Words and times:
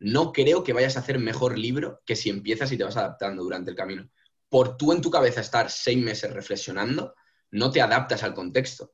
no 0.00 0.32
creo 0.32 0.62
que 0.62 0.72
vayas 0.72 0.96
a 0.96 1.00
hacer 1.00 1.18
mejor 1.18 1.58
libro 1.58 2.00
que 2.06 2.16
si 2.16 2.30
empiezas 2.30 2.70
y 2.72 2.78
te 2.78 2.84
vas 2.84 2.96
adaptando 2.96 3.42
durante 3.42 3.70
el 3.70 3.76
camino. 3.76 4.08
Por 4.48 4.76
tú 4.76 4.92
en 4.92 5.00
tu 5.00 5.10
cabeza 5.10 5.40
estar 5.40 5.70
seis 5.70 5.98
meses 5.98 6.32
reflexionando, 6.32 7.14
no 7.50 7.70
te 7.70 7.82
adaptas 7.82 8.22
al 8.22 8.34
contexto. 8.34 8.92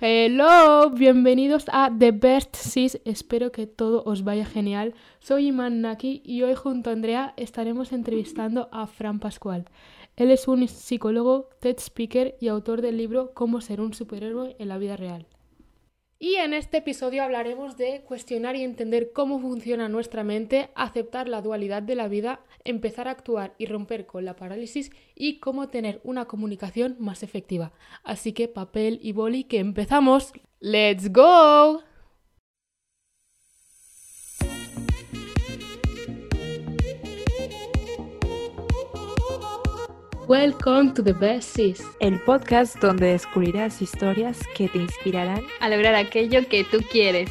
Hello, 0.00 0.90
bienvenidos 0.90 1.66
a 1.68 1.88
The 1.96 2.10
Best 2.10 2.56
Sis. 2.56 3.00
Espero 3.04 3.52
que 3.52 3.68
todo 3.68 4.02
os 4.04 4.24
vaya 4.24 4.44
genial. 4.44 4.94
Soy 5.20 5.46
Iman 5.48 5.82
Naki 5.82 6.20
y 6.24 6.42
hoy 6.42 6.54
junto 6.54 6.90
a 6.90 6.94
Andrea 6.94 7.32
estaremos 7.36 7.92
entrevistando 7.92 8.68
a 8.72 8.88
Fran 8.88 9.20
Pascual. 9.20 9.66
Él 10.16 10.30
es 10.30 10.48
un 10.48 10.66
psicólogo, 10.66 11.48
TED 11.60 11.78
speaker 11.78 12.36
y 12.40 12.48
autor 12.48 12.82
del 12.82 12.96
libro 12.96 13.32
Cómo 13.34 13.60
ser 13.60 13.80
un 13.80 13.94
superhéroe 13.94 14.56
en 14.58 14.68
la 14.68 14.78
vida 14.78 14.96
real. 14.96 15.26
Y 16.24 16.36
en 16.36 16.54
este 16.54 16.78
episodio 16.78 17.22
hablaremos 17.22 17.76
de 17.76 18.00
cuestionar 18.00 18.56
y 18.56 18.62
entender 18.62 19.12
cómo 19.12 19.38
funciona 19.40 19.90
nuestra 19.90 20.24
mente, 20.24 20.70
aceptar 20.74 21.28
la 21.28 21.42
dualidad 21.42 21.82
de 21.82 21.96
la 21.96 22.08
vida, 22.08 22.40
empezar 22.64 23.08
a 23.08 23.10
actuar 23.10 23.54
y 23.58 23.66
romper 23.66 24.06
con 24.06 24.24
la 24.24 24.34
parálisis 24.34 24.90
y 25.14 25.38
cómo 25.38 25.68
tener 25.68 26.00
una 26.02 26.24
comunicación 26.24 26.96
más 26.98 27.22
efectiva. 27.22 27.72
Así 28.04 28.32
que 28.32 28.48
papel 28.48 29.00
y 29.02 29.12
boli 29.12 29.44
que 29.44 29.58
empezamos. 29.58 30.32
¡Let's 30.60 31.12
go! 31.12 31.82
Welcome 40.26 40.94
to 40.94 41.04
the 41.04 41.12
Best 41.12 41.54
Sis, 41.54 41.82
el 42.00 42.18
podcast 42.22 42.76
donde 42.76 43.08
descubrirás 43.08 43.82
historias 43.82 44.40
que 44.56 44.70
te 44.70 44.78
inspirarán 44.78 45.42
a 45.60 45.68
lograr 45.68 45.94
aquello 45.94 46.48
que 46.48 46.64
tú 46.64 46.78
quieres. 46.90 47.30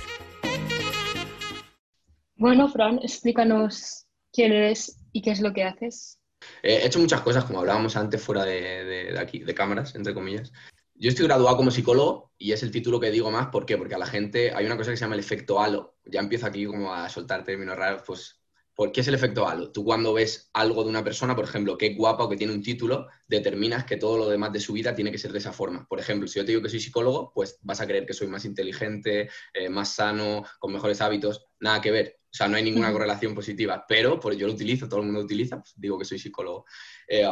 Bueno, 2.36 2.70
Fran, 2.70 3.00
explícanos 3.02 4.06
quién 4.32 4.52
eres 4.52 5.00
y 5.12 5.24
qué 5.24 5.32
es 5.32 5.42
lo 5.42 5.54
que 5.54 5.64
haces. 5.64 6.20
Eh, 6.62 6.82
he 6.84 6.86
hecho 6.86 7.00
muchas 7.00 7.22
cosas, 7.22 7.46
como 7.46 7.62
hablábamos 7.62 7.96
antes, 7.96 8.22
fuera 8.22 8.46
de, 8.46 9.16
aquí, 9.18 9.40
de 9.40 9.56
cámaras, 9.56 9.96
entre 9.96 10.14
comillas. 10.14 10.52
Yo 10.94 11.10
estoy 11.10 11.26
graduado 11.26 11.58
como 11.58 11.72
psicólogo 11.72 12.32
y 12.38 12.52
es 12.52 12.62
el 12.62 12.70
título 12.70 13.00
que 13.00 13.10
digo 13.10 13.32
más. 13.32 13.48
¿Por 13.48 13.66
qué? 13.66 13.76
Porque 13.76 13.96
a 13.96 14.00
la 14.00 14.06
gente 14.06 14.54
hay 14.54 14.68
una 14.68 14.78
cosa 14.78 14.92
que 14.92 14.98
se 14.98 15.02
llama 15.02 15.16
el 15.16 15.22
efecto 15.22 15.60
halo. 15.60 15.96
Ya 16.06 16.20
empiezo 16.20 16.46
aquí 16.46 16.68
como 16.68 16.94
a 16.94 17.10
soltar 17.10 17.44
términos 17.44 17.76
raros, 17.76 18.04
pues 18.06 18.43
¿Por 18.76 18.92
qué 18.92 19.02
es 19.02 19.08
el 19.08 19.14
efecto 19.14 19.48
halo? 19.48 19.72
Tú 19.72 19.84
cuando 19.84 20.14
ves 20.14 20.50
algo 20.54 20.84
de 20.84 20.90
una 20.90 21.04
persona, 21.04 21.36
por 21.36 21.46
ejemplo, 21.46 21.78
que 21.78 21.88
es 21.88 21.98
guapa 21.98 22.24
o 22.24 22.30
que 22.30 22.38
tiene 22.38 22.54
un 22.54 22.64
título, 22.64 23.08
determinas 23.28 23.86
que 23.86 23.98
todo 23.98 24.18
lo 24.18 24.30
demás 24.30 24.52
de 24.52 24.60
su 24.60 24.74
vida 24.74 24.96
tiene 24.96 25.12
que 25.12 25.18
ser 25.18 25.32
de 25.32 25.40
esa 25.40 25.54
forma. 25.54 25.88
Por 25.88 26.00
ejemplo, 26.00 26.28
si 26.28 26.40
yo 26.40 26.46
te 26.46 26.52
digo 26.52 26.62
que 26.64 26.70
soy 26.70 26.80
psicólogo, 26.80 27.32
pues 27.34 27.60
vas 27.62 27.82
a 27.82 27.88
creer 27.88 28.06
que 28.06 28.14
soy 28.14 28.28
más 28.28 28.46
inteligente, 28.46 29.30
eh, 29.54 29.70
más 29.70 29.94
sano, 29.94 30.44
con 30.60 30.74
mejores 30.74 31.02
hábitos. 31.02 31.46
Nada 31.60 31.82
que 31.82 31.92
ver. 31.92 32.20
O 32.26 32.36
sea, 32.36 32.48
no 32.48 32.58
hay 32.58 32.64
ninguna 32.64 32.92
correlación 32.92 33.36
positiva, 33.36 33.86
pero 33.88 34.20
yo 34.20 34.48
lo 34.48 34.54
utilizo, 34.54 34.90
todo 34.90 35.02
el 35.02 35.06
mundo 35.06 35.20
lo 35.20 35.26
utiliza, 35.26 35.60
pues 35.60 35.74
digo 35.78 36.00
que 36.00 36.06
soy 36.06 36.18
psicólogo. 36.18 36.66
Eh, 37.08 37.32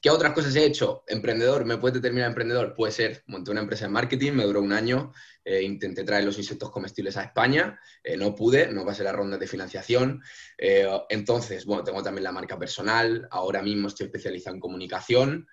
¿Qué 0.00 0.10
otras 0.10 0.32
cosas 0.32 0.54
he 0.54 0.64
hecho? 0.64 1.02
Emprendedor, 1.08 1.64
¿me 1.64 1.76
puede 1.76 1.94
determinar 1.94 2.28
emprendedor? 2.28 2.72
Puede 2.76 2.92
ser, 2.92 3.24
monté 3.26 3.50
una 3.50 3.62
empresa 3.62 3.86
de 3.86 3.90
marketing, 3.90 4.30
me 4.30 4.44
duró 4.44 4.62
un 4.62 4.72
año, 4.72 5.12
eh, 5.44 5.62
intenté 5.62 6.04
traer 6.04 6.24
los 6.24 6.38
insectos 6.38 6.70
comestibles 6.70 7.16
a 7.16 7.24
España, 7.24 7.80
eh, 8.04 8.16
no 8.16 8.32
pude, 8.32 8.72
no 8.72 8.86
pasé 8.86 9.02
la 9.02 9.10
ronda 9.10 9.36
de 9.36 9.48
financiación. 9.48 10.22
Eh, 10.56 10.88
entonces, 11.08 11.64
bueno, 11.64 11.82
tengo 11.82 12.00
también 12.00 12.22
la 12.22 12.30
marca 12.30 12.56
personal, 12.56 13.26
ahora 13.32 13.60
mismo 13.60 13.88
estoy 13.88 14.06
especializado 14.06 14.54
en 14.54 14.60
comunicación, 14.60 15.48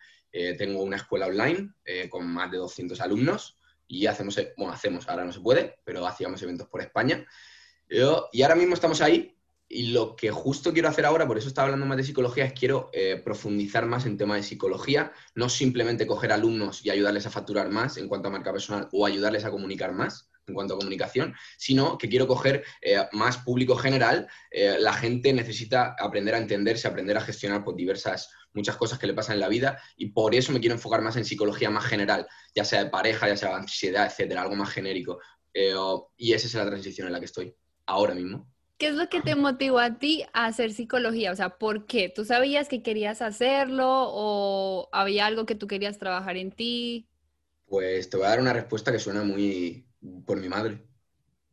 tengo 0.57 0.83
una 0.83 0.97
escuela 0.97 1.27
online 1.27 1.69
con 2.09 2.27
más 2.27 2.51
de 2.51 2.57
200 2.57 2.99
alumnos 2.99 3.57
y 3.88 4.05
hacemos, 4.05 4.38
bueno, 4.57 4.73
hacemos, 4.73 5.07
ahora 5.07 5.23
no 5.23 5.31
se 5.31 5.39
puede, 5.39 5.79
pero 5.85 6.05
hacíamos 6.05 6.41
eventos 6.43 6.67
por 6.67 6.81
España. 6.81 7.25
y 7.88 8.41
ahora 8.41 8.55
mismo 8.55 8.73
estamos 8.73 8.99
ahí 8.99 9.34
y 9.67 9.88
lo 9.88 10.16
que 10.16 10.31
justo 10.31 10.73
quiero 10.73 10.89
hacer 10.89 11.05
ahora, 11.05 11.27
por 11.27 11.38
eso 11.38 11.47
estaba 11.47 11.66
hablando 11.66 11.85
más 11.85 11.97
de 11.97 12.03
psicología, 12.03 12.45
es 12.45 12.53
quiero 12.53 12.89
eh, 12.94 13.21
profundizar 13.23 13.85
más 13.85 14.05
en 14.05 14.17
tema 14.17 14.35
de 14.35 14.44
psicología, 14.44 15.11
no 15.33 15.49
simplemente 15.49 16.05
coger 16.05 16.31
alumnos 16.31 16.85
y 16.85 16.91
ayudarles 16.91 17.25
a 17.25 17.31
facturar 17.31 17.69
más 17.69 17.97
en 17.97 18.07
cuanto 18.07 18.28
a 18.28 18.31
marca 18.31 18.51
personal 18.51 18.88
o 18.91 19.06
ayudarles 19.06 19.44
a 19.44 19.51
comunicar 19.51 19.94
más 19.94 20.29
en 20.47 20.53
cuanto 20.53 20.75
a 20.75 20.78
comunicación, 20.78 21.34
sino 21.57 21.97
que 21.97 22.07
quiero 22.07 22.28
coger 22.28 22.63
eh, 22.79 22.97
más 23.13 23.39
público 23.39 23.75
general. 23.75 24.28
Eh, 24.51 24.78
la 24.79 24.94
gente 24.94 25.34
necesita 25.34 25.95
aprender 25.97 26.35
a 26.35 26.38
entenderse, 26.38 26.88
aprender 26.88 27.18
a 27.18 27.22
gestionar 27.22 27.59
por 27.59 27.73
pues, 27.73 27.78
diversas, 27.78 28.29
muchas 28.53 28.78
cosas 28.78 29.00
que 29.00 29.07
le 29.07 29.16
pasan 29.16 29.35
en 29.35 29.39
la 29.39 29.47
vida 29.50 29.81
y 29.97 30.12
por 30.12 30.35
eso 30.35 30.51
me 30.51 30.59
quiero 30.59 30.75
enfocar 30.75 31.01
más 31.01 31.16
en 31.16 31.25
psicología 31.25 31.72
más 31.72 31.85
general, 31.85 32.28
ya 32.53 32.63
sea 32.63 32.84
de 32.84 32.91
pareja, 32.91 33.28
ya 33.28 33.35
sea 33.35 33.50
de 33.50 33.56
ansiedad, 33.56 34.06
etcétera, 34.06 34.44
algo 34.44 34.56
más 34.56 34.69
genérico. 34.69 35.19
y 36.16 36.34
esa 36.34 36.47
es 36.47 36.53
la 36.53 36.68
transición 36.68 37.07
en 37.07 37.13
la 37.13 37.19
que 37.19 37.25
estoy 37.25 37.56
ahora 37.88 38.13
mismo. 38.13 38.54
¿Qué 38.78 38.88
es 38.90 38.96
lo 38.96 39.08
que 39.09 39.22
te 39.22 39.36
motivó 39.36 39.80
a 39.80 39.97
ti 40.00 40.24
a 40.34 40.46
hacer 40.47 40.74
psicología? 40.74 41.31
O 41.31 41.36
sea, 41.36 41.58
¿por 41.58 41.86
qué? 41.86 42.09
¿Tú 42.09 42.25
sabías 42.25 42.68
que 42.68 42.84
querías 42.84 43.22
hacerlo 43.22 43.86
o 43.90 44.90
había 44.91 45.25
algo 45.28 45.46
que 45.46 45.56
tú 45.56 45.68
querías 45.68 45.97
trabajar 45.97 46.36
en 46.38 46.52
ti? 46.52 47.08
Pues 47.66 48.09
te 48.09 48.18
voy 48.18 48.25
a 48.25 48.30
dar 48.30 48.40
una 48.40 48.53
respuesta 48.53 48.91
que 48.91 49.00
suena 49.00 49.24
muy 49.24 49.88
por 50.25 50.40
mi 50.40 50.50
madre. 50.50 50.75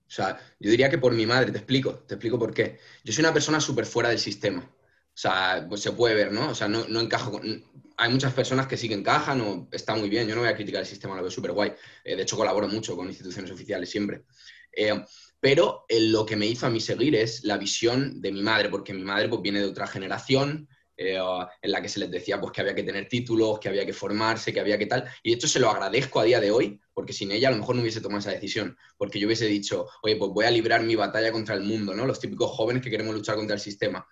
O 0.08 0.10
sea, 0.14 0.38
yo 0.60 0.70
diría 0.70 0.90
que 0.90 0.98
por 0.98 1.14
mi 1.14 1.26
madre, 1.26 1.52
te 1.52 1.58
explico, 1.58 2.00
te 2.00 2.14
explico 2.16 2.38
por 2.38 2.54
qué. 2.54 2.80
Yo 3.04 3.12
soy 3.12 3.22
una 3.24 3.32
persona 3.34 3.60
súper 3.60 3.86
fuera 3.86 4.10
del 4.10 4.18
sistema. 4.20 4.60
O 4.62 5.18
sea, 5.18 5.66
pues 5.68 5.82
se 5.82 5.92
puede 5.92 6.14
ver, 6.14 6.32
¿no? 6.32 6.50
O 6.50 6.56
sea, 6.56 6.68
no, 6.68 6.86
no 6.88 7.00
encajo 7.00 7.32
con... 7.32 7.64
Hay 8.02 8.10
muchas 8.10 8.34
personas 8.34 8.66
que 8.66 8.76
sí 8.76 8.88
que 8.88 8.94
encajan 8.94 9.40
o 9.42 9.68
está 9.70 9.94
muy 9.94 10.08
bien. 10.08 10.26
Yo 10.26 10.34
no 10.34 10.40
voy 10.40 10.50
a 10.50 10.56
criticar 10.56 10.80
el 10.80 10.86
sistema, 10.88 11.14
lo 11.14 11.22
veo 11.22 11.30
súper 11.30 11.52
guay. 11.52 11.72
Eh, 12.02 12.16
de 12.16 12.22
hecho, 12.22 12.36
colaboro 12.36 12.66
mucho 12.66 12.96
con 12.96 13.06
instituciones 13.06 13.48
oficiales 13.52 13.88
siempre. 13.88 14.24
Eh, 14.72 15.04
pero 15.38 15.84
eh, 15.88 16.00
lo 16.00 16.26
que 16.26 16.34
me 16.34 16.46
hizo 16.46 16.66
a 16.66 16.70
mí 16.70 16.80
seguir 16.80 17.14
es 17.14 17.44
la 17.44 17.58
visión 17.58 18.20
de 18.20 18.32
mi 18.32 18.42
madre, 18.42 18.70
porque 18.70 18.92
mi 18.92 19.04
madre 19.04 19.28
pues, 19.28 19.40
viene 19.40 19.60
de 19.60 19.66
otra 19.66 19.86
generación 19.86 20.68
eh, 20.96 21.16
en 21.62 21.70
la 21.70 21.80
que 21.80 21.88
se 21.88 22.00
les 22.00 22.10
decía 22.10 22.40
pues, 22.40 22.52
que 22.52 22.60
había 22.60 22.74
que 22.74 22.82
tener 22.82 23.08
títulos, 23.08 23.60
que 23.60 23.68
había 23.68 23.86
que 23.86 23.92
formarse, 23.92 24.52
que 24.52 24.60
había 24.60 24.78
que 24.78 24.86
tal. 24.86 25.08
Y 25.22 25.30
de 25.30 25.36
hecho 25.36 25.46
se 25.46 25.60
lo 25.60 25.70
agradezco 25.70 26.18
a 26.18 26.24
día 26.24 26.40
de 26.40 26.50
hoy, 26.50 26.80
porque 26.92 27.12
sin 27.12 27.30
ella 27.30 27.48
a 27.48 27.50
lo 27.52 27.58
mejor 27.58 27.76
no 27.76 27.82
hubiese 27.82 28.00
tomado 28.00 28.18
esa 28.18 28.30
decisión, 28.30 28.76
porque 28.96 29.20
yo 29.20 29.26
hubiese 29.26 29.46
dicho, 29.46 29.86
oye, 30.02 30.16
pues 30.16 30.32
voy 30.32 30.44
a 30.44 30.50
librar 30.50 30.82
mi 30.82 30.96
batalla 30.96 31.30
contra 31.30 31.54
el 31.54 31.62
mundo, 31.62 31.94
¿no? 31.94 32.04
Los 32.04 32.18
típicos 32.18 32.50
jóvenes 32.50 32.82
que 32.82 32.90
queremos 32.90 33.14
luchar 33.14 33.36
contra 33.36 33.54
el 33.54 33.60
sistema. 33.60 34.06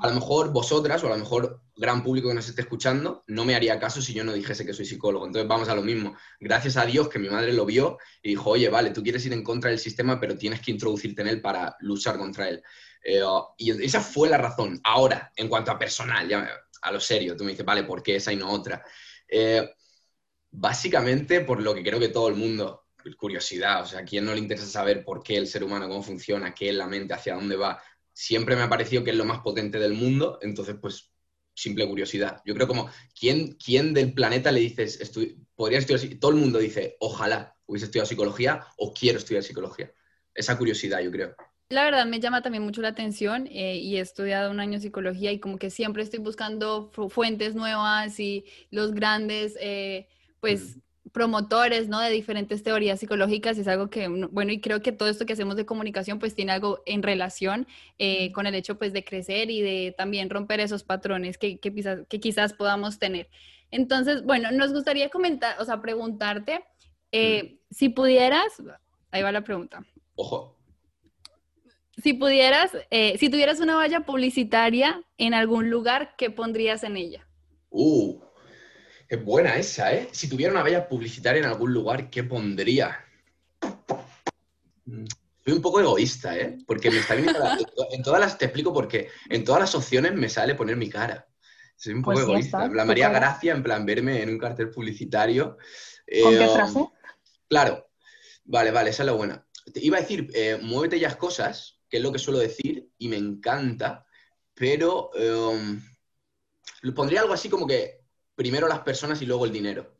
A 0.00 0.08
lo 0.08 0.14
mejor 0.14 0.52
vosotras 0.52 1.02
o 1.02 1.06
a 1.06 1.10
lo 1.10 1.18
mejor 1.18 1.60
gran 1.76 2.02
público 2.02 2.28
que 2.28 2.34
nos 2.34 2.48
esté 2.48 2.62
escuchando 2.62 3.24
no 3.28 3.44
me 3.44 3.54
haría 3.54 3.78
caso 3.78 4.02
si 4.02 4.12
yo 4.12 4.24
no 4.24 4.32
dijese 4.32 4.66
que 4.66 4.72
soy 4.72 4.84
psicólogo. 4.84 5.26
Entonces 5.26 5.48
vamos 5.48 5.68
a 5.68 5.74
lo 5.74 5.82
mismo. 5.82 6.16
Gracias 6.40 6.76
a 6.76 6.84
Dios 6.84 7.08
que 7.08 7.18
mi 7.18 7.28
madre 7.28 7.52
lo 7.52 7.64
vio 7.64 7.98
y 8.22 8.30
dijo, 8.30 8.50
oye, 8.50 8.68
vale, 8.68 8.90
tú 8.90 9.02
quieres 9.02 9.24
ir 9.26 9.32
en 9.32 9.44
contra 9.44 9.70
del 9.70 9.78
sistema, 9.78 10.18
pero 10.18 10.36
tienes 10.36 10.60
que 10.60 10.70
introducirte 10.70 11.22
en 11.22 11.28
él 11.28 11.40
para 11.40 11.76
luchar 11.80 12.18
contra 12.18 12.48
él. 12.48 12.62
Eh, 13.04 13.22
y 13.58 13.70
esa 13.84 14.00
fue 14.00 14.28
la 14.28 14.38
razón. 14.38 14.80
Ahora, 14.84 15.32
en 15.36 15.48
cuanto 15.48 15.70
a 15.70 15.78
personal, 15.78 16.28
ya 16.28 16.48
a 16.82 16.92
lo 16.92 17.00
serio, 17.00 17.36
tú 17.36 17.44
me 17.44 17.50
dices, 17.50 17.66
vale, 17.66 17.84
¿por 17.84 18.02
qué 18.02 18.16
esa 18.16 18.32
y 18.32 18.36
no 18.36 18.50
otra? 18.50 18.84
Eh, 19.28 19.68
básicamente 20.50 21.40
por 21.40 21.62
lo 21.62 21.74
que 21.74 21.82
creo 21.82 21.98
que 21.98 22.08
todo 22.08 22.28
el 22.28 22.34
mundo, 22.34 22.86
curiosidad, 23.16 23.82
o 23.82 23.86
sea, 23.86 24.00
¿a 24.00 24.04
quién 24.04 24.24
no 24.24 24.32
le 24.32 24.38
interesa 24.38 24.66
saber 24.66 25.04
por 25.04 25.22
qué 25.22 25.36
el 25.36 25.46
ser 25.46 25.64
humano, 25.64 25.88
cómo 25.88 26.02
funciona, 26.02 26.54
qué 26.54 26.68
es 26.68 26.74
la 26.74 26.86
mente, 26.86 27.14
hacia 27.14 27.34
dónde 27.34 27.56
va? 27.56 27.82
Siempre 28.12 28.56
me 28.56 28.62
ha 28.62 28.68
parecido 28.68 29.04
que 29.04 29.10
es 29.10 29.16
lo 29.16 29.24
más 29.24 29.40
potente 29.40 29.78
del 29.78 29.94
mundo, 29.94 30.38
entonces 30.42 30.76
pues 30.80 31.12
simple 31.54 31.86
curiosidad. 31.86 32.42
Yo 32.44 32.54
creo 32.54 32.66
como, 32.66 32.90
¿quién, 33.18 33.56
quién 33.62 33.94
del 33.94 34.14
planeta 34.14 34.52
le 34.52 34.60
dices, 34.60 34.98
podría 35.54 35.78
estudiar, 35.78 36.18
todo 36.18 36.30
el 36.30 36.38
mundo 36.38 36.58
dice, 36.58 36.96
ojalá 37.00 37.56
hubiese 37.66 37.86
estudiado 37.86 38.06
psicología 38.06 38.66
o 38.76 38.92
quiero 38.92 39.18
estudiar 39.18 39.42
psicología. 39.42 39.92
Esa 40.34 40.56
curiosidad, 40.56 41.00
yo 41.00 41.10
creo. 41.10 41.34
La 41.68 41.84
verdad 41.84 42.04
me 42.04 42.20
llama 42.20 42.42
también 42.42 42.62
mucho 42.62 42.82
la 42.82 42.88
atención 42.88 43.46
eh, 43.46 43.76
y 43.76 43.96
he 43.96 44.00
estudiado 44.00 44.50
un 44.50 44.60
año 44.60 44.78
psicología 44.78 45.32
y 45.32 45.40
como 45.40 45.58
que 45.58 45.70
siempre 45.70 46.02
estoy 46.02 46.18
buscando 46.18 46.90
fuentes 47.08 47.54
nuevas 47.54 48.20
y 48.20 48.44
los 48.70 48.92
grandes, 48.92 49.56
eh, 49.58 50.06
pues 50.40 50.76
promotores, 51.12 51.88
¿no? 51.88 52.00
De 52.00 52.10
diferentes 52.10 52.62
teorías 52.62 52.98
psicológicas, 52.98 53.58
es 53.58 53.68
algo 53.68 53.90
que, 53.90 54.08
bueno, 54.08 54.50
y 54.50 54.60
creo 54.60 54.80
que 54.80 54.92
todo 54.92 55.08
esto 55.08 55.26
que 55.26 55.34
hacemos 55.34 55.56
de 55.56 55.66
comunicación, 55.66 56.18
pues 56.18 56.34
tiene 56.34 56.52
algo 56.52 56.82
en 56.86 57.02
relación 57.02 57.66
eh, 57.98 58.32
con 58.32 58.46
el 58.46 58.54
hecho, 58.54 58.78
pues, 58.78 58.92
de 58.92 59.04
crecer 59.04 59.50
y 59.50 59.60
de 59.60 59.94
también 59.96 60.30
romper 60.30 60.60
esos 60.60 60.82
patrones 60.82 61.38
que, 61.38 61.58
que, 61.58 61.72
quizás, 61.72 62.00
que 62.08 62.18
quizás 62.18 62.54
podamos 62.54 62.98
tener. 62.98 63.28
Entonces, 63.70 64.24
bueno, 64.24 64.50
nos 64.52 64.72
gustaría 64.72 65.10
comentar, 65.10 65.60
o 65.60 65.64
sea, 65.64 65.80
preguntarte, 65.80 66.64
eh, 67.12 67.58
si 67.70 67.90
pudieras, 67.90 68.62
ahí 69.10 69.22
va 69.22 69.32
la 69.32 69.44
pregunta. 69.44 69.84
Ojo. 70.14 70.58
Si 72.02 72.14
pudieras, 72.14 72.70
eh, 72.90 73.18
si 73.18 73.28
tuvieras 73.28 73.60
una 73.60 73.76
valla 73.76 74.00
publicitaria 74.00 75.04
en 75.18 75.34
algún 75.34 75.70
lugar, 75.70 76.14
¿qué 76.16 76.30
pondrías 76.30 76.84
en 76.84 76.96
ella? 76.96 77.28
Uh, 77.68 78.18
es 79.16 79.24
buena 79.24 79.56
esa, 79.56 79.92
¿eh? 79.92 80.08
Si 80.12 80.28
tuviera 80.28 80.52
una 80.52 80.62
valla 80.62 80.88
publicitaria 80.88 81.40
en 81.40 81.46
algún 81.46 81.72
lugar, 81.72 82.08
¿qué 82.08 82.24
pondría? 82.24 83.04
Mm, 84.86 85.04
soy 85.44 85.52
un 85.52 85.62
poco 85.62 85.80
egoísta, 85.80 86.38
¿eh? 86.38 86.58
Porque 86.66 86.90
me 86.90 86.98
está 86.98 87.14
viendo 87.14 87.32
en 87.92 88.02
todas 88.02 88.20
las, 88.20 88.38
te 88.38 88.46
explico 88.46 88.72
por 88.72 88.88
qué. 88.88 89.08
En 89.28 89.44
todas 89.44 89.60
las 89.60 89.74
opciones 89.74 90.14
me 90.14 90.28
sale 90.28 90.54
poner 90.54 90.76
mi 90.76 90.88
cara. 90.88 91.28
Soy 91.76 91.94
un 91.94 92.02
poco 92.02 92.14
pues 92.14 92.24
egoísta. 92.24 92.68
La 92.68 92.84
María 92.84 93.10
Gracia, 93.10 93.52
en 93.52 93.62
plan, 93.62 93.84
verme 93.84 94.22
en 94.22 94.30
un 94.30 94.38
cartel 94.38 94.70
publicitario. 94.70 95.58
¿Con 96.22 96.32
qué 96.32 96.44
eh, 96.44 96.48
frase? 96.48 96.88
Claro. 97.48 97.90
Vale, 98.44 98.70
vale, 98.70 98.90
esa 98.90 99.02
es 99.02 99.06
la 99.06 99.12
buena. 99.12 99.46
Te 99.72 99.84
iba 99.84 99.98
a 99.98 100.00
decir, 100.00 100.30
eh, 100.34 100.58
muévete 100.60 100.98
ya 100.98 101.16
cosas, 101.16 101.80
que 101.88 101.98
es 101.98 102.02
lo 102.02 102.12
que 102.12 102.18
suelo 102.18 102.38
decir 102.38 102.88
y 102.98 103.08
me 103.08 103.16
encanta, 103.16 104.06
pero 104.54 105.10
em, 105.14 105.80
pondría 106.94 107.20
algo 107.20 107.34
así 107.34 107.48
como 107.48 107.66
que 107.66 108.01
primero 108.34 108.68
las 108.68 108.80
personas 108.80 109.20
y 109.22 109.26
luego 109.26 109.44
el 109.44 109.52
dinero. 109.52 109.96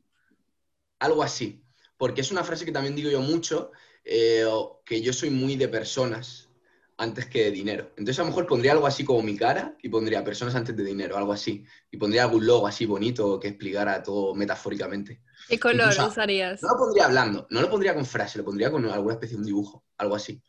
Algo 0.99 1.23
así. 1.23 1.65
Porque 1.97 2.21
es 2.21 2.31
una 2.31 2.45
frase 2.45 2.65
que 2.65 2.73
también 2.73 2.97
digo 2.97 3.11
yo 3.11 3.21
mucho, 3.21 3.71
eh, 4.05 4.45
que 4.85 5.01
yo 5.01 5.13
soy 5.13 5.31
muy 5.31 5.57
de 5.57 5.69
personas 5.69 6.49
antes 6.97 7.27
que 7.27 7.45
de 7.45 7.51
dinero. 7.51 7.91
Entonces 7.97 8.19
a 8.19 8.23
lo 8.23 8.29
mejor 8.29 8.47
pondría 8.47 8.73
algo 8.73 8.87
así 8.87 9.05
como 9.05 9.23
mi 9.23 9.37
cara 9.37 9.77
y 9.83 9.89
pondría 9.89 10.25
personas 10.25 10.55
antes 10.55 10.77
de 10.77 10.85
dinero, 10.85 11.17
algo 11.17 11.33
así. 11.33 11.65
Y 11.91 11.97
pondría 11.97 12.25
algún 12.25 12.47
logo 12.47 12.67
así 12.67 12.87
bonito 12.87 13.39
que 13.41 13.49
explicara 13.49 14.03
todo 14.03 14.35
metafóricamente. 14.35 15.23
¿Qué 15.49 15.59
color 15.59 15.95
usarías? 16.09 16.63
No 16.63 16.69
lo 16.69 16.77
pondría 16.79 17.07
hablando, 17.07 17.47
no 17.51 17.61
lo 17.61 17.71
pondría 17.71 17.95
con 17.95 18.07
frase, 18.07 18.39
lo 18.39 18.45
pondría 18.45 18.71
con 18.71 18.85
alguna 18.87 19.15
especie 19.15 19.37
de 19.37 19.41
un 19.41 19.47
dibujo, 19.47 19.85
algo 19.99 20.15
así. 20.15 20.43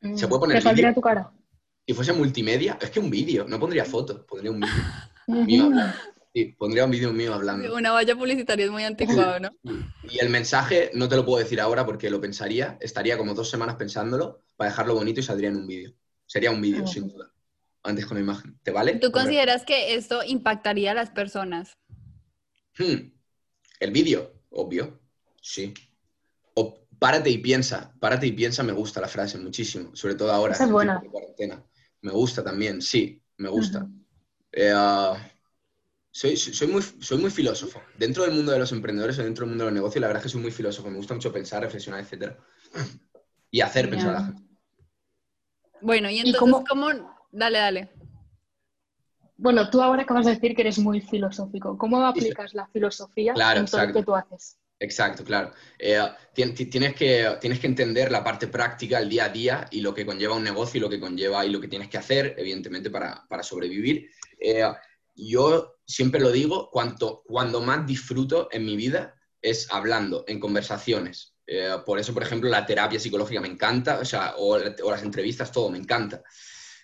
Se 0.00 0.26
Mm, 0.26 0.28
puede 0.28 0.40
poner 0.40 0.62
¿Te 0.62 0.94
tu 0.94 1.00
cara? 1.00 1.32
Si 1.86 1.92
fuese 1.92 2.12
multimedia, 2.12 2.78
es 2.80 2.90
que 2.90 3.00
un 3.00 3.10
vídeo, 3.10 3.46
no 3.48 3.58
pondría 3.58 3.84
fotos, 3.84 4.24
pondría 4.24 4.52
un 4.52 4.60
vídeo. 4.60 4.74
Sí, 6.34 6.54
pondría 6.58 6.84
un 6.84 6.90
vídeo 6.90 7.12
mío 7.12 7.34
hablando. 7.34 7.74
Una 7.74 7.90
valla 7.90 8.14
publicitaria 8.14 8.66
es 8.66 8.70
muy 8.70 8.84
anticuado, 8.84 9.40
¿no? 9.40 9.50
Y 10.10 10.18
el 10.20 10.28
mensaje 10.28 10.90
no 10.94 11.08
te 11.08 11.16
lo 11.16 11.24
puedo 11.24 11.38
decir 11.42 11.60
ahora 11.60 11.84
porque 11.86 12.10
lo 12.10 12.20
pensaría, 12.20 12.76
estaría 12.80 13.16
como 13.16 13.34
dos 13.34 13.48
semanas 13.50 13.76
pensándolo 13.76 14.42
para 14.56 14.70
dejarlo 14.70 14.94
bonito 14.94 15.20
y 15.20 15.22
saldría 15.22 15.48
en 15.48 15.56
un 15.56 15.66
vídeo. 15.66 15.94
Sería 16.26 16.50
un 16.50 16.60
vídeo, 16.60 16.84
Ah. 16.84 16.86
sin 16.86 17.08
duda. 17.08 17.32
Antes 17.82 18.04
con 18.06 18.16
la 18.18 18.22
imagen. 18.22 18.58
¿Te 18.62 18.70
vale? 18.70 18.92
¿Tú 18.96 19.06
Hombre. 19.06 19.22
consideras 19.22 19.64
que 19.64 19.94
esto 19.94 20.22
impactaría 20.24 20.90
a 20.90 20.94
las 20.94 21.10
personas? 21.10 21.78
Hmm. 22.78 23.10
El 23.80 23.90
vídeo, 23.90 24.34
obvio. 24.50 25.00
Sí. 25.40 25.72
O 26.54 26.86
párate 26.98 27.30
y 27.30 27.38
piensa. 27.38 27.94
Párate 28.00 28.26
y 28.26 28.32
piensa, 28.32 28.62
me 28.62 28.72
gusta 28.72 29.00
la 29.00 29.08
frase 29.08 29.38
muchísimo. 29.38 29.96
Sobre 29.96 30.14
todo 30.16 30.30
ahora. 30.32 30.52
Esa 30.54 30.64
es 30.64 30.68
en 30.68 30.72
buena. 30.74 31.00
tiempo 31.00 31.06
de 31.06 31.12
cuarentena. 31.12 31.64
Me 32.02 32.12
gusta 32.12 32.44
también, 32.44 32.82
sí, 32.82 33.20
me 33.38 33.48
gusta. 33.48 33.88
Eh, 34.52 34.72
ah, 34.74 35.16
soy, 36.10 36.36
soy, 36.36 36.66
muy, 36.68 36.82
soy 36.82 37.18
muy 37.18 37.30
filósofo. 37.30 37.80
Dentro 37.96 38.24
del 38.24 38.32
mundo 38.34 38.52
de 38.52 38.58
los 38.58 38.72
emprendedores 38.72 39.18
o 39.18 39.22
dentro 39.24 39.42
del 39.44 39.50
mundo 39.50 39.64
de 39.64 39.70
los 39.70 39.74
negocios, 39.74 40.00
la 40.00 40.08
verdad 40.08 40.20
es 40.22 40.24
que 40.24 40.32
soy 40.32 40.40
muy 40.42 40.50
filósofo. 40.50 40.90
Me 40.90 40.96
gusta 40.96 41.14
mucho 41.14 41.32
pensar, 41.32 41.62
reflexionar, 41.62 42.00
etc. 42.00 42.36
Y 43.50 43.60
hacer 43.60 43.88
pensar 43.88 44.10
a 44.10 44.12
la 44.20 44.24
gente. 44.26 44.42
Bueno, 45.80 46.10
y 46.10 46.16
¿Y 46.16 46.18
entonces, 46.20 46.38
cómo- 46.40 46.64
¿cómo? 46.68 47.16
Dale, 47.30 47.58
dale. 47.58 47.90
Bueno, 49.36 49.70
tú 49.70 49.80
ahora 49.80 50.02
acabas 50.02 50.26
de 50.26 50.34
decir 50.34 50.54
que 50.56 50.62
eres 50.62 50.78
muy 50.78 51.00
filosófico. 51.00 51.78
¿Cómo 51.78 52.04
aplicas 52.04 52.54
la 52.54 52.66
filosofía 52.66 53.34
Claro, 53.34 53.60
en 53.60 53.66
todo 53.66 53.78
lo 53.78 53.82
exacto. 53.84 54.00
que 54.00 54.04
tú 54.06 54.14
haces? 54.16 54.58
Exacto, 54.80 55.24
claro. 55.24 55.52
Eh, 55.78 56.00
tien- 56.34 56.54
ti- 56.54 56.66
tienes, 56.66 56.94
que, 56.94 57.36
tienes 57.40 57.58
que 57.60 57.66
entender 57.68 58.10
la 58.10 58.22
parte 58.24 58.48
práctica, 58.48 58.98
el 58.98 59.08
día 59.08 59.24
a 59.26 59.28
día 59.28 59.66
y 59.70 59.80
lo 59.80 59.94
que 59.94 60.06
conlleva 60.06 60.34
un 60.36 60.42
negocio 60.44 60.78
y 60.78 60.80
lo 60.80 60.88
que 60.90 61.00
conlleva 61.00 61.44
y 61.46 61.50
lo 61.50 61.60
que 61.60 61.68
tienes 61.68 61.88
que 61.88 61.98
hacer, 61.98 62.34
evidentemente, 62.38 62.90
para, 62.90 63.24
para 63.28 63.42
sobrevivir. 63.44 64.10
Eh, 64.40 64.64
yo 65.18 65.78
siempre 65.86 66.20
lo 66.20 66.30
digo, 66.30 66.70
cuanto, 66.70 67.22
cuando 67.26 67.60
más 67.60 67.86
disfruto 67.86 68.48
en 68.52 68.64
mi 68.64 68.76
vida 68.76 69.14
es 69.42 69.72
hablando, 69.72 70.24
en 70.28 70.38
conversaciones. 70.38 71.34
Eh, 71.46 71.76
por 71.84 71.98
eso, 71.98 72.12
por 72.12 72.22
ejemplo, 72.22 72.48
la 72.50 72.66
terapia 72.66 73.00
psicológica 73.00 73.40
me 73.40 73.48
encanta, 73.48 73.98
o, 73.98 74.04
sea, 74.04 74.34
o, 74.36 74.58
las 74.58 75.02
entrevistas, 75.02 75.50
todo 75.50 75.70
me 75.70 75.78
encanta. 75.78 76.22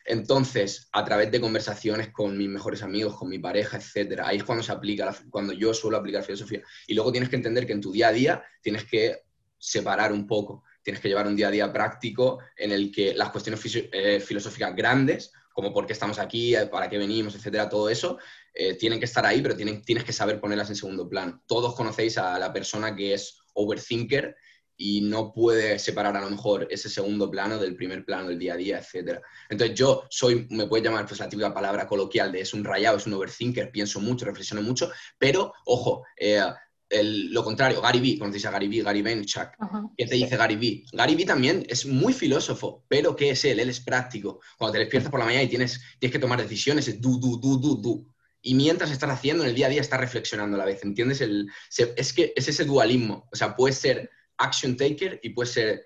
Entonces, 0.06 0.88
a 0.92 1.04
través 1.04 1.30
de 1.30 1.40
conversaciones 1.40 2.10
con 2.10 2.36
mis 2.36 2.48
mejores 2.48 2.82
amigos, 2.82 3.16
con 3.16 3.28
mi 3.28 3.38
pareja, 3.38 3.76
etcétera, 3.76 4.28
ahí 4.28 4.38
es 4.38 4.44
cuando 4.44 4.64
se 4.64 4.72
aplica, 4.72 5.14
cuando 5.30 5.52
yo 5.52 5.72
suelo 5.72 5.96
aplicar 5.96 6.24
filosofía. 6.24 6.62
Y 6.86 6.94
luego 6.94 7.12
tienes 7.12 7.30
que 7.30 7.36
entender 7.36 7.66
que 7.66 7.72
en 7.72 7.80
tu 7.80 7.92
día 7.92 8.08
a 8.08 8.12
día 8.12 8.42
tienes 8.60 8.84
que 8.84 9.22
separar 9.58 10.12
un 10.12 10.26
poco, 10.26 10.64
tienes 10.82 11.00
que 11.00 11.08
llevar 11.08 11.26
un 11.26 11.36
día 11.36 11.48
a 11.48 11.50
día 11.50 11.72
práctico 11.72 12.40
en 12.56 12.72
el 12.72 12.92
que 12.92 13.14
las 13.14 13.30
cuestiones 13.30 13.60
eh, 13.92 14.20
filosóficas 14.20 14.74
grandes, 14.74 15.32
como 15.54 15.72
por 15.72 15.86
qué 15.86 15.92
estamos 15.92 16.18
aquí, 16.18 16.54
para 16.70 16.90
qué 16.90 16.98
venimos, 16.98 17.34
etcétera, 17.36 17.68
todo 17.68 17.88
eso, 17.88 18.18
eh, 18.52 18.74
tienen 18.74 18.98
que 18.98 19.04
estar 19.04 19.24
ahí, 19.24 19.40
pero 19.40 19.56
tienen, 19.56 19.82
tienes 19.82 20.04
que 20.04 20.12
saber 20.12 20.40
ponerlas 20.40 20.68
en 20.68 20.76
segundo 20.76 21.08
plano. 21.08 21.42
Todos 21.46 21.76
conocéis 21.76 22.18
a 22.18 22.38
la 22.40 22.52
persona 22.52 22.94
que 22.94 23.14
es 23.14 23.38
overthinker 23.54 24.36
y 24.76 25.02
no 25.02 25.32
puede 25.32 25.78
separar 25.78 26.16
a 26.16 26.22
lo 26.22 26.30
mejor 26.30 26.66
ese 26.70 26.88
segundo 26.88 27.30
plano 27.30 27.58
del 27.58 27.76
primer 27.76 28.04
plano 28.04 28.28
del 28.28 28.38
día 28.38 28.54
a 28.54 28.56
día, 28.56 28.78
etcétera. 28.78 29.22
Entonces 29.48 29.78
yo 29.78 30.02
soy, 30.10 30.48
me 30.50 30.66
puedes 30.66 30.84
llamar 30.84 31.06
pues 31.06 31.20
la 31.20 31.28
típica 31.28 31.54
palabra 31.54 31.86
coloquial 31.86 32.32
de 32.32 32.40
es 32.40 32.52
un 32.52 32.64
rayado, 32.64 32.96
es 32.96 33.06
un 33.06 33.14
overthinker, 33.14 33.70
pienso 33.70 34.00
mucho, 34.00 34.24
reflexiono 34.24 34.60
mucho, 34.60 34.90
pero 35.18 35.52
ojo, 35.66 36.04
eh, 36.16 36.42
el- 36.90 37.32
lo 37.32 37.42
contrario, 37.42 37.80
Gary 37.80 38.00
Vee, 38.00 38.18
conocéis 38.18 38.46
a 38.46 38.50
Gary 38.50 38.68
Vee, 38.68 38.82
Gary 38.82 39.02
Vaynerchuk. 39.02 39.48
¿Qué 39.96 40.06
te 40.06 40.14
dice 40.16 40.36
Gary 40.36 40.56
Vee? 40.56 40.84
Gary 40.92 41.14
Vee 41.14 41.24
también 41.26 41.64
es 41.68 41.86
muy 41.86 42.12
filósofo, 42.12 42.84
pero 42.88 43.16
¿qué 43.16 43.30
es 43.30 43.44
él? 43.44 43.60
Él 43.60 43.68
es 43.70 43.80
práctico. 43.80 44.40
Cuando 44.58 44.72
te 44.74 44.78
despiertas 44.80 45.10
por 45.10 45.20
la 45.20 45.26
mañana 45.26 45.42
y 45.44 45.48
tienes, 45.48 45.80
tienes 45.98 46.12
que 46.12 46.18
tomar 46.20 46.40
decisiones, 46.40 46.86
es 46.88 47.00
du, 47.00 47.18
du, 47.18 47.38
du, 47.40 47.58
du, 47.58 47.76
du. 47.80 48.14
Y 48.42 48.54
mientras 48.54 48.90
estás 48.90 49.10
haciendo, 49.10 49.42
en 49.42 49.48
el 49.50 49.54
día 49.56 49.66
a 49.66 49.70
día 49.70 49.80
estás 49.80 49.98
reflexionando 50.00 50.56
a 50.56 50.58
la 50.58 50.66
vez, 50.66 50.82
¿entiendes? 50.84 51.20
El, 51.22 51.48
se- 51.70 51.94
es 51.96 52.12
que 52.12 52.32
es 52.36 52.46
ese 52.46 52.64
dualismo. 52.64 53.26
O 53.32 53.36
sea, 53.36 53.56
puedes 53.56 53.78
ser 53.78 54.10
action 54.36 54.76
taker 54.76 55.18
y 55.22 55.30
puedes 55.30 55.52
ser, 55.52 55.82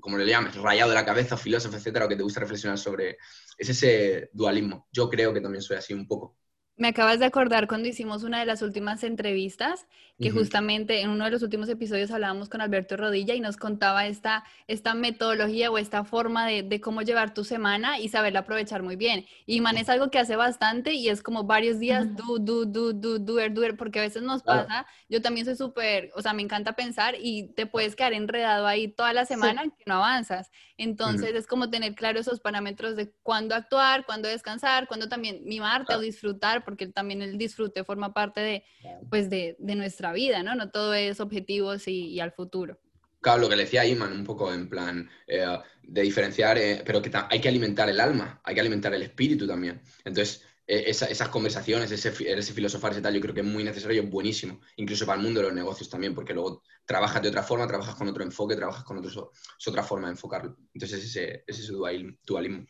como 0.00 0.18
le 0.18 0.26
llames, 0.26 0.56
rayado 0.56 0.90
de 0.90 0.96
la 0.96 1.04
cabeza, 1.04 1.36
filósofo, 1.36 1.76
etcétera, 1.76 2.06
o 2.06 2.08
que 2.08 2.16
te 2.16 2.22
gusta 2.24 2.40
reflexionar 2.40 2.78
sobre... 2.78 3.18
Es 3.56 3.68
ese 3.68 4.28
dualismo. 4.32 4.88
Yo 4.92 5.08
creo 5.08 5.32
que 5.32 5.40
también 5.40 5.62
soy 5.62 5.76
así 5.76 5.94
un 5.94 6.08
poco. 6.08 6.36
Me 6.76 6.88
acabas 6.88 7.20
de 7.20 7.24
acordar 7.26 7.68
cuando 7.68 7.88
hicimos 7.88 8.24
una 8.24 8.40
de 8.40 8.46
las 8.46 8.60
últimas 8.60 9.04
entrevistas, 9.04 9.86
que 10.18 10.30
justamente 10.32 11.02
en 11.02 11.10
uno 11.10 11.24
de 11.24 11.30
los 11.30 11.42
últimos 11.42 11.68
episodios 11.68 12.10
hablábamos 12.10 12.48
con 12.48 12.60
Alberto 12.60 12.96
Rodilla 12.96 13.34
y 13.34 13.40
nos 13.40 13.56
contaba 13.56 14.06
esta, 14.06 14.42
esta 14.66 14.94
metodología 14.94 15.70
o 15.70 15.78
esta 15.78 16.02
forma 16.04 16.46
de, 16.48 16.62
de 16.64 16.80
cómo 16.80 17.02
llevar 17.02 17.32
tu 17.32 17.44
semana 17.44 18.00
y 18.00 18.08
saberla 18.08 18.40
aprovechar 18.40 18.82
muy 18.82 18.96
bien. 18.96 19.24
Y 19.46 19.60
Man 19.60 19.76
es 19.76 19.88
algo 19.88 20.10
que 20.10 20.18
hace 20.18 20.34
bastante 20.34 20.94
y 20.94 21.08
es 21.10 21.22
como 21.22 21.44
varios 21.44 21.78
días, 21.78 22.08
do, 22.16 22.38
do, 22.40 22.64
do, 22.64 22.92
do, 22.92 23.18
doer, 23.20 23.52
doer, 23.54 23.76
porque 23.76 24.00
a 24.00 24.02
veces 24.02 24.22
nos 24.22 24.42
Claro. 24.42 24.66
pasa, 24.66 24.86
yo 25.08 25.22
también 25.22 25.46
soy 25.46 25.54
súper, 25.56 26.10
o 26.16 26.22
sea, 26.22 26.32
me 26.32 26.42
encanta 26.42 26.72
pensar 26.74 27.14
y 27.20 27.52
te 27.54 27.66
puedes 27.66 27.94
quedar 27.94 28.14
enredado 28.14 28.66
ahí 28.66 28.88
toda 28.88 29.12
la 29.12 29.26
semana 29.26 29.62
que 29.64 29.84
no 29.86 29.94
avanzas. 29.96 30.50
Entonces 30.76 31.34
es 31.34 31.46
como 31.46 31.70
tener 31.70 31.94
claro 31.94 32.18
esos 32.20 32.40
parámetros 32.40 32.96
de 32.96 33.12
cuándo 33.22 33.54
actuar, 33.54 34.04
cuándo 34.06 34.28
descansar, 34.28 34.88
cuándo 34.88 35.08
también 35.08 35.44
mimarte 35.44 35.86
Claro. 35.86 36.00
o 36.00 36.02
disfrutar, 36.02 36.64
porque 36.64 36.88
también 36.88 37.22
el 37.22 37.38
disfrute 37.38 37.84
forma 37.84 38.12
parte 38.12 38.40
de, 38.40 38.64
pues 39.08 39.30
de, 39.30 39.56
de 39.58 39.74
nuestra 39.76 40.12
vida, 40.12 40.42
¿no? 40.42 40.54
No 40.54 40.70
todo 40.70 40.94
es 40.94 41.20
objetivos 41.20 41.86
y, 41.88 42.08
y 42.08 42.20
al 42.20 42.32
futuro. 42.32 42.78
Claro, 43.20 43.40
lo 43.40 43.48
que 43.48 43.56
le 43.56 43.64
decía 43.64 43.86
Iman, 43.86 44.12
un 44.12 44.24
poco 44.24 44.52
en 44.52 44.68
plan 44.68 45.08
eh, 45.26 45.46
de 45.82 46.02
diferenciar, 46.02 46.58
eh, 46.58 46.82
pero 46.84 47.00
que 47.00 47.10
hay 47.30 47.40
que 47.40 47.48
alimentar 47.48 47.88
el 47.88 47.98
alma, 48.00 48.40
hay 48.44 48.54
que 48.54 48.60
alimentar 48.60 48.92
el 48.92 49.02
espíritu 49.02 49.46
también. 49.46 49.80
Entonces, 50.04 50.44
esa- 50.66 51.06
esas 51.06 51.28
conversaciones, 51.28 51.90
ese, 51.90 52.08
ese 52.38 52.52
filosofar, 52.52 52.92
ese 52.92 53.02
tal, 53.02 53.14
yo 53.14 53.20
creo 53.20 53.34
que 53.34 53.40
es 53.40 53.46
muy 53.46 53.64
necesario 53.64 54.00
y 54.02 54.04
es 54.04 54.10
buenísimo, 54.10 54.60
incluso 54.76 55.06
para 55.06 55.18
el 55.18 55.24
mundo 55.24 55.40
de 55.40 55.46
los 55.46 55.54
negocios 55.54 55.88
también, 55.90 56.14
porque 56.14 56.32
luego 56.34 56.62
trabajas 56.84 57.22
de 57.22 57.28
otra 57.28 57.42
forma, 57.42 57.66
trabajas 57.66 57.94
con 57.94 58.08
otro 58.08 58.22
enfoque, 58.24 58.56
trabajas 58.56 58.84
con 58.84 58.98
otro, 58.98 59.32
es 59.58 59.68
otra 59.68 59.82
forma 59.82 60.08
de 60.08 60.12
enfocarlo. 60.12 60.56
Entonces, 60.72 60.98
es 61.00 61.04
ese, 61.16 61.44
es 61.46 61.58
ese 61.58 61.72
dualismo. 61.72 62.16
dualismo. 62.24 62.66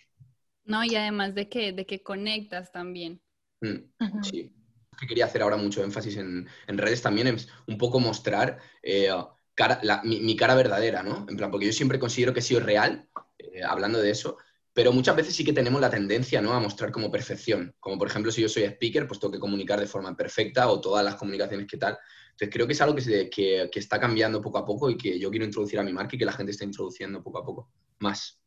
¿No? 0.65 0.83
Y 0.85 0.95
además 0.97 1.35
de 1.35 1.49
que, 1.49 1.73
de 1.73 1.87
que 1.87 2.03
conectas 2.03 2.73
también. 2.73 3.21
Mm. 3.61 4.23
Sí. 4.23 4.53
Que 4.99 5.07
quería 5.07 5.27
hacer 5.27 5.43
ahora 5.43 5.57
mucho 5.57 5.83
énfasis 5.83 6.17
en, 6.17 6.49
en 6.67 6.79
redes 6.79 7.03
también 7.03 7.27
es 7.27 7.49
un 7.67 7.77
poco 7.79 7.99
mostrar 8.01 8.61
eh, 8.83 9.11
cara- 9.55 9.81
la- 9.83 10.03
mi, 10.05 10.21
mi 10.21 10.37
cara 10.37 10.55
verdadera, 10.55 11.03
¿no? 11.03 11.27
En 11.29 11.37
plan, 11.37 11.51
porque 11.51 11.67
yo 11.67 11.73
siempre 11.73 11.99
considero 11.99 12.33
que 12.33 12.41
he 12.41 12.43
sido 12.43 12.61
real, 12.61 13.09
eh, 13.39 13.63
hablando 13.63 14.01
de 14.01 14.11
eso, 14.11 14.39
pero 14.75 14.93
muchas 14.93 15.17
veces 15.17 15.35
sí 15.37 15.45
que 15.45 15.53
tenemos 15.55 15.81
la 15.81 15.91
tendencia, 15.91 16.43
¿no? 16.43 16.53
A 16.53 16.61
mostrar 16.61 16.93
como 16.93 17.11
perfección. 17.11 17.75
Como 17.81 17.99
por 17.99 18.09
ejemplo, 18.09 18.33
si 18.33 18.43
yo 18.43 18.49
soy 18.51 18.65
speaker, 18.65 19.07
pues 19.09 19.21
tengo 19.21 19.33
que 19.33 19.39
comunicar 19.41 19.81
de 19.81 19.87
forma 19.87 20.17
perfecta 20.17 20.69
o 20.69 20.81
todas 20.81 21.05
las 21.05 21.15
comunicaciones 21.17 21.67
que 21.69 21.79
tal. 21.79 21.99
Entonces 22.33 22.51
creo 22.53 22.67
que 22.67 22.73
es 22.75 22.81
algo 22.83 22.95
que, 22.97 23.03
se- 23.03 23.31
que, 23.31 23.69
que 23.73 23.79
está 23.81 24.01
cambiando 24.01 24.41
poco 24.43 24.59
a 24.59 24.65
poco 24.67 24.91
y 24.91 24.97
que 24.99 25.19
yo 25.19 25.31
quiero 25.31 25.47
introducir 25.47 25.79
a 25.79 25.85
mi 25.85 25.93
marca 25.93 26.17
y 26.17 26.19
que 26.19 26.25
la 26.27 26.33
gente 26.33 26.53
está 26.53 26.65
introduciendo 26.65 27.23
poco 27.23 27.39
a 27.39 27.45
poco. 27.45 27.71
Más. 28.01 28.41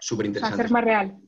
Súper 0.00 0.26
interesante. 0.26 0.62
Hacer 0.62 0.72
más 0.72 0.84
real. 0.84 1.18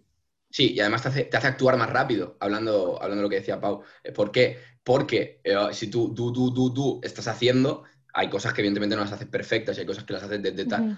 Sí, 0.51 0.73
y 0.75 0.81
además 0.81 1.03
te 1.03 1.09
hace, 1.09 1.25
te 1.25 1.37
hace 1.37 1.47
actuar 1.47 1.77
más 1.77 1.91
rápido, 1.91 2.37
hablando, 2.41 2.97
hablando 3.01 3.17
de 3.19 3.23
lo 3.23 3.29
que 3.31 3.37
decía 3.37 3.61
Pau. 3.61 3.83
Eh, 4.03 4.13
¿Por 4.13 4.33
qué? 4.33 4.59
Porque 4.83 5.41
eh, 5.45 5.57
si 5.73 5.89
tú, 5.91 6.13
tú, 6.15 6.33
tú, 6.33 6.53
tú, 6.53 6.75
tú 6.75 7.01
estás 7.05 7.29
haciendo, 7.29 7.85
hay 8.13 8.29
cosas 8.29 8.53
que 8.53 8.61
evidentemente 8.61 8.97
no 8.97 9.03
las 9.03 9.13
haces 9.13 9.29
perfectas 9.29 9.77
y 9.77 9.81
hay 9.81 9.87
cosas 9.87 10.05
que 10.05 10.13
las 10.13 10.25
haces 10.25 10.43
desde 10.43 10.67
tal, 10.67 10.83
Ujú. 10.83 10.97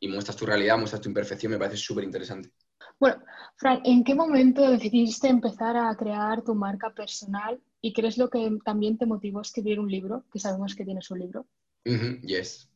y 0.00 0.08
muestras 0.08 0.36
tu 0.36 0.46
realidad, 0.46 0.78
muestras 0.78 1.00
tu 1.02 1.08
imperfección, 1.08 1.52
me 1.52 1.58
parece 1.58 1.76
súper 1.76 2.04
interesante. 2.04 2.50
Bueno, 3.00 3.22
Fran, 3.56 3.80
¿en 3.84 4.02
qué 4.02 4.14
momento 4.14 4.68
decidiste 4.70 5.28
empezar 5.28 5.76
a 5.76 5.94
crear 5.96 6.42
tu 6.42 6.54
marca 6.54 6.90
personal 6.90 7.60
y 7.80 7.92
qué 7.92 8.06
es 8.06 8.18
lo 8.18 8.28
que 8.28 8.50
también 8.64 8.98
te 8.98 9.06
motivó 9.06 9.38
a 9.38 9.42
escribir 9.42 9.78
un 9.78 9.90
libro? 9.90 10.24
Que 10.32 10.40
sabemos 10.40 10.74
que 10.74 10.84
tienes 10.84 11.10
un 11.10 11.20
libro. 11.20 11.46
Yes. 11.84 12.68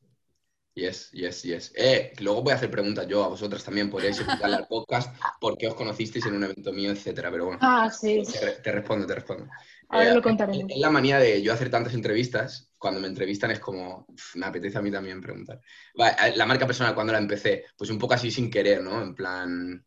Yes, 0.74 1.10
yes, 1.12 1.42
yes. 1.42 1.72
Eh, 1.76 2.12
luego 2.20 2.42
voy 2.42 2.52
a 2.52 2.56
hacer 2.56 2.70
preguntas 2.70 3.06
yo 3.06 3.24
a 3.24 3.28
vosotras 3.28 3.62
también, 3.62 3.90
podréis 3.90 4.18
explicarle 4.20 4.56
al 4.56 4.66
podcast 4.66 5.14
por 5.38 5.58
qué 5.58 5.68
os 5.68 5.74
conocisteis 5.74 6.24
en 6.26 6.34
un 6.34 6.44
evento 6.44 6.72
mío, 6.72 6.92
etcétera, 6.92 7.30
pero 7.30 7.46
bueno. 7.46 7.58
Ah, 7.60 7.90
sí. 7.90 8.22
Te, 8.22 8.40
re- 8.40 8.52
te 8.62 8.72
respondo, 8.72 9.06
te 9.06 9.14
respondo. 9.14 9.48
Ahora 9.90 10.10
Eh, 10.10 10.14
lo 10.14 10.22
contaremos. 10.22 10.70
Es 10.70 10.78
la 10.78 10.88
manía 10.88 11.18
de 11.18 11.42
yo 11.42 11.52
hacer 11.52 11.68
tantas 11.68 11.92
entrevistas, 11.92 12.70
cuando 12.78 13.00
me 13.00 13.08
entrevistan 13.08 13.50
es 13.50 13.60
como, 13.60 14.06
me 14.36 14.46
apetece 14.46 14.78
a 14.78 14.82
mí 14.82 14.90
también 14.90 15.20
preguntar. 15.20 15.60
Eh, 15.94 16.32
la 16.36 16.46
marca 16.46 16.66
personal, 16.66 16.94
cuando 16.94 17.12
la 17.12 17.18
empecé, 17.18 17.66
pues 17.76 17.90
un 17.90 17.98
poco 17.98 18.14
así 18.14 18.30
sin 18.30 18.50
querer, 18.50 18.82
¿no? 18.82 19.02
En 19.02 19.14
plan, 19.14 19.84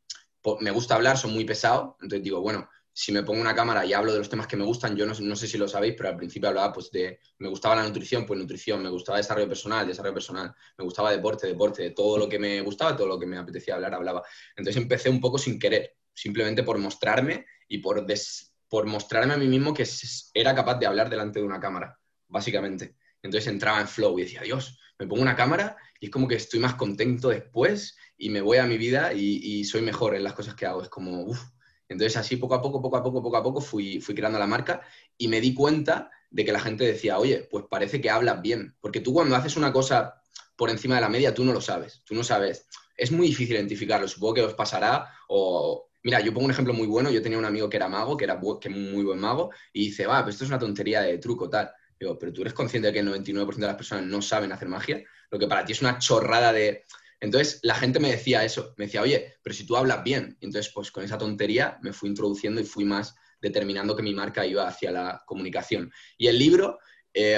me 0.61 0.71
gusta 0.71 0.95
hablar, 0.95 1.17
soy 1.17 1.31
muy 1.31 1.45
pesado, 1.45 1.97
entonces 2.01 2.23
digo, 2.23 2.41
bueno, 2.41 2.69
si 2.97 3.11
me 3.11 3.23
pongo 3.23 3.41
una 3.41 3.53
cámara 3.53 3.85
y 3.85 3.91
hablo 3.91 4.13
de 4.13 4.19
los 4.19 4.29
temas 4.29 4.47
que 4.47 4.55
me 4.55 4.63
gustan, 4.63 4.95
yo 4.95 5.05
no, 5.05 5.13
no 5.19 5.35
sé 5.35 5.47
si 5.47 5.57
lo 5.57 5.67
sabéis, 5.67 5.95
pero 5.97 6.09
al 6.09 6.15
principio 6.15 6.47
hablaba 6.47 6.71
pues 6.71 6.89
de, 6.91 7.19
me 7.39 7.49
gustaba 7.49 7.75
la 7.75 7.83
nutrición, 7.83 8.25
pues 8.25 8.39
nutrición, 8.39 8.81
me 8.81 8.89
gustaba 8.89 9.17
desarrollo 9.17 9.49
personal, 9.49 9.85
desarrollo 9.85 10.13
personal, 10.13 10.53
me 10.77 10.85
gustaba 10.85 11.11
deporte, 11.11 11.45
deporte, 11.45 11.83
de 11.83 11.89
todo 11.91 12.17
lo 12.17 12.29
que 12.29 12.39
me 12.39 12.61
gustaba, 12.61 12.95
todo 12.95 13.07
lo 13.07 13.19
que 13.19 13.25
me 13.25 13.37
apetecía 13.37 13.75
hablar, 13.75 13.93
hablaba. 13.95 14.23
Entonces 14.55 14.81
empecé 14.81 15.09
un 15.09 15.19
poco 15.19 15.37
sin 15.37 15.59
querer, 15.59 15.97
simplemente 16.13 16.63
por 16.63 16.77
mostrarme 16.77 17.45
y 17.67 17.79
por, 17.79 18.05
des- 18.05 18.53
por 18.69 18.85
mostrarme 18.85 19.33
a 19.33 19.37
mí 19.37 19.47
mismo 19.47 19.73
que 19.73 19.85
era 20.33 20.55
capaz 20.55 20.75
de 20.79 20.85
hablar 20.85 21.09
delante 21.09 21.39
de 21.39 21.45
una 21.45 21.59
cámara, 21.59 21.99
básicamente. 22.29 22.95
Entonces 23.21 23.51
entraba 23.51 23.81
en 23.81 23.87
flow 23.89 24.17
y 24.19 24.23
decía, 24.23 24.41
Dios, 24.41 24.79
me 24.97 25.07
pongo 25.07 25.21
una 25.21 25.35
cámara 25.35 25.75
y 25.99 26.05
es 26.05 26.11
como 26.11 26.27
que 26.27 26.35
estoy 26.35 26.59
más 26.61 26.75
contento 26.75 27.27
después 27.27 27.97
y 28.17 28.29
me 28.29 28.41
voy 28.41 28.57
a 28.57 28.65
mi 28.65 28.77
vida 28.77 29.13
y, 29.13 29.63
soy 29.65 29.81
mejor 29.81 30.15
en 30.15 30.24
las 30.24 30.34
cosas 30.34 30.55
que 30.55 30.65
hago. 30.65 30.81
Es 30.81 30.89
como, 30.89 31.24
uff. 31.24 31.41
Entonces 31.88 32.17
así 32.17 32.38
poco 32.38 32.55
a 32.55 32.62
poco, 32.62 32.81
poco 32.81 32.98
a 32.98 33.03
poco, 33.03 33.22
poco 33.22 33.38
a 33.38 33.43
poco 33.43 33.62
fui, 33.62 34.01
fui 34.01 34.15
creando 34.15 34.39
la 34.39 34.48
marca 34.48 34.81
y 35.17 35.27
me 35.27 35.39
di 35.39 35.53
cuenta 35.53 36.10
de 36.31 36.43
que 36.43 36.51
la 36.51 36.60
gente 36.60 36.84
decía, 36.84 37.19
oye, 37.19 37.48
pues 37.50 37.65
parece 37.69 38.01
que 38.01 38.10
hablas 38.10 38.41
bien. 38.41 38.75
Porque 38.81 39.01
tú 39.01 39.13
cuando 39.13 39.36
haces 39.36 39.55
una 39.55 39.72
cosa 39.72 40.22
por 40.55 40.69
encima 40.69 40.95
de 40.95 41.01
la 41.01 41.10
media, 41.10 41.34
tú 41.34 41.43
no 41.45 41.53
lo 41.53 41.62
sabes. 41.62 42.01
Tú 42.05 42.15
no 42.15 42.24
sabes. 42.24 42.67
Es 42.98 43.12
muy 43.12 43.27
difícil 43.27 43.55
identificarlo. 43.55 44.07
Supongo 44.07 44.36
que 44.36 44.41
os 44.41 44.53
pasará 44.53 45.10
o... 45.27 45.89
Mira, 46.03 46.19
yo 46.19 46.34
pongo 46.34 46.45
un 46.45 46.51
ejemplo 46.51 46.74
muy 46.74 46.88
bueno. 46.88 47.10
Yo 47.10 47.22
tenía 47.22 47.38
un 47.38 47.45
amigo 47.45 47.69
que 47.69 47.77
era 47.77 47.89
mago, 47.89 48.15
que 48.15 48.25
era 48.25 48.39
que 48.62 48.69
muy 48.69 49.03
buen 49.03 49.19
mago, 49.19 49.50
y 49.74 49.88
dice, 49.88 50.05
va, 50.05 50.24
pues 50.24 50.36
esto 50.36 50.45
es 50.45 50.51
una 50.51 50.60
tontería 50.60 51.01
de 51.01 51.17
truco, 51.17 51.50
tal. 51.50 51.72
Digo, 52.00 52.19
pero 52.19 52.31
tú 52.31 52.41
eres 52.41 52.53
consciente 52.53 52.88
de 52.88 52.93
que 52.93 53.00
el 53.00 53.07
99% 53.07 53.55
de 53.55 53.67
las 53.67 53.75
personas 53.75 54.05
no 54.05 54.22
saben 54.22 54.51
hacer 54.51 54.67
magia. 54.67 55.03
Lo 55.31 55.39
que 55.39 55.48
para 55.48 55.65
ti 55.65 55.72
es 55.72 55.81
una 55.81 55.98
chorrada 55.98 56.53
de... 56.53 56.86
Entonces 57.19 57.60
la 57.63 57.75
gente 57.75 58.00
me 58.00 58.12
decía 58.12 58.43
eso, 58.43 58.74
me 58.77 58.86
decía, 58.86 59.01
oye, 59.01 59.36
pero 59.41 59.55
si 59.55 59.65
tú 59.65 59.75
hablas 59.77 60.03
bien. 60.03 60.38
Entonces, 60.41 60.72
pues 60.74 60.91
con 60.91 61.03
esa 61.03 61.17
tontería 61.17 61.77
me 61.81 61.93
fui 61.93 62.10
introduciendo 62.10 62.60
y 62.62 62.65
fui 62.65 62.84
más 62.86 63.15
determinando 63.41 63.95
que 63.95 64.03
mi 64.03 64.13
marca 64.13 64.45
iba 64.45 64.67
hacia 64.67 64.91
la 64.91 65.24
comunicación. 65.25 65.91
Y 66.17 66.27
el 66.27 66.38
libro, 66.39 66.79
eh, 67.13 67.38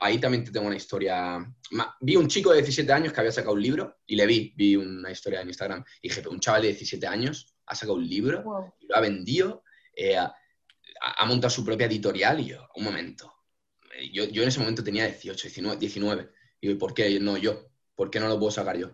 ahí 0.00 0.18
también 0.18 0.44
te 0.44 0.50
tengo 0.50 0.66
una 0.66 0.76
historia. 0.76 1.38
Ma- 1.70 1.96
Vi 2.00 2.16
un 2.16 2.28
chico 2.28 2.50
de 2.50 2.56
17 2.58 2.92
años 2.92 3.12
que 3.12 3.20
había 3.20 3.32
sacado 3.32 3.54
un 3.54 3.62
libro 3.62 3.98
y 4.06 4.16
le 4.16 4.26
vi, 4.26 4.52
vi 4.56 4.76
una 4.76 5.10
historia 5.10 5.40
en 5.40 5.48
Instagram 5.48 5.84
y 6.02 6.08
dije, 6.08 6.26
un 6.28 6.40
chaval 6.40 6.62
de 6.62 6.68
17 6.68 7.06
años 7.06 7.54
ha 7.66 7.74
sacado 7.74 7.94
un 7.98 8.06
libro 8.08 8.42
Wow. 8.42 8.74
y 8.80 8.86
lo 8.86 8.96
ha 8.96 9.00
vendido, 9.00 9.62
eh, 9.94 10.16
ha, 10.16 10.34
ha 11.00 11.24
montado 11.26 11.50
su 11.50 11.64
propia 11.64 11.86
editorial 11.86 12.40
y 12.40 12.46
yo, 12.46 12.68
un 12.74 12.84
momento. 12.84 13.32
Yo, 14.12 14.24
yo 14.24 14.42
en 14.42 14.48
ese 14.48 14.60
momento 14.60 14.84
tenía 14.84 15.06
18, 15.06 15.48
19, 15.48 15.76
19. 15.78 16.30
Y 16.60 16.68
yo, 16.68 16.78
¿por 16.78 16.92
qué 16.92 17.18
no 17.20 17.36
yo? 17.38 17.70
¿Por 17.94 18.10
qué 18.10 18.20
no 18.20 18.28
lo 18.28 18.38
puedo 18.38 18.50
sacar 18.50 18.76
yo? 18.76 18.90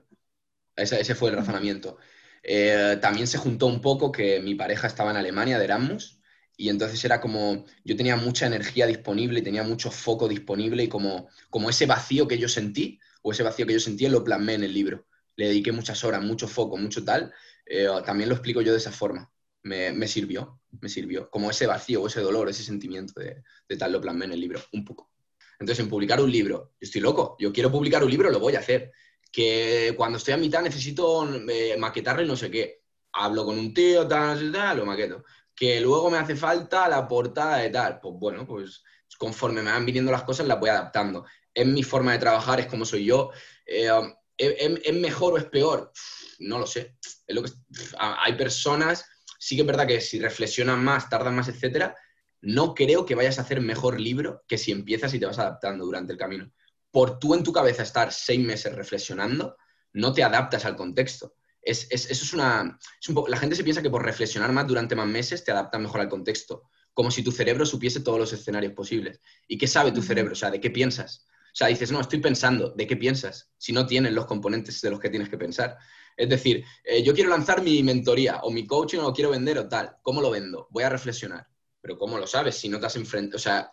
Ese, 0.76 1.00
ese 1.00 1.14
fue 1.14 1.30
el 1.30 1.36
razonamiento. 1.36 1.98
Eh, 2.42 2.98
también 3.00 3.26
se 3.26 3.38
juntó 3.38 3.66
un 3.66 3.80
poco 3.80 4.10
que 4.10 4.40
mi 4.40 4.54
pareja 4.54 4.86
estaba 4.86 5.10
en 5.10 5.16
Alemania 5.16 5.58
de 5.58 5.64
Erasmus 5.64 6.20
y 6.56 6.68
entonces 6.68 7.04
era 7.04 7.20
como, 7.20 7.64
yo 7.84 7.96
tenía 7.96 8.16
mucha 8.16 8.46
energía 8.46 8.86
disponible 8.86 9.40
y 9.40 9.42
tenía 9.42 9.62
mucho 9.62 9.90
foco 9.90 10.28
disponible 10.28 10.84
y 10.84 10.88
como, 10.88 11.28
como 11.50 11.70
ese 11.70 11.86
vacío 11.86 12.28
que 12.28 12.38
yo 12.38 12.48
sentí, 12.48 13.00
o 13.22 13.32
ese 13.32 13.42
vacío 13.42 13.66
que 13.66 13.72
yo 13.72 13.80
sentía, 13.80 14.08
lo 14.08 14.24
plasmé 14.24 14.54
en 14.54 14.64
el 14.64 14.74
libro. 14.74 15.06
Le 15.36 15.46
dediqué 15.48 15.72
muchas 15.72 16.04
horas, 16.04 16.22
mucho 16.22 16.48
foco, 16.48 16.76
mucho 16.76 17.04
tal. 17.04 17.32
Eh, 17.66 17.86
también 18.04 18.28
lo 18.28 18.34
explico 18.34 18.60
yo 18.60 18.72
de 18.72 18.78
esa 18.78 18.92
forma. 18.92 19.30
Me, 19.62 19.92
me 19.92 20.08
sirvió, 20.08 20.60
me 20.80 20.88
sirvió. 20.88 21.30
Como 21.30 21.50
ese 21.50 21.66
vacío, 21.66 22.06
ese 22.06 22.20
dolor, 22.20 22.48
ese 22.48 22.64
sentimiento 22.64 23.20
de, 23.20 23.42
de 23.68 23.76
tal, 23.76 23.92
lo 23.92 24.00
plasmé 24.00 24.24
en 24.26 24.32
el 24.32 24.40
libro, 24.40 24.60
un 24.72 24.84
poco. 24.84 25.10
Entonces, 25.58 25.84
en 25.84 25.90
publicar 25.90 26.20
un 26.20 26.30
libro, 26.30 26.72
yo 26.80 26.86
estoy 26.86 27.00
loco, 27.00 27.36
yo 27.38 27.52
quiero 27.52 27.70
publicar 27.70 28.02
un 28.02 28.10
libro, 28.10 28.30
lo 28.30 28.40
voy 28.40 28.56
a 28.56 28.58
hacer. 28.58 28.90
Que 29.32 29.94
cuando 29.96 30.18
estoy 30.18 30.34
a 30.34 30.38
mitad 30.38 30.62
necesito 30.62 31.26
eh, 31.48 31.76
maquetarlo 31.78 32.22
y 32.22 32.28
no 32.28 32.36
sé 32.36 32.50
qué. 32.50 32.82
Hablo 33.14 33.44
con 33.46 33.58
un 33.58 33.74
tío, 33.74 34.06
tal, 34.06 34.38
tal, 34.38 34.52
tal, 34.52 34.76
lo 34.78 34.86
maqueto. 34.86 35.24
Que 35.54 35.80
luego 35.80 36.10
me 36.10 36.18
hace 36.18 36.36
falta 36.36 36.88
la 36.88 37.08
portada 37.08 37.58
de 37.58 37.70
tal. 37.70 37.98
Pues 38.00 38.14
bueno, 38.18 38.46
pues 38.46 38.82
conforme 39.18 39.62
me 39.62 39.70
van 39.72 39.86
viniendo 39.86 40.12
las 40.12 40.24
cosas 40.24 40.46
las 40.46 40.60
voy 40.60 40.70
adaptando. 40.70 41.24
Es 41.54 41.66
mi 41.66 41.82
forma 41.82 42.12
de 42.12 42.18
trabajar, 42.18 42.60
es 42.60 42.66
como 42.66 42.84
soy 42.84 43.04
yo. 43.06 43.30
Eh, 43.66 43.88
¿es, 44.36 44.54
es- 44.58 44.80
es 44.84 44.94
mejor 44.94 45.34
o 45.34 45.38
es 45.38 45.44
peor? 45.46 45.92
No 46.40 46.58
lo 46.58 46.66
sé. 46.66 46.96
Es 47.26 47.34
lo 47.34 47.42
que, 47.42 47.50
hay 47.98 48.34
personas, 48.34 49.04
sí 49.38 49.56
que 49.56 49.62
es 49.62 49.66
verdad 49.66 49.86
que 49.86 50.00
si 50.00 50.18
reflexionan 50.18 50.82
más, 50.84 51.08
tardan 51.08 51.36
más, 51.36 51.48
etcétera, 51.48 51.96
no 52.40 52.74
creo 52.74 53.06
que 53.06 53.14
vayas 53.14 53.38
a 53.38 53.42
hacer 53.42 53.60
mejor 53.60 54.00
libro 54.00 54.42
que 54.48 54.58
si 54.58 54.72
empiezas 54.72 55.14
y 55.14 55.20
te 55.20 55.26
vas 55.26 55.38
adaptando 55.38 55.84
durante 55.84 56.12
el 56.12 56.18
camino. 56.18 56.50
Por 56.92 57.18
tú 57.18 57.34
en 57.34 57.42
tu 57.42 57.52
cabeza 57.52 57.82
estar 57.82 58.12
seis 58.12 58.40
meses 58.40 58.74
reflexionando, 58.74 59.56
no 59.94 60.12
te 60.12 60.22
adaptas 60.22 60.64
al 60.64 60.76
contexto. 60.76 61.34
Es, 61.60 61.86
es- 61.90 62.10
eso 62.10 62.24
es 62.24 62.32
una... 62.32 62.78
es 63.00 63.08
un 63.08 63.14
poco- 63.14 63.28
la 63.28 63.36
gente 63.38 63.56
se 63.56 63.64
piensa 63.64 63.82
que 63.82 63.90
por 63.90 64.04
reflexionar 64.04 64.52
más 64.52 64.66
durante 64.66 64.94
más 64.94 65.06
meses 65.08 65.44
te 65.44 65.52
adaptas 65.52 65.80
mejor 65.80 66.00
al 66.00 66.08
contexto. 66.08 66.70
Como 66.94 67.10
si 67.10 67.22
tu 67.22 67.32
cerebro 67.32 67.64
supiese 67.66 68.00
todos 68.00 68.18
los 68.18 68.32
escenarios 68.32 68.74
posibles. 68.74 69.20
¿Y 69.48 69.56
qué 69.58 69.66
sabe 69.66 69.92
tu 69.92 70.02
cerebro? 70.02 70.32
O 70.32 70.36
sea, 70.36 70.50
¿de 70.50 70.60
qué 70.60 70.70
piensas? 70.70 71.26
O 71.46 71.54
sea, 71.54 71.68
dices, 71.68 71.90
no, 71.92 72.00
estoy 72.00 72.20
pensando, 72.20 72.70
¿de 72.70 72.86
qué 72.86 72.96
piensas? 72.96 73.50
Si 73.58 73.72
no 73.72 73.86
tienes 73.86 74.12
los 74.12 74.26
componentes 74.26 74.80
de 74.80 74.90
los 74.90 75.00
que 75.00 75.10
tienes 75.10 75.28
que 75.28 75.38
pensar. 75.38 75.76
Es 76.16 76.28
decir, 76.28 76.64
eh, 76.84 77.02
yo 77.02 77.14
quiero 77.14 77.30
lanzar 77.30 77.62
mi 77.62 77.82
mentoría 77.82 78.40
o 78.42 78.50
mi 78.50 78.66
coaching 78.66 78.98
o 78.98 79.02
lo 79.02 79.12
quiero 79.12 79.30
vender 79.30 79.58
o 79.58 79.68
tal. 79.68 79.96
¿Cómo 80.02 80.20
lo 80.20 80.30
vendo? 80.30 80.66
Voy 80.70 80.82
a 80.84 80.88
reflexionar. 80.90 81.46
Pero 81.80 81.96
¿cómo 81.98 82.18
lo 82.18 82.26
sabes 82.26 82.56
si 82.56 82.68
no 82.68 82.78
te 82.80 82.86
has 82.86 82.96
enfrentado? 82.96 83.36
O 83.36 83.40
sea, 83.40 83.70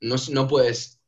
no, 0.00 0.16
no 0.30 0.48
puedes, 0.48 0.99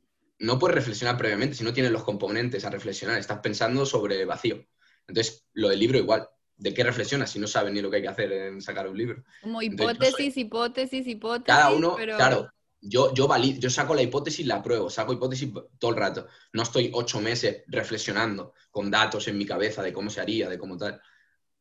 no 0.42 0.58
puedes 0.58 0.74
reflexionar 0.74 1.16
previamente 1.16 1.56
si 1.56 1.64
no 1.64 1.72
tienes 1.72 1.92
los 1.92 2.04
componentes 2.04 2.64
a 2.64 2.70
reflexionar. 2.70 3.18
Estás 3.18 3.38
pensando 3.40 3.86
sobre 3.86 4.24
vacío. 4.24 4.64
Entonces, 5.06 5.46
lo 5.54 5.68
del 5.68 5.78
libro 5.78 5.98
igual. 5.98 6.28
¿De 6.56 6.74
qué 6.74 6.84
reflexionas 6.84 7.30
si 7.30 7.38
no 7.38 7.46
sabes 7.46 7.72
ni 7.72 7.80
lo 7.80 7.90
que 7.90 7.96
hay 7.96 8.02
que 8.02 8.08
hacer 8.08 8.32
en 8.32 8.60
sacar 8.60 8.86
un 8.88 8.96
libro? 8.96 9.24
Como 9.40 9.62
Entonces, 9.62 9.98
yo 9.98 10.04
soy- 10.04 10.10
hipótesis, 10.10 10.36
hipótesis, 10.36 11.06
hipótesis. 11.06 11.46
Cada 11.46 11.70
uno, 11.72 11.94
pero... 11.96 12.16
claro, 12.16 12.48
yo, 12.80 13.12
yo, 13.14 13.26
vali- 13.26 13.58
yo 13.58 13.70
saco 13.70 13.94
la 13.94 14.02
hipótesis, 14.02 14.46
la 14.46 14.62
pruebo, 14.62 14.90
saco 14.90 15.12
hipótesis 15.12 15.50
todo 15.78 15.90
el 15.92 15.96
rato. 15.96 16.26
No 16.52 16.62
estoy 16.62 16.90
ocho 16.94 17.20
meses 17.20 17.62
reflexionando 17.68 18.52
con 18.70 18.90
datos 18.90 19.26
en 19.28 19.38
mi 19.38 19.46
cabeza 19.46 19.82
de 19.82 19.92
cómo 19.92 20.10
se 20.10 20.20
haría, 20.20 20.48
de 20.48 20.58
cómo 20.58 20.76
tal. 20.76 21.00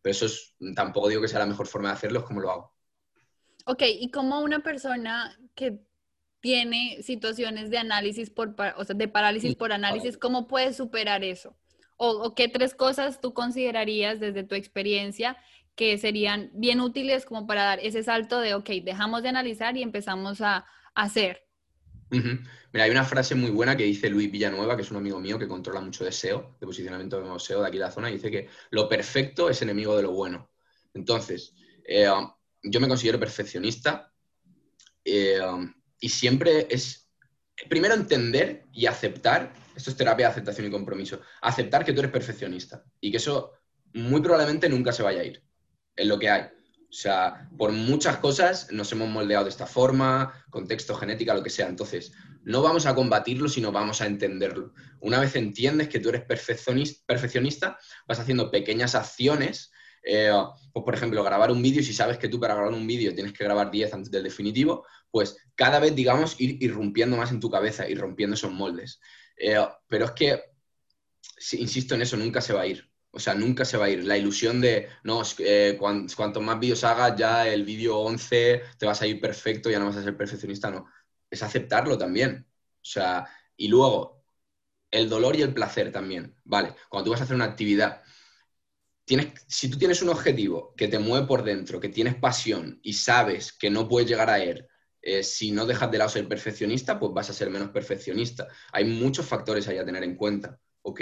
Pero 0.02 0.12
eso 0.12 0.26
es, 0.26 0.56
tampoco 0.76 1.08
digo 1.10 1.22
que 1.22 1.28
sea 1.28 1.40
la 1.40 1.46
mejor 1.46 1.68
forma 1.68 1.90
de 1.90 1.96
hacerlo, 1.96 2.20
es 2.20 2.26
como 2.26 2.42
lo 2.42 2.52
hago. 2.52 2.76
Ok, 3.66 3.84
y 3.88 4.10
como 4.10 4.42
una 4.42 4.62
persona 4.64 5.38
que 5.56 5.80
tiene 6.42 7.02
situaciones 7.04 7.70
de 7.70 7.78
análisis 7.78 8.30
por, 8.30 8.56
o 8.76 8.84
sea, 8.84 8.96
de 8.96 9.08
parálisis 9.08 9.56
por 9.56 9.72
análisis, 9.72 10.18
¿cómo 10.18 10.48
puedes 10.48 10.76
superar 10.76 11.24
eso? 11.24 11.56
O, 11.98 12.10
o 12.10 12.36
qué 12.36 12.48
tres 12.48 12.74
cosas 12.74 13.22
tú 13.22 13.34
considerarías 13.34 14.20
desde 14.20 14.44
tu 14.44 14.56
experiencia 14.56 15.38
que 15.76 15.98
serían 15.98 16.50
bien 16.54 16.82
útiles 16.82 17.26
como 17.26 17.48
para 17.48 17.64
dar 17.64 17.80
ese 17.80 18.04
salto 18.04 18.40
de, 18.40 18.56
ok, 18.56 18.70
dejamos 18.84 19.24
de 19.24 19.30
analizar 19.30 19.78
y 19.78 19.84
empezamos 19.84 20.42
a, 20.42 20.58
a 20.58 21.04
hacer? 21.04 21.48
Mira, 22.10 22.86
hay 22.86 22.92
una 22.92 23.06
frase 23.06 23.36
muy 23.36 23.52
buena 23.52 23.78
que 23.78 23.84
dice 23.84 24.10
Luis 24.10 24.30
Villanueva, 24.30 24.76
que 24.76 24.82
es 24.82 24.92
un 24.92 24.98
amigo 24.98 25.20
mío 25.20 25.40
que 25.40 25.48
controla 25.48 25.80
mucho 25.80 26.04
de 26.04 26.12
SEO, 26.12 26.58
de 26.60 26.68
posicionamiento 26.68 27.22
de 27.22 27.40
SEO 27.40 27.62
de 27.62 27.68
aquí 27.68 27.78
de 27.78 27.86
la 27.86 27.92
zona, 27.92 28.10
y 28.10 28.14
dice 28.14 28.30
que 28.30 28.50
lo 28.72 28.90
perfecto 28.90 29.50
es 29.50 29.62
enemigo 29.62 29.96
de 29.96 30.04
lo 30.04 30.12
bueno. 30.12 30.52
Entonces, 30.94 31.56
eh, 31.86 32.10
yo 32.64 32.80
me 32.82 32.88
considero 32.90 33.18
perfeccionista 33.18 34.12
eh, 35.06 35.40
y 36.01 36.10
siempre 36.10 36.67
es, 36.70 37.10
primero 37.70 37.93
entender 37.93 38.65
y 38.74 38.88
aceptar, 38.88 39.53
esto 39.74 39.91
es 39.91 39.96
terapia 39.96 40.25
de 40.25 40.31
aceptación 40.34 40.67
y 40.67 40.72
compromiso, 40.72 41.22
aceptar 41.41 41.86
que 41.86 41.93
tú 41.93 42.00
eres 42.00 42.12
perfeccionista 42.12 42.84
y 43.00 43.10
que 43.12 43.17
eso 43.17 43.53
muy 43.93 44.22
probablemente 44.22 44.67
nunca 44.67 44.91
se 44.91 45.03
vaya 45.03 45.22
a 45.22 45.24
ir, 45.24 45.41
es 45.96 46.08
lo 46.08 46.20
que 46.20 46.29
hay. 46.29 46.41
O 46.43 46.93
sea, 46.93 47.50
por 47.58 47.72
muchas 47.72 48.17
cosas 48.17 48.70
nos 48.74 48.91
hemos 48.91 49.08
moldeado 49.08 49.46
de 49.46 49.50
esta 49.50 49.65
forma, 49.65 50.43
contexto, 50.50 50.93
genética, 50.96 51.34
lo 51.34 51.41
que 51.41 51.50
sea. 51.50 51.70
Entonces, 51.70 52.12
no 52.43 52.62
vamos 52.62 52.86
a 52.86 52.93
combatirlo, 52.93 53.48
sino 53.48 53.72
vamos 53.72 54.01
a 54.01 54.08
entenderlo. 54.08 54.74
Una 55.00 55.22
vez 55.22 55.38
entiendes 55.38 55.88
que 55.88 56.00
tú 56.00 56.10
eres 56.10 56.24
perfeccionis- 56.27 57.01
perfeccionista, 57.05 57.77
vas 58.05 58.20
haciendo 58.20 58.51
pequeñas 58.51 58.96
acciones. 58.96 59.72
eh, 60.03 60.34
pues, 60.74 60.84
por 60.84 60.96
ejemplo, 60.96 61.24
grabar 61.24 61.51
un 61.51 61.62
vídeo, 61.62 61.84
si 61.84 61.93
sabes 61.93 62.17
que 62.17 62.27
tú 62.27 62.39
para 62.39 62.55
grabar 62.55 62.74
un 62.74 62.88
vídeo 62.88 63.13
tienes 63.13 63.34
que 63.34 63.43
grabar 63.43 63.70
10 63.70 63.93
antes 63.93 64.10
del 64.10 64.24
definitivo, 64.24 64.84
pues 65.12 65.38
cada 65.56 65.80
vez, 65.80 65.96
digamos, 65.96 66.39
ir 66.39 66.62
irrumpiendo 66.63 67.18
más 67.18 67.32
en 67.32 67.39
tu 67.39 67.50
cabeza, 67.50 67.88
ir 67.89 68.00
rompiendo 68.00 68.36
esos 68.36 68.51
moldes. 68.51 69.00
Eh, 69.38 69.58
pero 69.88 70.06
es 70.06 70.12
que, 70.12 70.41
si- 71.38 71.62
insisto 71.62 71.96
en 71.96 72.01
eso, 72.01 72.18
nunca 72.18 72.41
se 72.41 72.53
va 72.53 72.62
a 72.62 72.68
ir. 72.68 72.89
O 73.12 73.20
sea, 73.20 73.34
nunca 73.36 73.65
se 73.65 73.77
va 73.77 73.86
a 73.86 73.89
ir. 73.89 74.03
La 74.06 74.18
ilusión 74.18 74.62
de, 74.62 74.88
no, 75.03 75.22
eh, 75.39 75.75
cuan- 75.80 76.08
cuanto 76.15 76.39
más 76.41 76.60
vídeos 76.60 76.84
hagas, 76.84 77.15
ya 77.18 77.48
el 77.48 77.65
vídeo 77.65 77.98
11 78.00 78.62
te 78.77 78.86
vas 78.86 79.01
a 79.01 79.08
ir 79.08 79.20
perfecto, 79.20 79.70
ya 79.70 79.80
no 79.80 79.86
vas 79.88 79.98
a 79.98 80.03
ser 80.03 80.15
perfeccionista, 80.18 80.72
no. 80.72 80.88
Es 81.30 81.44
aceptarlo 81.44 81.98
también. 81.98 82.48
O 82.82 82.86
sea, 82.86 83.27
y 83.58 83.68
luego, 83.68 84.24
el 84.91 85.10
dolor 85.10 85.36
y 85.38 85.41
el 85.44 85.53
placer 85.53 85.91
también. 85.91 86.36
Vale, 86.46 86.75
cuando 86.89 87.06
tú 87.06 87.12
vas 87.12 87.22
a 87.22 87.24
hacer 87.25 87.36
una 87.36 87.46
actividad, 87.46 88.03
tienes, 89.06 89.34
si 89.48 89.70
tú 89.70 89.77
tienes 89.77 90.01
un 90.01 90.10
objetivo 90.10 90.74
que 90.75 90.88
te 90.88 91.00
mueve 91.00 91.27
por 91.27 91.44
dentro, 91.44 91.80
que 91.80 91.89
tienes 91.89 92.15
pasión 92.15 92.80
y 92.84 92.94
sabes 92.94 93.51
que 93.53 93.70
no 93.70 93.88
puedes 93.88 94.10
llegar 94.10 94.30
a 94.30 94.39
él, 94.44 94.68
eh, 95.01 95.24
si 95.24 95.51
no 95.51 95.65
dejas 95.65 95.91
de 95.91 95.98
lado 95.98 96.10
ser 96.10 96.27
perfeccionista, 96.27 97.00
pues 97.00 97.13
vas 97.13 97.29
a 97.29 97.34
ser 97.34 97.50
menos 97.50 97.70
perfeccionista. 97.70 98.48
Hay 98.72 98.86
muchos 98.86 99.25
factores 99.25 99.67
ahí 99.67 99.77
a 99.77 99.86
tener 99.86 100.03
en 100.03 100.15
cuenta, 100.15 100.60
¿ok? 100.81 101.01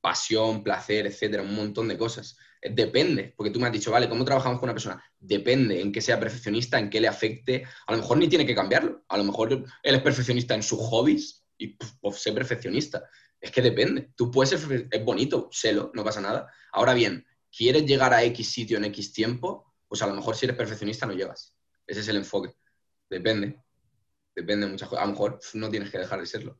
pasión, 0.00 0.62
placer, 0.62 1.06
etcétera, 1.06 1.42
un 1.42 1.54
montón 1.54 1.88
de 1.88 1.98
cosas. 1.98 2.36
Eh, 2.60 2.70
Depende, 2.72 3.34
porque 3.36 3.50
tú 3.50 3.60
me 3.60 3.66
has 3.66 3.72
dicho, 3.72 3.90
vale, 3.90 4.08
¿cómo 4.08 4.24
trabajamos 4.24 4.58
con 4.58 4.68
una 4.68 4.74
persona? 4.74 5.02
Depende 5.18 5.80
en 5.80 5.92
qué 5.92 6.00
sea 6.00 6.18
perfeccionista, 6.18 6.78
en 6.78 6.90
qué 6.90 7.00
le 7.00 7.08
afecte. 7.08 7.64
A 7.86 7.92
lo 7.92 7.98
mejor 7.98 8.18
ni 8.18 8.28
tiene 8.28 8.46
que 8.46 8.54
cambiarlo. 8.54 9.04
A 9.08 9.18
lo 9.18 9.24
mejor 9.24 9.52
él 9.52 9.94
es 9.94 10.02
perfeccionista 10.02 10.54
en 10.54 10.62
sus 10.62 10.78
hobbies 10.78 11.44
y 11.58 11.68
pues, 12.00 12.20
sé 12.20 12.32
perfeccionista. 12.32 13.04
Es 13.40 13.50
que 13.50 13.62
depende. 13.62 14.10
Tú 14.16 14.30
puedes 14.30 14.50
ser, 14.50 14.88
es 14.90 15.04
bonito, 15.04 15.48
sélo, 15.52 15.90
no 15.94 16.04
pasa 16.04 16.20
nada. 16.20 16.48
Ahora 16.72 16.94
bien, 16.94 17.26
¿quieres 17.54 17.84
llegar 17.84 18.12
a 18.12 18.22
X 18.24 18.48
sitio 18.50 18.78
en 18.78 18.84
X 18.86 19.12
tiempo? 19.12 19.74
Pues 19.88 20.02
a 20.02 20.06
lo 20.06 20.14
mejor 20.14 20.36
si 20.36 20.46
eres 20.46 20.56
perfeccionista 20.56 21.06
no 21.06 21.12
llegas. 21.12 21.56
Ese 21.86 22.00
es 22.00 22.08
el 22.08 22.16
enfoque. 22.16 22.54
Depende. 23.10 23.60
Depende 24.34 24.66
de 24.66 24.72
muchas 24.72 24.88
cosas. 24.88 25.02
A 25.02 25.06
lo 25.06 25.12
mejor 25.12 25.40
no 25.54 25.68
tienes 25.68 25.90
que 25.90 25.98
dejar 25.98 26.20
de 26.20 26.26
serlo. 26.26 26.56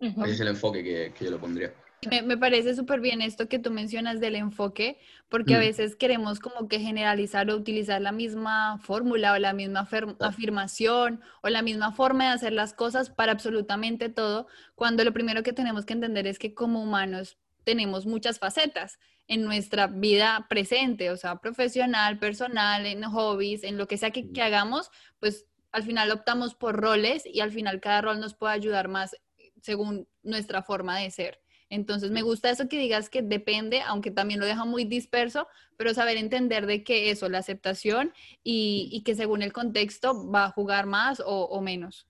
Ese 0.00 0.32
es 0.32 0.40
el 0.40 0.48
enfoque 0.48 0.82
que, 0.84 1.14
que 1.16 1.24
yo 1.24 1.30
lo 1.30 1.40
pondría. 1.40 1.72
Me, 2.10 2.20
me 2.20 2.36
parece 2.36 2.74
súper 2.74 3.00
bien 3.00 3.22
esto 3.22 3.48
que 3.48 3.58
tú 3.58 3.70
mencionas 3.70 4.20
del 4.20 4.34
enfoque, 4.36 4.98
porque 5.30 5.54
a 5.54 5.58
Mm. 5.58 5.60
veces 5.60 5.96
queremos 5.96 6.38
como 6.38 6.68
que 6.68 6.78
generalizar 6.78 7.48
o 7.50 7.56
utilizar 7.56 8.02
la 8.02 8.12
misma 8.12 8.76
fórmula 8.78 9.32
o 9.32 9.38
la 9.38 9.54
misma 9.54 9.88
afirmación 10.20 11.22
o 11.42 11.48
la 11.48 11.62
misma 11.62 11.92
forma 11.92 12.24
de 12.24 12.30
hacer 12.34 12.52
las 12.52 12.74
cosas 12.74 13.08
para 13.08 13.32
absolutamente 13.32 14.10
todo, 14.10 14.48
cuando 14.74 15.02
lo 15.04 15.14
primero 15.14 15.42
que 15.42 15.54
tenemos 15.54 15.86
que 15.86 15.94
entender 15.94 16.26
es 16.26 16.38
que 16.38 16.52
como 16.52 16.82
humanos 16.82 17.38
tenemos 17.64 18.04
muchas 18.04 18.38
facetas 18.38 18.98
en 19.26 19.44
nuestra 19.44 19.86
vida 19.86 20.46
presente, 20.48 21.10
o 21.10 21.16
sea, 21.16 21.36
profesional, 21.36 22.18
personal, 22.18 22.86
en 22.86 23.02
hobbies, 23.04 23.64
en 23.64 23.78
lo 23.78 23.86
que 23.86 23.96
sea 23.96 24.10
que, 24.10 24.30
que 24.32 24.42
hagamos, 24.42 24.90
pues 25.18 25.46
al 25.72 25.82
final 25.82 26.10
optamos 26.10 26.54
por 26.54 26.76
roles 26.76 27.24
y 27.26 27.40
al 27.40 27.50
final 27.50 27.80
cada 27.80 28.02
rol 28.02 28.20
nos 28.20 28.34
puede 28.34 28.52
ayudar 28.52 28.88
más 28.88 29.16
según 29.62 30.06
nuestra 30.22 30.62
forma 30.62 30.98
de 30.98 31.10
ser. 31.10 31.40
Entonces, 31.70 32.10
me 32.10 32.22
gusta 32.22 32.50
eso 32.50 32.68
que 32.68 32.78
digas 32.78 33.08
que 33.08 33.22
depende, 33.22 33.80
aunque 33.80 34.10
también 34.10 34.38
lo 34.38 34.46
deja 34.46 34.64
muy 34.66 34.84
disperso, 34.84 35.48
pero 35.76 35.94
saber 35.94 36.18
entender 36.18 36.66
de 36.66 36.84
que 36.84 37.10
eso, 37.10 37.28
la 37.28 37.38
aceptación 37.38 38.12
y, 38.44 38.90
y 38.92 39.02
que 39.02 39.14
según 39.14 39.42
el 39.42 39.52
contexto 39.52 40.30
va 40.30 40.44
a 40.44 40.50
jugar 40.50 40.86
más 40.86 41.20
o, 41.20 41.44
o 41.46 41.60
menos. 41.62 42.06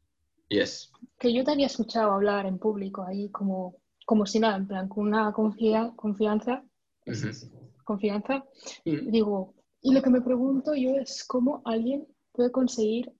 Yes. 0.49 0.93
Que 1.19 1.33
yo 1.33 1.45
te 1.45 1.53
había 1.53 1.67
escuchado 1.67 2.13
hablar 2.13 2.45
en 2.45 2.59
público 2.59 3.05
ahí 3.05 3.31
como, 3.31 3.77
como 4.05 4.27
si 4.27 4.41
nada, 4.41 4.57
en 4.57 4.67
plan, 4.67 4.89
con 4.89 5.07
una 5.07 5.33
confia- 5.33 5.95
confianza, 5.97 6.65
Confianza. 7.85 8.45
Mm. 8.85 9.11
Digo, 9.11 9.55
y 9.83 9.93
lo 9.93 10.03
que 10.03 10.11
me 10.11 10.23
pregunto 10.23 10.75
yo 10.75 10.97
es 10.97 11.25
cómo 11.25 11.63
alguien 11.65 12.07
puede 12.33 12.51
conseguir 12.51 13.13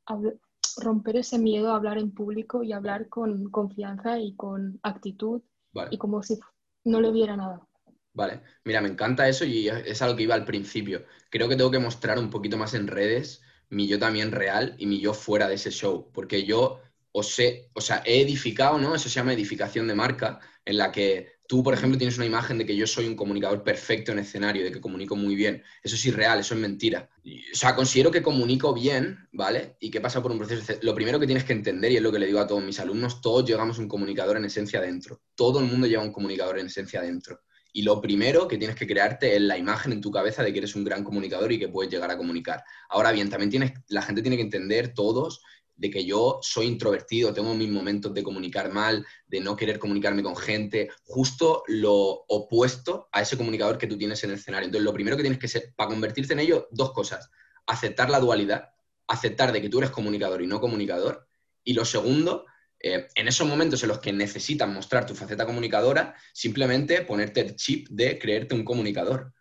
romper 0.79 1.17
ese 1.17 1.39
miedo 1.39 1.73
a 1.73 1.77
hablar 1.77 1.99
en 1.99 2.13
público 2.13 2.63
y 2.63 2.73
hablar 2.73 3.09
con 3.09 3.51
confianza 3.51 4.19
y 4.19 4.35
con 4.35 4.81
actitud 4.83 5.43
Vale. 5.73 5.91
y 5.93 5.99
como 5.99 6.23
si 6.23 6.39
no 6.85 7.01
le 7.01 7.13
viera 7.13 7.37
nada. 7.37 7.67
Vale, 8.13 8.43
mira, 8.65 8.81
me 8.81 8.89
encanta 8.89 9.29
eso 9.29 9.45
y 9.45 9.69
es 9.69 10.01
algo 10.01 10.17
que 10.17 10.23
iba 10.23 10.35
al 10.35 10.45
principio. 10.45 11.05
Creo 11.31 11.49
que 11.49 11.57
tengo 11.57 11.71
que 11.71 11.79
mostrar 11.81 12.19
un 12.19 12.31
poquito 12.31 12.57
más 12.57 12.75
en 12.75 12.87
redes 12.87 13.43
mi 13.71 13.89
yo 13.89 13.99
también 13.99 14.33
real 14.33 14.75
y 14.79 14.87
mi 14.87 15.01
yo 15.01 15.15
fuera 15.15 15.49
de 15.49 15.55
ese 15.57 15.71
show, 15.71 16.11
porque 16.13 16.45
yo 16.45 16.81
os 17.13 17.35
sé, 17.35 17.71
o 17.75 17.81
sea, 17.81 18.03
he 18.05 18.21
edificado, 18.21 18.79
¿no? 18.79 18.95
Eso 18.95 19.09
se 19.09 19.17
llama 19.17 19.33
edificación 19.33 19.87
de 19.87 19.95
marca, 19.95 20.41
en 20.65 20.79
la 20.79 20.93
que 20.93 21.34
tú, 21.47 21.63
por 21.63 21.75
ejemplo, 21.75 21.99
tienes 21.99 22.17
una 22.17 22.27
imagen 22.27 22.59
de 22.59 22.67
que 22.67 22.77
yo 22.77 22.87
soy 22.87 23.07
un 23.07 23.17
comunicador 23.17 23.63
perfecto 23.63 24.13
en 24.13 24.19
escenario, 24.19 24.65
de 24.65 24.73
que 24.73 24.81
comunico 24.81 25.17
muy 25.17 25.35
bien. 25.35 25.63
Eso 25.83 25.97
es 25.97 26.07
irreal, 26.07 26.41
eso 26.41 26.55
es 26.55 26.61
mentira. 26.61 27.11
O 27.25 27.57
sea, 27.57 27.75
considero 27.75 28.11
que 28.11 28.23
comunico 28.23 28.73
bien, 28.73 29.29
¿vale? 29.33 29.77
Y 29.81 29.91
que 29.91 30.01
pasa 30.01 30.23
por 30.23 30.33
un 30.33 30.39
proceso. 30.39 30.75
Lo 30.83 30.95
primero 30.95 31.21
que 31.21 31.27
tienes 31.27 31.45
que 31.45 31.53
entender, 31.53 31.93
y 31.93 31.97
es 31.97 32.03
lo 32.03 32.13
que 32.13 32.19
le 32.19 32.27
digo 32.27 32.41
a 32.41 32.47
todos 32.47 32.63
mis 32.63 32.81
alumnos, 32.81 33.21
todos 33.21 33.45
llevamos 33.45 33.79
un 33.79 33.89
comunicador 33.89 34.37
en 34.37 34.47
esencia 34.47 34.81
dentro. 34.81 35.21
Todo 35.35 35.61
el 35.61 35.67
mundo 35.67 35.87
lleva 35.87 36.03
un 36.03 36.13
comunicador 36.13 36.59
en 36.59 36.67
esencia 36.67 37.01
dentro. 37.01 37.41
Y 37.77 37.83
lo 37.83 38.01
primero 38.01 38.47
que 38.47 38.57
tienes 38.57 38.77
que 38.77 38.87
crearte 38.87 39.35
es 39.35 39.43
la 39.43 39.59
imagen 39.59 39.93
en 39.93 40.01
tu 40.01 40.11
cabeza 40.11 40.45
de 40.45 40.53
que 40.53 40.61
eres 40.61 40.77
un 40.77 40.85
gran 40.85 41.03
comunicador 41.03 41.51
y 41.51 41.59
que 41.59 41.69
puedes 41.69 41.93
llegar 41.93 42.09
a 42.11 42.17
comunicar. 42.17 42.63
Ahora 42.89 43.11
bien, 43.11 43.29
también 43.29 43.51
tienes, 43.51 43.73
la 43.89 44.03
gente 44.03 44.23
tiene 44.23 44.37
que 44.37 44.45
entender 44.45 44.95
todos 44.95 45.43
de 45.77 45.91
que 45.91 46.05
yo 46.05 46.39
soy 46.43 46.67
introvertido, 46.67 47.33
tengo 47.33 47.55
mis 47.55 47.69
momentos 47.69 48.15
de 48.15 48.23
comunicar 48.23 48.73
mal, 48.73 49.05
de 49.27 49.41
no 49.41 49.57
querer 49.57 49.79
comunicarme 49.79 50.23
con 50.23 50.37
gente, 50.37 50.89
justo 51.05 51.65
lo 51.67 52.25
opuesto 52.29 53.09
a 53.13 53.23
ese 53.23 53.37
comunicador 53.37 53.79
que 53.79 53.87
tú 53.87 53.99
tienes 53.99 54.23
en 54.25 54.31
el 54.31 54.37
escenario. 54.37 54.67
Entonces, 54.67 54.85
lo 54.85 54.95
primero 54.95 55.17
que 55.17 55.23
tienes 55.23 55.41
que 55.41 55.49
ser, 55.49 55.75
para 55.77 55.91
convertirte 55.91 56.33
en 56.33 56.41
ello, 56.41 56.69
dos 56.71 56.93
cosas. 56.93 57.31
Aceptar 57.67 58.11
la 58.11 58.21
dualidad, 58.21 58.71
aceptar 59.09 59.53
de 59.53 59.61
que 59.61 59.69
tú 59.69 59.79
eres 59.79 59.91
comunicador 59.91 60.43
y 60.43 60.47
no 60.47 60.61
comunicador. 60.61 61.27
Y 61.65 61.73
lo 61.75 61.85
segundo, 61.85 62.47
eh, 62.79 63.09
en 63.15 63.29
esos 63.29 63.49
momentos 63.49 63.83
en 63.83 63.89
los 63.89 63.99
que 63.99 64.13
necesitas 64.13 64.69
mostrar 64.69 65.07
tu 65.07 65.15
faceta 65.15 65.47
comunicadora, 65.47 66.15
simplemente 66.33 67.03
ponerte 67.03 67.41
el 67.41 67.57
chip 67.57 67.89
de 67.89 68.19
creerte 68.19 68.55
un 68.55 68.65
comunicador. 68.65 69.33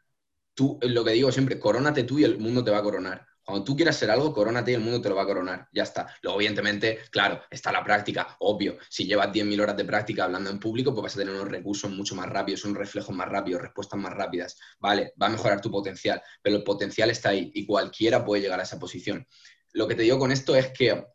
Tú, 0.53 0.79
lo 0.81 1.03
que 1.03 1.12
digo 1.12 1.31
siempre, 1.31 1.60
corónate 1.60 2.03
tú 2.03 2.19
y 2.19 2.23
el 2.23 2.38
mundo 2.38 2.63
te 2.63 2.71
va 2.71 2.77
a 2.79 2.84
coronar. 2.84 3.27
Cuando 3.43 3.63
tú 3.63 3.75
quieras 3.75 3.97
ser 3.97 4.10
algo, 4.10 4.34
corónate 4.34 4.71
y 4.71 4.75
el 4.75 4.82
mundo 4.82 5.01
te 5.01 5.10
lo 5.10 5.15
va 5.15 5.23
a 5.23 5.25
coronar. 5.25 5.67
Ya 5.73 5.84
está. 5.84 6.08
Luego, 6.21 6.39
evidentemente, 6.39 6.99
claro, 7.12 7.41
está 7.49 7.71
la 7.71 7.84
práctica, 7.84 8.38
obvio. 8.39 8.77
Si 8.89 9.06
llevas 9.06 9.32
10.000 9.34 9.60
horas 9.60 9.75
de 9.75 9.84
práctica 9.84 10.23
hablando 10.23 10.49
en 10.49 10.60
público, 10.60 10.93
pues 10.93 11.03
vas 11.03 11.15
a 11.15 11.19
tener 11.19 11.34
unos 11.34 11.49
recursos 11.49 11.91
mucho 11.91 12.15
más 12.15 12.29
rápidos, 12.29 12.63
unos 12.63 12.77
reflejos 12.77 13.13
más 13.15 13.27
rápidos, 13.27 13.62
respuestas 13.62 13.99
más 13.99 14.13
rápidas. 14.13 14.58
Vale, 14.79 15.13
va 15.21 15.27
a 15.27 15.29
mejorar 15.29 15.60
tu 15.60 15.69
potencial, 15.69 16.21
pero 16.41 16.56
el 16.56 16.63
potencial 16.63 17.10
está 17.10 17.29
ahí 17.29 17.51
y 17.53 17.65
cualquiera 17.65 18.23
puede 18.23 18.41
llegar 18.41 18.60
a 18.60 18.63
esa 18.63 18.79
posición. 18.79 19.27
Lo 19.73 19.88
que 19.88 19.95
te 19.95 20.03
digo 20.03 20.19
con 20.19 20.32
esto 20.32 20.56
es 20.56 20.71
que 20.71 21.06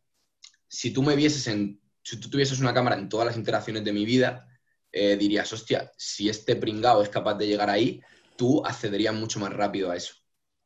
si 0.68 0.92
tú 0.92 1.02
me 1.02 1.16
vieses 1.16 1.46
en, 1.46 1.80
si 2.02 2.20
tú 2.20 2.28
tuvieses 2.28 2.60
una 2.60 2.74
cámara 2.74 2.96
en 2.96 3.08
todas 3.08 3.26
las 3.26 3.36
interacciones 3.36 3.84
de 3.84 3.92
mi 3.92 4.04
vida, 4.04 4.46
eh, 4.92 5.16
dirías, 5.16 5.52
hostia, 5.52 5.90
si 5.96 6.28
este 6.28 6.56
pringao 6.56 7.02
es 7.02 7.08
capaz 7.08 7.34
de 7.34 7.46
llegar 7.46 7.70
ahí, 7.70 8.02
tú 8.36 8.64
accederías 8.64 9.14
mucho 9.14 9.40
más 9.40 9.52
rápido 9.52 9.90
a 9.90 9.96
eso. 9.96 10.14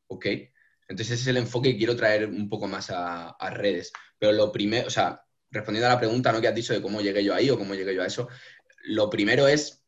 ¿Ok? 0.08 0.26
Entonces 0.88 1.14
ese 1.14 1.22
es 1.22 1.26
el 1.28 1.36
enfoque 1.38 1.72
que 1.72 1.78
quiero 1.78 1.96
traer 1.96 2.26
un 2.28 2.48
poco 2.48 2.66
más 2.68 2.90
a, 2.90 3.36
redes. 3.50 3.92
Pero 4.18 4.32
lo 4.32 4.52
primero, 4.52 4.86
o 4.88 4.90
sea, 4.90 5.22
respondiendo 5.50 5.86
a 5.88 5.94
la 5.94 5.98
pregunta 5.98 6.32
¿no? 6.32 6.40
que 6.40 6.48
has 6.48 6.54
dicho 6.54 6.72
de 6.72 6.82
cómo 6.82 7.00
llegué 7.00 7.24
yo 7.24 7.34
ahí 7.34 7.50
o 7.50 7.58
cómo 7.58 7.74
llegué 7.74 7.94
yo 7.94 8.02
a 8.02 8.06
eso, 8.06 8.28
lo 8.84 9.08
primero 9.10 9.48
es, 9.48 9.82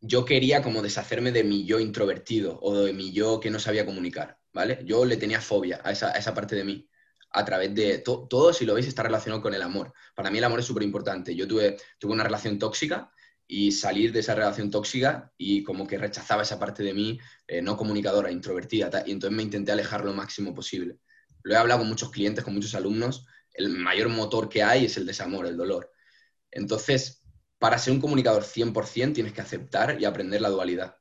yo 0.00 0.24
quería 0.24 0.62
como 0.62 0.82
deshacerme 0.82 1.32
de 1.32 1.44
mi 1.44 1.64
yo 1.64 1.78
introvertido 1.80 2.58
o 2.62 2.74
de 2.84 2.92
mi 2.92 3.12
yo 3.12 3.40
que 3.40 3.50
no 3.50 3.58
sabía 3.58 3.86
comunicar, 3.86 4.38
¿vale? 4.52 4.80
Yo 4.84 5.04
le 5.04 5.16
tenía 5.16 5.40
fobia 5.40 5.80
a 5.84 5.92
esa, 5.92 6.08
a 6.08 6.18
esa 6.18 6.34
parte 6.34 6.56
de 6.56 6.64
mí 6.64 6.88
a 7.30 7.44
través 7.44 7.74
de 7.74 7.98
to- 7.98 8.26
todo, 8.28 8.52
si 8.52 8.66
lo 8.66 8.74
veis, 8.74 8.86
está 8.86 9.02
relacionado 9.02 9.40
con 9.42 9.54
el 9.54 9.62
amor. 9.62 9.92
Para 10.14 10.30
mí 10.30 10.38
el 10.38 10.44
amor 10.44 10.60
es 10.60 10.66
súper 10.66 10.82
importante. 10.82 11.34
Yo 11.34 11.48
tuve, 11.48 11.76
tuve 11.98 12.12
una 12.12 12.24
relación 12.24 12.58
tóxica 12.58 13.10
y 13.52 13.72
salir 13.72 14.12
de 14.12 14.20
esa 14.20 14.34
relación 14.34 14.70
tóxica 14.70 15.32
y 15.36 15.62
como 15.62 15.86
que 15.86 15.98
rechazaba 15.98 16.42
esa 16.42 16.58
parte 16.58 16.82
de 16.82 16.94
mí 16.94 17.18
eh, 17.46 17.60
no 17.62 17.76
comunicadora, 17.76 18.30
introvertida, 18.30 18.88
ta- 18.90 19.04
y 19.06 19.12
entonces 19.12 19.36
me 19.36 19.42
intenté 19.42 19.72
alejar 19.72 20.04
lo 20.04 20.12
máximo 20.14 20.54
posible. 20.54 20.98
Lo 21.42 21.54
he 21.54 21.56
hablado 21.58 21.80
con 21.80 21.88
muchos 21.88 22.10
clientes, 22.10 22.44
con 22.44 22.54
muchos 22.54 22.74
alumnos, 22.74 23.26
el 23.52 23.68
mayor 23.70 24.08
motor 24.08 24.48
que 24.48 24.62
hay 24.62 24.86
es 24.86 24.96
el 24.96 25.06
desamor, 25.06 25.46
el 25.46 25.56
dolor. 25.56 25.90
Entonces, 26.50 27.22
para 27.58 27.78
ser 27.78 27.92
un 27.94 28.00
comunicador 28.00 28.44
100% 28.44 29.14
tienes 29.14 29.32
que 29.32 29.40
aceptar 29.40 30.00
y 30.00 30.04
aprender 30.04 30.40
la 30.40 30.50
dualidad, 30.50 30.96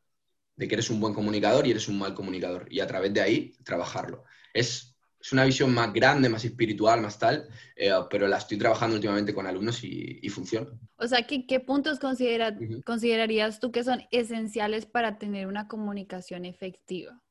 de 0.56 0.68
que 0.68 0.76
eres 0.76 0.90
un 0.90 1.00
buen 1.00 1.14
comunicador 1.14 1.68
y 1.68 1.72
eres 1.72 1.88
un 1.88 2.00
mal 2.00 2.14
comunicador, 2.16 2.68
y 2.72 2.80
a 2.82 2.88
través 2.88 3.14
de 3.14 3.22
ahí 3.22 3.54
trabajarlo. 3.64 4.24
Es, 4.54 4.91
es 5.22 5.32
una 5.32 5.46
visión 5.46 5.74
más 5.74 5.94
grande, 5.94 6.30
más 6.30 6.44
espiritual, 6.46 7.02
más 7.02 7.20
tal, 7.20 7.48
eh, 7.76 7.92
pero 8.10 8.28
la 8.28 8.38
estoy 8.38 8.58
trabajando 8.58 8.96
últimamente 8.96 9.34
con 9.34 9.48
alumnos 9.48 9.84
y, 9.84 10.20
y 10.22 10.30
funciona. 10.30 10.68
O 10.98 11.06
sea, 11.08 11.28
¿qué, 11.28 11.46
qué 11.46 11.60
puntos 11.60 12.00
considera- 12.00 12.64
considerarías 12.86 13.60
tú 13.60 13.72
que 13.74 13.84
son 13.84 14.04
esenciales 14.12 14.86
para 14.86 15.18
tener 15.18 15.48
una 15.48 15.68
comunicación 15.68 16.46
efectiva? 16.46 17.22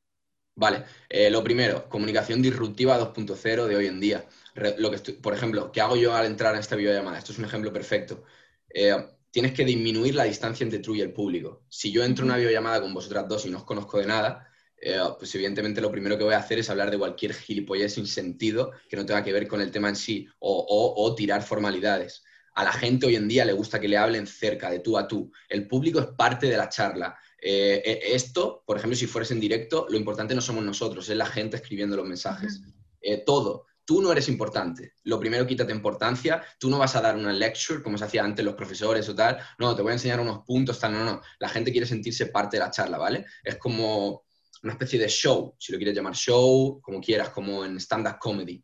Vale, 0.55 0.83
eh, 1.09 1.29
lo 1.31 1.43
primero, 1.43 1.87
comunicación 1.89 2.41
disruptiva 2.41 2.97
2.0 2.97 3.65
de 3.67 3.75
hoy 3.75 3.87
en 3.87 3.99
día. 3.99 4.25
Re- 4.53 4.75
lo 4.77 4.89
que 4.89 4.97
estoy- 4.97 5.13
por 5.15 5.33
ejemplo, 5.33 5.71
¿qué 5.71 5.81
hago 5.81 5.95
yo 5.95 6.13
al 6.13 6.25
entrar 6.25 6.53
en 6.53 6.59
esta 6.59 6.75
videollamada? 6.75 7.17
Esto 7.17 7.31
es 7.31 7.39
un 7.39 7.45
ejemplo 7.45 7.71
perfecto. 7.73 8.23
Eh, 8.69 8.93
tienes 9.31 9.53
que 9.53 9.65
disminuir 9.65 10.13
la 10.15 10.25
distancia 10.25 10.63
entre 10.63 10.79
tú 10.79 10.93
y 10.93 11.01
el 11.01 11.13
público. 11.13 11.63
Si 11.69 11.91
yo 11.91 12.03
entro 12.03 12.25
en 12.25 12.31
una 12.31 12.37
videollamada 12.37 12.81
con 12.81 12.93
vosotras 12.93 13.27
dos 13.27 13.45
y 13.45 13.49
no 13.49 13.59
os 13.59 13.63
conozco 13.63 13.97
de 13.97 14.05
nada, 14.07 14.50
eh, 14.81 14.99
pues 15.17 15.33
evidentemente 15.35 15.81
lo 15.81 15.91
primero 15.91 16.17
que 16.17 16.23
voy 16.23 16.33
a 16.33 16.39
hacer 16.39 16.59
es 16.59 16.69
hablar 16.69 16.91
de 16.91 16.97
cualquier 16.97 17.33
gilipollez 17.33 17.93
sin 17.93 18.07
sentido 18.07 18.71
que 18.89 18.97
no 18.97 19.05
tenga 19.05 19.23
que 19.23 19.31
ver 19.33 19.47
con 19.47 19.61
el 19.61 19.71
tema 19.71 19.89
en 19.89 19.95
sí 19.95 20.27
o, 20.39 20.51
o- 20.67 21.03
o 21.05 21.15
tirar 21.15 21.43
formalidades. 21.43 22.23
A 22.55 22.63
la 22.65 22.73
gente 22.73 23.05
hoy 23.05 23.15
en 23.15 23.27
día 23.29 23.45
le 23.45 23.53
gusta 23.53 23.79
que 23.79 23.87
le 23.87 23.97
hablen 23.97 24.27
cerca, 24.27 24.69
de 24.69 24.79
tú 24.79 24.97
a 24.97 25.07
tú. 25.07 25.31
El 25.47 25.67
público 25.67 25.99
es 25.99 26.07
parte 26.07 26.47
de 26.47 26.57
la 26.57 26.67
charla. 26.67 27.17
Eh, 27.41 27.81
eh, 27.85 27.99
esto, 28.13 28.63
por 28.65 28.77
ejemplo, 28.77 28.95
si 28.97 29.07
fueres 29.07 29.31
en 29.31 29.39
directo, 29.39 29.85
lo 29.89 29.97
importante 29.97 30.35
no 30.35 30.41
somos 30.41 30.63
nosotros, 30.63 31.07
es 31.09 31.15
la 31.15 31.25
gente 31.25 31.55
escribiendo 31.57 31.95
los 31.95 32.05
mensajes. 32.05 32.61
Eh, 33.01 33.23
todo. 33.25 33.67
Tú 33.85 34.01
no 34.01 34.11
eres 34.11 34.27
importante. 34.29 34.93
Lo 35.03 35.19
primero, 35.19 35.45
quítate 35.47 35.71
importancia. 35.71 36.43
Tú 36.59 36.69
no 36.69 36.77
vas 36.77 36.95
a 36.95 37.01
dar 37.01 37.15
una 37.15 37.33
lecture 37.33 37.81
como 37.81 37.97
se 37.97 38.05
hacía 38.05 38.23
antes 38.23 38.45
los 38.45 38.53
profesores 38.55 39.07
o 39.09 39.15
tal. 39.15 39.37
No, 39.57 39.75
te 39.75 39.81
voy 39.81 39.91
a 39.91 39.93
enseñar 39.93 40.19
unos 40.19 40.43
puntos, 40.45 40.79
tal. 40.79 40.93
No, 40.93 41.03
no. 41.03 41.21
La 41.39 41.49
gente 41.49 41.71
quiere 41.71 41.87
sentirse 41.87 42.27
parte 42.27 42.57
de 42.57 42.63
la 42.63 42.71
charla, 42.71 42.97
¿vale? 42.97 43.25
Es 43.43 43.57
como 43.57 44.23
una 44.63 44.73
especie 44.73 44.99
de 44.99 45.07
show, 45.07 45.55
si 45.57 45.71
lo 45.71 45.77
quieres 45.77 45.95
llamar 45.95 46.15
show, 46.15 46.79
como 46.81 47.01
quieras, 47.01 47.29
como 47.29 47.65
en 47.65 47.77
stand-up 47.77 48.17
comedy. 48.19 48.63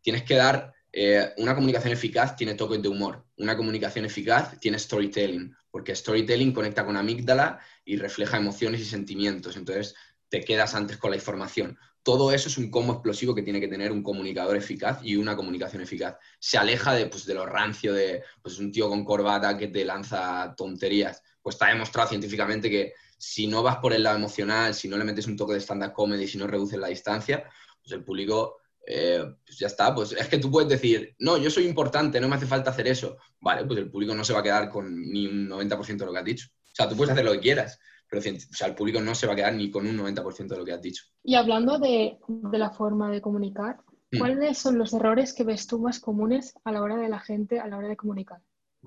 Tienes 0.00 0.22
que 0.22 0.34
dar 0.34 0.72
eh, 0.92 1.32
una 1.36 1.54
comunicación 1.54 1.92
eficaz 1.92 2.34
tiene 2.34 2.54
toques 2.54 2.82
de 2.82 2.88
humor. 2.88 3.26
Una 3.36 3.56
comunicación 3.56 4.04
eficaz 4.04 4.58
tiene 4.58 4.78
storytelling, 4.78 5.54
porque 5.70 5.94
storytelling 5.94 6.52
conecta 6.52 6.84
con 6.84 6.96
amígdala 6.96 7.60
y 7.84 7.96
refleja 7.96 8.36
emociones 8.36 8.80
y 8.80 8.84
sentimientos. 8.84 9.56
Entonces, 9.56 9.94
te 10.28 10.40
quedas 10.40 10.74
antes 10.74 10.96
con 10.96 11.10
la 11.10 11.16
información. 11.16 11.78
Todo 12.02 12.32
eso 12.32 12.48
es 12.48 12.56
un 12.56 12.70
combo 12.70 12.94
explosivo 12.94 13.34
que 13.34 13.42
tiene 13.42 13.60
que 13.60 13.68
tener 13.68 13.92
un 13.92 14.02
comunicador 14.02 14.56
eficaz 14.56 15.00
y 15.02 15.16
una 15.16 15.36
comunicación 15.36 15.82
eficaz. 15.82 16.16
Se 16.38 16.56
aleja 16.56 16.94
de, 16.94 17.06
pues, 17.06 17.26
de 17.26 17.34
lo 17.34 17.44
rancio 17.44 17.92
de 17.92 18.22
pues, 18.40 18.58
un 18.58 18.72
tío 18.72 18.88
con 18.88 19.04
corbata 19.04 19.58
que 19.58 19.68
te 19.68 19.84
lanza 19.84 20.54
tonterías. 20.56 21.22
Pues 21.42 21.54
está 21.54 21.68
demostrado 21.68 22.08
científicamente 22.08 22.70
que 22.70 22.94
si 23.18 23.46
no 23.46 23.62
vas 23.62 23.78
por 23.78 23.92
el 23.92 24.04
lado 24.04 24.16
emocional, 24.16 24.74
si 24.74 24.88
no 24.88 24.96
le 24.96 25.04
metes 25.04 25.26
un 25.26 25.36
toque 25.36 25.54
de 25.54 25.60
stand-up 25.60 25.92
comedy, 25.92 26.26
si 26.26 26.38
no 26.38 26.46
reduces 26.46 26.78
la 26.78 26.88
distancia, 26.88 27.44
pues 27.82 27.92
el 27.92 28.04
público 28.04 28.58
eh, 28.90 29.22
pues 29.44 29.58
ya 29.58 29.66
está, 29.66 29.94
pues 29.94 30.12
es 30.12 30.28
que 30.28 30.38
tú 30.38 30.50
puedes 30.50 30.68
decir, 30.68 31.14
no, 31.18 31.36
yo 31.36 31.50
soy 31.50 31.66
importante, 31.66 32.18
no 32.20 32.28
me 32.28 32.36
hace 32.36 32.46
falta 32.46 32.70
hacer 32.70 32.88
eso. 32.88 33.18
Vale, 33.38 33.66
pues 33.66 33.78
el 33.78 33.90
público 33.90 34.14
no 34.14 34.24
se 34.24 34.32
va 34.32 34.40
a 34.40 34.42
quedar 34.42 34.70
con 34.70 35.10
ni 35.10 35.26
un 35.26 35.46
90% 35.46 35.98
de 35.98 36.06
lo 36.06 36.12
que 36.12 36.18
has 36.18 36.24
dicho. 36.24 36.46
O 36.64 36.74
sea, 36.74 36.88
tú 36.88 36.96
puedes 36.96 37.12
hacer 37.12 37.24
lo 37.24 37.32
que 37.32 37.40
quieras, 37.40 37.78
pero 38.08 38.22
o 38.22 38.54
sea, 38.54 38.68
el 38.68 38.74
público 38.74 39.00
no 39.02 39.14
se 39.14 39.26
va 39.26 39.34
a 39.34 39.36
quedar 39.36 39.52
ni 39.52 39.70
con 39.70 39.86
un 39.86 39.98
90% 39.98 40.46
de 40.46 40.56
lo 40.56 40.64
que 40.64 40.72
has 40.72 40.80
dicho. 40.80 41.04
Y 41.22 41.34
hablando 41.34 41.78
de, 41.78 42.18
la 42.52 42.70
forma 42.70 43.10
de 43.10 43.20
comunicar, 43.20 43.76
hmm. 44.10 44.18
¿cuáles 44.18 44.56
son 44.56 44.78
los 44.78 44.94
errores 44.94 45.34
que 45.34 45.44
ves 45.44 45.66
tú 45.66 45.78
más 45.78 46.00
comunes 46.00 46.54
a 46.64 46.72
la 46.72 46.80
hora 46.80 46.96
de 46.96 47.10
la 47.10 47.20
gente, 47.20 47.60
a 47.60 47.66
la 47.66 47.76
hora 47.76 47.88
de 47.88 47.96
comunicar? 47.96 48.40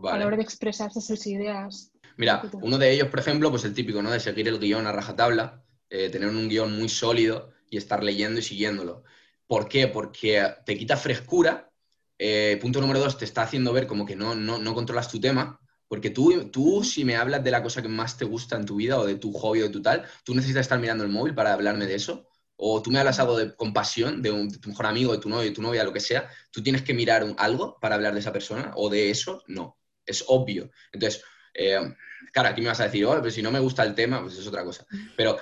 A 0.04 0.18
la 0.18 0.26
hora 0.26 0.38
de 0.38 0.44
expresarse 0.44 1.00
sus 1.00 1.28
ideas. 1.28 1.91
Mira, 2.18 2.44
uno 2.54 2.78
de 2.78 2.92
ellos, 2.92 3.10
por 3.10 3.20
ejemplo, 3.20 3.50
pues 3.50 3.64
el 3.66 3.74
típico, 3.74 4.02
¿no? 4.02 4.12
De 4.12 4.20
seguir 4.20 4.48
el 4.48 4.60
guion 4.60 4.88
a 4.88 4.92
rajatabla, 4.92 5.64
eh, 5.90 6.10
tener 6.10 6.30
un 6.30 6.48
guion 6.48 6.78
muy 6.78 6.90
sólido 6.90 7.52
y 7.70 7.78
estar 7.78 8.04
leyendo 8.04 8.40
y 8.40 8.44
siguiéndolo. 8.44 9.04
¿Por 9.48 9.68
qué? 9.68 9.88
Porque 9.88 10.42
te 10.66 10.78
quita 10.78 10.96
frescura. 10.96 11.70
Eh, 12.18 12.58
punto 12.62 12.80
número 12.80 13.00
dos, 13.00 13.18
te 13.18 13.26
está 13.26 13.42
haciendo 13.42 13.74
ver 13.74 13.88
como 13.88 14.06
que 14.06 14.16
no, 14.16 14.36
no, 14.36 14.74
controlas 14.74 15.10
tu 15.10 15.20
tema. 15.20 15.60
Porque 15.88 16.10
tú, 16.10 16.50
tú, 16.50 16.84
si 16.86 17.04
me 17.04 17.18
hablas 17.18 17.44
de 17.44 17.52
la 17.52 17.62
cosa 17.62 17.82
que 17.82 17.90
más 17.90 18.18
te 18.18 18.24
gusta 18.24 18.56
en 18.56 18.66
tu 18.66 18.78
vida 18.78 18.98
o 18.98 19.06
de 19.06 19.16
tu 19.16 19.34
hobby 19.34 19.62
o 19.62 19.64
de 19.64 19.70
tu 19.70 19.82
tal, 19.82 20.06
tú 20.24 20.34
necesitas 20.34 20.62
estar 20.62 20.80
mirando 20.80 21.04
el 21.04 21.10
móvil 21.10 21.36
para 21.36 21.52
hablarme 21.52 21.86
de 21.86 21.96
eso. 21.96 22.30
O 22.56 22.82
tú 22.82 22.92
me 22.92 23.00
hablas 23.00 23.20
algo 23.20 23.38
de 23.38 23.56
compasión, 23.56 24.22
de, 24.22 24.32
un, 24.32 24.50
tu 24.50 24.70
mejor 24.70 24.86
amigo, 24.86 25.12
de 25.12 25.18
tu 25.18 25.28
novio, 25.28 25.50
de 25.50 25.56
tu 25.56 25.62
novia, 25.62 25.84
lo 25.84 25.92
que 25.92 26.00
sea. 26.00 26.30
Tú 26.52 26.64
tienes 26.64 26.84
que 26.84 26.94
mirar 26.94 27.26
algo 27.38 27.78
para 27.82 27.96
hablar 27.96 28.14
de 28.14 28.22
esa 28.22 28.32
persona 28.32 28.72
o 28.76 28.90
de 28.90 29.10
eso. 29.10 29.44
No, 29.48 29.78
es 30.06 30.24
obvio. 30.28 30.72
Entonces, 30.94 31.24
eh, 31.54 31.80
claro, 32.32 32.50
aquí 32.50 32.62
me 32.62 32.68
vas 32.68 32.80
a 32.80 32.86
decir, 32.86 33.06
oh, 33.06 33.16
pero 33.16 33.32
si 33.32 33.42
no 33.42 33.52
me 33.52 33.60
gusta 33.60 33.84
el 33.84 33.96
tema, 33.96 34.22
pues 34.22 34.38
es 34.38 34.48
otra 34.48 34.64
cosa. 34.64 34.86
Pero 35.16 35.38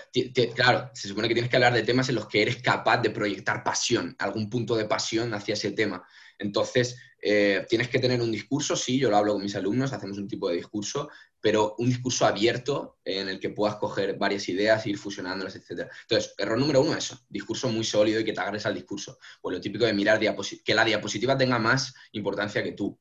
claro, 0.56 0.89
se 0.93 1.08
supone 1.08 1.28
que 1.28 1.34
tienes 1.34 1.50
que 1.50 1.58
hablar 1.58 1.74
de 1.74 1.84
temas 1.84 2.10
en 2.10 2.15
los 2.15 2.28
que 2.28 2.41
eres 2.41 2.62
capaz 2.62 2.98
de 2.98 3.10
proyectar 3.10 3.63
pasión, 3.63 4.15
algún 4.19 4.50
punto 4.50 4.76
de 4.76 4.86
pasión 4.86 5.34
hacia 5.34 5.54
ese 5.54 5.72
tema. 5.72 6.06
Entonces, 6.38 6.98
eh, 7.22 7.65
tienes 7.67 7.89
que 7.89 8.00
tener 8.00 8.22
un 8.22 8.32
discurso, 8.32 8.76
sí, 8.76 8.98
yo 8.98 9.10
lo 9.10 9.17
hablo 9.17 9.34
con 9.34 9.43
mis 9.43 9.56
alumnos, 9.56 9.91
hacemos 9.91 10.17
un 10.17 10.28
tipo 10.28 10.48
de 10.50 10.56
discurso, 10.56 11.10
pero 11.41 11.76
un 11.78 11.88
discurso 11.88 12.26
abierto 12.26 12.98
en 13.04 13.28
el 13.28 13.39
que 13.39 13.50
puedas 13.50 13.76
coger 13.76 14.17
varias 14.17 14.48
ideas, 14.48 14.86
ir 14.88 14.98
fusionándolas, 14.98 15.56
etc. 15.56 15.89
Entonces, 16.02 16.34
error 16.38 16.58
número 16.58 16.82
uno, 16.82 16.95
eso, 16.95 17.19
discurso 17.28 17.69
muy 17.69 17.84
sólido 17.84 18.22
y 18.22 18.24
que 18.24 18.34
te 18.34 18.39
agarres 18.39 18.65
al 18.65 18.76
discurso. 18.76 19.19
Pues 19.41 19.56
lo 19.56 19.62
típico 19.62 19.86
de 19.86 19.93
mirar 19.93 20.19
que 20.19 20.74
la 20.74 20.86
diapositiva 20.86 21.38
tenga 21.38 21.60
más 21.60 21.93
importancia 22.13 22.63
que 22.63 22.72
tú. 22.72 22.98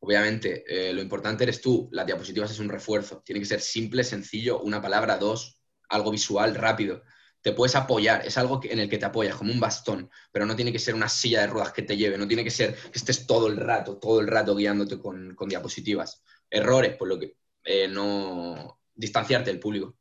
Obviamente, 0.00 0.64
eh, 0.68 0.92
lo 0.92 1.00
importante 1.00 1.44
eres 1.44 1.60
tú, 1.60 1.88
las 1.92 2.06
diapositivas 2.06 2.50
es 2.50 2.58
un 2.58 2.68
refuerzo, 2.68 3.22
tiene 3.24 3.40
que 3.40 3.46
ser 3.46 3.60
simple, 3.60 4.04
sencillo, 4.04 4.60
una 4.60 4.80
palabra, 4.80 5.16
dos, 5.16 5.60
algo 5.88 6.10
visual, 6.10 6.54
rápido. 6.54 7.02
Te 7.40 7.52
puedes 7.52 7.76
apoyar, 7.76 8.26
es 8.26 8.36
algo 8.38 8.60
en 8.64 8.78
el 8.78 8.88
que 8.88 8.98
te 8.98 9.06
apoyas, 9.06 9.36
como 9.36 9.52
un 9.52 9.60
bastón, 9.60 10.10
pero 10.32 10.46
no 10.46 10.56
tiene 10.56 10.72
que 10.72 10.78
ser 10.78 10.94
una 10.94 11.08
silla 11.08 11.42
de 11.42 11.46
ruedas 11.46 11.72
que 11.72 11.82
te 11.82 11.96
lleve, 11.96 12.18
no 12.18 12.26
tiene 12.28 12.44
que 12.44 12.50
ser 12.50 12.74
que 12.74 12.98
estés 12.98 13.26
todo 13.26 13.46
el 13.46 13.56
rato, 13.56 13.98
todo 13.98 14.20
el 14.20 14.26
rato 14.26 14.54
guiándote 14.54 14.98
con, 14.98 15.34
diapositivas. 15.48 16.22
Errores, 16.50 16.96
por 16.96 17.08
lo 17.08 17.18
que 17.18 17.36
eh, 17.64 17.88
no 17.88 18.80
distanciarte 18.94 19.50
del 19.50 19.60
público, 19.60 19.96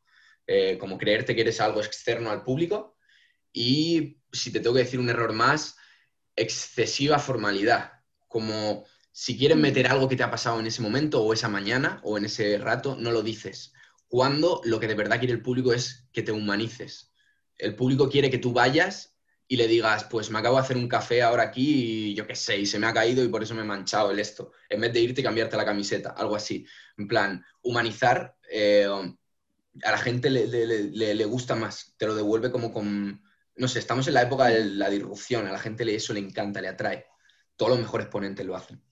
eh, 0.47 0.77
como 0.77 0.97
creerte 0.97 1.35
que 1.35 1.41
eres 1.41 1.61
algo 1.61 1.81
externo 1.81 2.29
al 2.29 2.43
público 2.43 2.97
y, 3.51 4.19
si 4.31 4.51
te 4.51 4.59
tengo 4.59 4.75
que 4.75 4.83
decir 4.83 4.99
un 4.99 5.09
error 5.09 5.33
más, 5.33 5.77
excesiva 6.35 7.19
formalidad, 7.19 7.93
como 8.27 8.85
si 9.17 9.37
quieres 9.37 9.55
meter 9.55 9.87
algo 9.87 10.09
que 10.09 10.17
te 10.17 10.23
ha 10.23 10.29
pasado 10.29 10.59
en 10.59 10.67
ese 10.67 10.81
momento 10.81 11.23
o 11.23 11.31
esa 11.31 11.47
mañana 11.47 12.01
o 12.03 12.17
en 12.17 12.25
ese 12.25 12.57
rato, 12.57 12.97
no 12.99 13.11
lo 13.11 13.23
dices. 13.23 13.71
Cuando 14.09 14.59
lo 14.65 14.77
que 14.77 14.89
de 14.89 14.93
verdad 14.93 15.19
quiere 15.19 15.33
el 15.33 15.41
público 15.41 15.71
es 15.71 16.09
que 16.11 16.21
te 16.21 16.33
humanices. 16.33 17.13
El 17.57 17.77
público 17.77 18.09
quiere 18.09 18.29
que 18.29 18.39
tú 18.39 18.51
vayas 18.51 19.15
y 19.47 19.55
le 19.55 19.69
digas, 19.69 20.03
pues 20.03 20.29
me 20.31 20.39
acabo 20.39 20.57
de 20.57 20.63
hacer 20.63 20.75
un 20.75 20.89
café 20.89 21.23
ahora 21.23 21.43
aquí 21.43 22.09
y 22.09 22.13
yo 22.13 22.27
qué 22.27 22.35
sé, 22.35 22.57
y 22.57 22.65
se 22.65 22.77
me 22.77 22.87
ha 22.87 22.93
caído 22.93 23.23
y 23.23 23.29
por 23.29 23.41
eso 23.41 23.55
me 23.55 23.61
he 23.61 23.63
manchado 23.63 24.11
el 24.11 24.19
esto. 24.19 24.51
En 24.67 24.81
vez 24.81 24.91
de 24.91 24.99
irte 24.99 25.21
y 25.21 25.23
cambiarte 25.23 25.55
la 25.55 25.63
camiseta, 25.63 26.09
algo 26.09 26.35
así. 26.35 26.67
En 26.97 27.07
plan, 27.07 27.41
humanizar 27.61 28.35
eh, 28.51 28.85
a 29.81 29.91
la 29.91 29.97
gente 29.97 30.29
le, 30.29 30.45
le, 31.15 31.25
gusta 31.25 31.55
más, 31.55 31.95
te 31.97 32.05
lo 32.05 32.15
devuelve 32.15 32.51
como 32.51 32.73
con... 32.73 33.23
No 33.55 33.67
sé, 33.69 33.79
estamos 33.79 34.09
en 34.09 34.15
la 34.15 34.23
época 34.23 34.47
de 34.47 34.65
la 34.65 34.89
disrupción, 34.89 35.47
a 35.47 35.53
la 35.53 35.59
gente 35.59 35.95
eso 35.95 36.11
le 36.11 36.19
encanta, 36.19 36.59
le 36.59 36.67
atrae. 36.67 37.05
Todos 37.55 37.69
los 37.69 37.79
mejores 37.79 38.07
ponentes 38.07 38.45
lo 38.45 38.57
hacen. 38.57 38.84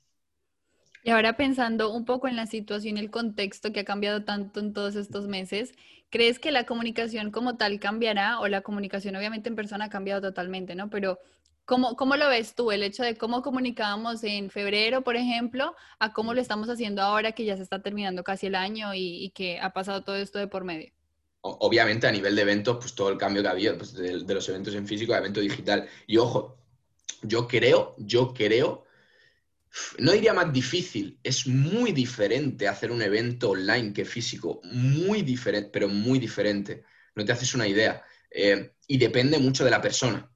Y 1.04 1.10
ahora 1.10 1.36
pensando 1.36 1.92
un 1.92 2.06
poco 2.06 2.30
en 2.30 2.38
la 2.38 2.48
situación 2.48 2.98
y 2.98 3.02
el 3.02 3.12
contexto 3.12 3.74
que 3.74 3.82
ha 3.82 3.86
cambiado 3.86 4.24
tanto 4.24 4.62
en 4.62 4.72
todos 4.74 4.96
estos 4.96 5.28
meses, 5.28 5.74
¿crees 6.10 6.40
que 6.40 6.52
la 6.52 6.66
comunicación 6.66 7.30
como 7.30 7.58
tal 7.58 7.80
cambiará 7.80 8.40
o 8.40 8.48
la 8.48 8.62
comunicación 8.62 9.16
obviamente 9.18 9.50
en 9.50 9.56
persona 9.58 9.86
ha 9.86 9.90
cambiado 9.90 10.22
totalmente, 10.22 10.76
¿no? 10.76 10.90
Pero 10.90 11.20
¿cómo, 11.66 11.98
cómo 11.98 12.16
lo 12.16 12.30
ves 12.30 12.56
tú? 12.56 12.72
El 12.72 12.84
hecho 12.84 13.04
de 13.04 13.18
cómo 13.18 13.42
comunicábamos 13.42 14.24
en 14.24 14.50
febrero, 14.50 15.02
por 15.02 15.18
ejemplo, 15.18 15.76
a 16.00 16.14
cómo 16.14 16.34
lo 16.34 16.40
estamos 16.40 16.70
haciendo 16.70 17.02
ahora 17.02 17.34
que 17.34 17.44
ya 17.44 17.58
se 17.58 17.64
está 17.64 17.82
terminando 17.82 18.24
casi 18.24 18.48
el 18.48 18.56
año 18.56 18.94
y, 18.94 19.32
que 19.36 19.60
ha 19.60 19.74
pasado 19.74 20.04
todo 20.04 20.16
esto 20.16 20.40
de 20.40 20.48
por 20.48 20.64
medio. 20.64 20.94
Obviamente 21.42 22.08
a 22.08 22.12
nivel 22.14 22.38
de 22.38 22.44
eventos, 22.44 22.78
pues 22.78 22.96
todo 22.96 23.10
el 23.10 23.18
cambio 23.18 23.42
que 23.42 23.50
ha 23.50 23.52
habido 23.52 23.78
pues, 23.78 23.94
de, 23.94 24.24
de 24.24 24.34
los 24.34 24.48
eventos 24.48 24.74
en 24.76 24.88
físico 24.88 25.14
a 25.14 25.18
evento 25.18 25.42
digital. 25.42 25.90
Y 26.08 26.16
ojo, 26.16 26.56
yo 27.24 27.46
creo, 27.50 27.94
yo 27.98 28.34
creo 28.34 28.83
no 29.98 30.12
diría 30.12 30.34
más 30.34 30.52
difícil, 30.54 31.20
es 31.24 31.48
muy 31.48 31.92
diferente 31.92 32.68
hacer 32.68 32.92
un 32.92 33.02
evento 33.02 33.52
online 33.52 33.94
que 33.94 34.06
físico, 34.06 34.62
muy 34.66 35.22
diferente, 35.24 35.70
pero 35.72 35.88
muy 35.88 36.20
diferente. 36.20 36.84
No 37.16 37.26
te 37.26 37.32
haces 37.32 37.54
una 37.56 37.68
idea. 37.68 38.04
Eh, 38.30 38.74
y 38.88 38.98
depende 38.98 39.38
mucho 39.40 39.64
de 39.64 39.72
la 39.72 39.82
persona. 39.82 40.30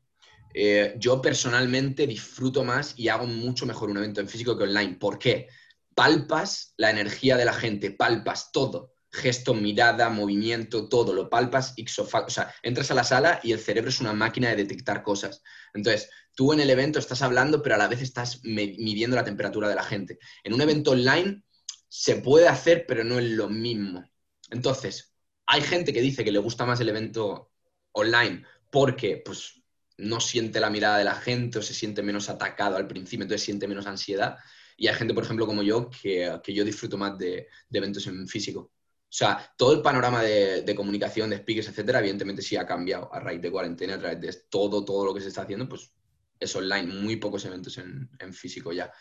Eh, 0.54 0.96
yo 0.98 1.22
personalmente 1.22 2.08
disfruto 2.08 2.64
más 2.64 2.94
y 2.98 3.10
hago 3.10 3.28
mucho 3.28 3.66
mejor 3.66 3.90
un 3.90 3.98
evento 3.98 4.22
en 4.22 4.30
físico 4.30 4.58
que 4.58 4.64
online. 4.64 4.96
¿Por 4.96 5.20
qué? 5.20 5.48
Palpas 5.94 6.74
la 6.78 6.90
energía 6.90 7.38
de 7.38 7.46
la 7.46 7.54
gente, 7.54 7.92
palpas 7.92 8.52
todo. 8.52 8.94
Gesto, 9.12 9.54
mirada, 9.54 10.10
movimiento, 10.10 10.90
todo. 10.90 11.14
Lo 11.14 11.30
palpas 11.30 11.74
ixofacto. 11.76 12.28
O 12.28 12.32
sea, 12.32 12.54
entras 12.62 12.92
a 12.92 12.96
la 12.96 13.04
sala 13.04 13.40
y 13.44 13.52
el 13.52 13.60
cerebro 13.60 13.90
es 13.90 14.00
una 14.00 14.14
máquina 14.14 14.50
de 14.50 14.58
detectar 14.58 15.04
cosas. 15.04 15.42
Entonces, 15.74 16.10
tú 16.38 16.54
en 16.54 16.60
el 16.60 16.70
evento 16.70 17.00
estás 17.00 17.24
hablando, 17.24 17.64
pero 17.64 17.74
a 17.74 17.80
la 17.80 17.88
vez 17.88 18.00
estás 18.00 18.44
midiendo 18.44 19.16
la 19.16 19.24
temperatura 19.24 19.68
de 19.68 19.74
la 19.74 19.84
gente. 19.84 20.20
En 20.44 20.54
un 20.54 20.62
evento 20.62 20.92
online 20.92 21.42
se 21.90 22.18
puede 22.18 22.48
hacer, 22.48 22.86
pero 22.88 23.04
no 23.04 23.18
es 23.18 23.26
lo 23.32 23.50
mismo. 23.50 24.08
Entonces, 24.52 25.16
hay 25.48 25.62
gente 25.62 25.92
que 25.92 26.00
dice 26.00 26.24
que 26.24 26.32
le 26.32 26.38
gusta 26.38 26.64
más 26.64 26.80
el 26.80 26.90
evento 26.90 27.50
online 27.94 28.46
porque 28.70 29.24
pues, 29.26 29.64
no 29.98 30.20
siente 30.20 30.60
la 30.60 30.70
mirada 30.70 31.00
de 31.00 31.06
la 31.06 31.16
gente 31.16 31.58
o 31.58 31.64
se 31.64 31.74
siente 31.74 32.04
menos 32.04 32.30
atacado 32.30 32.78
al 32.78 32.88
principio, 32.88 33.24
entonces 33.24 33.44
siente 33.44 33.68
menos 33.68 33.88
ansiedad. 33.88 34.38
Y 34.78 34.90
hay 34.90 34.94
gente, 34.94 35.16
por 35.16 35.24
ejemplo, 35.24 35.48
como 35.48 35.64
yo, 35.64 35.90
que, 35.90 36.40
yo 36.54 36.64
disfruto 36.64 37.00
más 37.00 37.18
de, 37.18 37.48
eventos 37.72 38.06
en 38.06 38.28
físico. 38.28 38.60
O 38.60 39.16
sea, 39.18 39.52
todo 39.58 39.74
el 39.74 39.82
panorama 39.82 40.22
de, 40.22 40.62
de, 40.62 40.76
comunicación, 40.76 41.32
de 41.32 41.38
speakers, 41.38 41.70
etcétera, 41.70 41.98
evidentemente 41.98 42.44
sí 42.44 42.56
ha 42.58 42.68
cambiado 42.68 43.12
a 43.12 43.20
raíz 43.20 43.42
de 43.42 43.50
cuarentena, 43.50 43.96
a 43.96 44.00
través 44.00 44.22
de 44.22 44.34
todo, 44.52 44.86
todo 44.86 45.04
lo 45.04 45.16
que 45.16 45.22
se 45.22 45.30
está 45.30 45.42
haciendo, 45.42 45.68
pues 45.68 45.97
es 46.40 46.56
online, 46.56 46.94
muy 46.94 47.16
pocos 47.18 47.46
eventos 47.46 47.78
en, 47.78 48.34
físico 48.34 48.72
ya. 48.72 48.92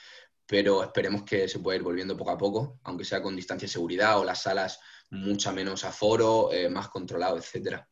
Pero 0.47 0.83
esperemos 0.83 1.25
que 1.25 1.49
se 1.49 1.59
pueda 1.59 1.77
ir 1.77 1.83
volviendo 1.83 2.17
poco 2.17 2.31
a 2.31 2.39
poco, 2.39 2.79
aunque 2.85 3.05
sea 3.05 3.23
con 3.23 3.35
distancia 3.35 3.67
de 3.67 3.73
seguridad 3.73 4.19
o 4.19 4.25
las 4.25 4.43
salas 4.43 4.79
mucha 5.11 5.53
menos 5.53 5.85
aforo, 5.85 6.53
eh, 6.53 6.69
más 6.69 6.89
controlado, 6.89 7.37
etcétera. 7.37 7.89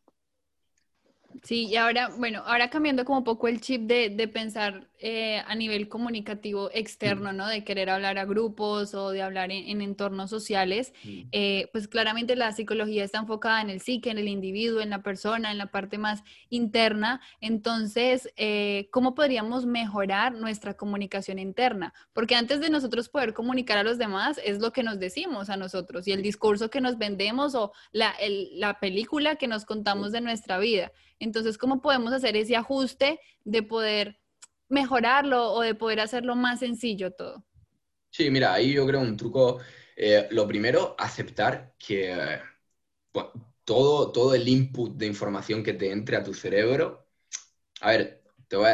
Sí, 1.43 1.67
y 1.67 1.77
ahora, 1.77 2.11
bueno, 2.17 2.43
ahora 2.47 2.71
cambiando 2.71 3.05
como 3.05 3.25
poco 3.25 3.49
el 3.49 3.61
chip 3.61 3.83
de, 3.83 4.29
pensar 4.29 4.89
eh, 5.07 5.43
a 5.47 5.55
nivel 5.55 5.87
comunicativo 5.91 6.71
externo. 6.73 7.35
¿no? 7.35 7.47
De 7.47 7.63
querer 7.63 7.91
hablar 7.91 8.17
a 8.17 8.25
grupos 8.25 8.95
o 8.95 9.11
de 9.11 9.21
hablar 9.21 9.51
en, 9.51 9.83
entornos 9.83 10.31
sociales, 10.31 10.95
eh, 11.05 11.69
pues 11.73 11.89
claramente 11.89 12.37
la 12.37 12.51
psicología 12.53 13.05
está 13.05 13.19
enfocada 13.19 13.61
en 13.61 13.69
el 13.69 13.83
psique, 13.83 14.09
en 14.09 14.17
el 14.17 14.29
individuo, 14.29 14.81
en 14.81 14.89
la 14.89 15.03
persona, 15.03 15.51
en 15.51 15.59
la 15.59 15.67
parte 15.67 15.99
más 15.99 16.23
interna. 16.49 17.21
Entonces, 17.43 18.33
eh, 18.37 18.89
¿cómo 18.93 19.15
podríamos 19.15 19.67
mejorar 19.67 20.33
nuestra 20.33 20.73
comunicación 20.73 21.39
interna? 21.39 21.93
Porque 22.15 22.35
antes 22.35 22.61
de 22.61 22.71
nosotros 22.71 23.11
poder 23.11 23.35
comunicar 23.35 23.77
a 23.77 23.85
los 23.85 23.99
demás 23.99 24.41
es 24.43 24.59
lo 24.59 24.73
que 24.73 24.83
nos 24.83 24.99
decimos 24.99 25.51
a 25.51 25.59
nosotros 25.59 26.09
y 26.09 26.13
el 26.13 26.23
discurso 26.23 26.71
que 26.71 26.81
nos 26.81 26.97
vendemos 26.97 27.55
o 27.55 27.73
la, 27.93 28.15
la 28.53 28.81
película 28.81 29.37
que 29.37 29.49
nos 29.49 29.67
contamos 29.67 30.13
de 30.13 30.23
nuestra 30.23 30.57
vida. 30.57 30.93
Entonces, 31.19 31.59
¿cómo 31.59 31.83
podemos 31.83 32.15
hacer 32.15 32.39
ese 32.39 32.57
ajuste 32.57 33.21
de 33.45 33.63
poder 33.63 34.24
mejorarlo 34.69 35.53
o 35.53 35.61
de 35.61 35.75
poder 35.75 36.01
hacerlo 36.01 36.37
más 36.37 36.61
sencillo 36.61 37.13
todo? 37.13 37.45
Sí, 38.11 38.31
mira, 38.31 38.55
ahí 38.55 38.73
yo 38.73 38.87
creo 38.87 39.01
un 39.01 39.17
truco. 39.17 39.61
Eh, 39.97 40.29
lo 40.31 40.47
primero, 40.47 40.95
aceptar 40.99 41.75
que, 41.79 42.41
todo, 43.65 44.13
todo 44.13 44.35
el 44.35 44.49
input 44.49 44.97
de 44.97 45.07
información 45.07 45.63
que 45.63 45.75
te 45.75 45.91
entre 45.91 46.17
a 46.17 46.23
tu 46.23 46.35
cerebro. 46.35 47.09
A 47.81 47.91
ver, 47.93 48.23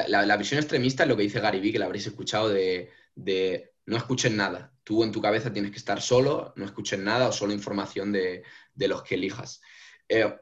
la, 0.09 0.37
visión 0.37 0.61
extremista 0.61 1.05
es 1.05 1.09
lo 1.09 1.17
que 1.17 1.23
dice 1.23 1.41
Gary 1.41 1.61
Vee, 1.61 1.73
que 1.73 1.79
la 1.79 1.87
habréis 1.87 2.07
escuchado, 2.07 2.49
de, 2.49 2.91
no 3.87 3.97
escuchen 3.97 4.37
nada. 4.37 4.73
Tú 4.85 5.05
en 5.05 5.13
tu 5.13 5.21
cabeza 5.21 5.53
tienes 5.53 5.71
que 5.71 5.79
estar 5.79 6.01
solo, 6.01 6.53
no 6.57 6.65
escuches 6.65 6.99
nada 6.99 7.29
o 7.29 7.33
solo 7.33 7.53
información 7.53 8.13
de, 8.13 8.45
los 8.75 9.03
que 9.03 9.15
elijas. 9.15 9.61
Eh, 10.09 10.35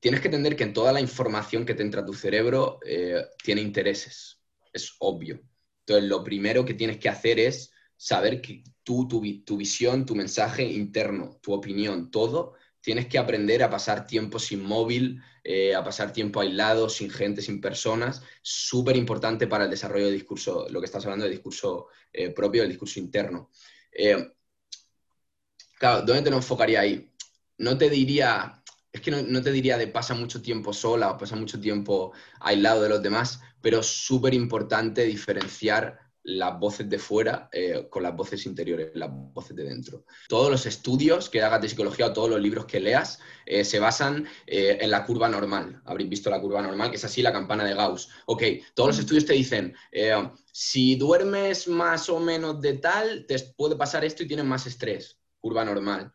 tienes 0.00 0.20
que 0.20 0.28
entender 0.28 0.56
que 0.56 0.64
en 0.64 0.72
toda 0.72 0.92
la 0.92 1.00
información 1.00 1.66
que 1.66 1.74
te 1.74 1.82
entra 1.82 2.02
a 2.02 2.06
tu 2.06 2.14
cerebro 2.14 2.80
eh, 2.84 3.24
tiene 3.42 3.60
intereses. 3.60 4.39
Es 4.72 4.94
obvio. 4.98 5.40
Entonces, 5.80 6.08
lo 6.08 6.22
primero 6.22 6.64
que 6.64 6.74
tienes 6.74 6.98
que 6.98 7.08
hacer 7.08 7.38
es 7.38 7.72
saber 7.96 8.40
que 8.40 8.62
tú, 8.82 9.06
tu, 9.08 9.22
tu 9.44 9.56
visión, 9.56 10.06
tu 10.06 10.14
mensaje 10.14 10.64
interno, 10.64 11.38
tu 11.42 11.52
opinión, 11.52 12.10
todo 12.10 12.54
tienes 12.80 13.06
que 13.06 13.18
aprender 13.18 13.62
a 13.62 13.70
pasar 13.70 14.06
tiempo 14.06 14.38
sin 14.38 14.62
móvil, 14.62 15.22
eh, 15.44 15.74
a 15.74 15.84
pasar 15.84 16.12
tiempo 16.12 16.40
aislado, 16.40 16.88
sin 16.88 17.10
gente, 17.10 17.42
sin 17.42 17.60
personas. 17.60 18.22
Súper 18.42 18.96
importante 18.96 19.46
para 19.46 19.64
el 19.64 19.70
desarrollo 19.70 20.06
del 20.06 20.14
discurso, 20.14 20.66
lo 20.70 20.80
que 20.80 20.86
estás 20.86 21.04
hablando 21.04 21.24
del 21.24 21.34
discurso 21.34 21.88
eh, 22.12 22.30
propio, 22.30 22.62
del 22.62 22.70
discurso 22.70 23.00
interno. 23.00 23.50
Eh, 23.92 24.32
claro, 25.78 26.02
¿dónde 26.02 26.22
te 26.22 26.34
enfocaría 26.34 26.80
ahí? 26.80 27.12
No 27.58 27.76
te 27.76 27.90
diría, 27.90 28.59
es 28.92 29.00
que 29.00 29.10
no, 29.10 29.42
te 29.42 29.52
diría 29.52 29.78
de 29.78 29.86
pasa 29.86 30.14
mucho 30.14 30.42
tiempo 30.42 30.72
sola 30.72 31.10
o 31.10 31.18
pasa 31.18 31.36
mucho 31.36 31.60
tiempo 31.60 32.12
aislado 32.40 32.82
de 32.82 32.88
los 32.88 33.02
demás, 33.02 33.40
pero 33.60 33.82
súper 33.82 34.34
importante 34.34 35.04
diferenciar 35.04 36.10
las 36.22 36.58
voces 36.58 36.88
de 36.88 36.98
fuera 36.98 37.48
eh, 37.52 37.86
con 37.88 38.02
las 38.02 38.14
voces 38.14 38.44
interiores, 38.44 38.90
las 38.94 39.10
voces 39.10 39.56
de 39.56 39.64
dentro. 39.64 40.04
Todos 40.28 40.50
los 40.50 40.66
estudios 40.66 41.30
que 41.30 41.40
hagas 41.40 41.62
de 41.62 41.68
psicología 41.68 42.06
o 42.06 42.12
todos 42.12 42.28
los 42.28 42.40
libros 42.40 42.66
que 42.66 42.80
leas 42.80 43.20
eh, 43.46 43.64
se 43.64 43.78
basan 43.78 44.26
eh, 44.46 44.78
en 44.80 44.90
la 44.90 45.06
curva 45.06 45.28
normal. 45.28 45.80
Habréis 45.86 46.10
visto 46.10 46.28
la 46.28 46.40
curva 46.40 46.60
normal, 46.60 46.90
que 46.90 46.96
es 46.96 47.04
así 47.04 47.22
la 47.22 47.32
campana 47.32 47.64
de 47.64 47.74
Gauss. 47.74 48.10
Ok, 48.26 48.42
todos 48.74 48.90
los 48.90 48.98
estudios 48.98 49.24
te 49.24 49.32
dicen, 49.32 49.74
si 50.52 50.96
duermes 50.96 51.68
más 51.68 52.08
o 52.10 52.20
menos 52.20 52.60
de 52.60 52.74
tal, 52.74 53.24
te 53.26 53.38
puede 53.56 53.76
pasar 53.76 54.04
esto 54.04 54.22
y 54.22 54.28
tienes 54.28 54.44
más 54.44 54.66
estrés. 54.66 55.18
Curva 55.38 55.64
normal. 55.64 56.12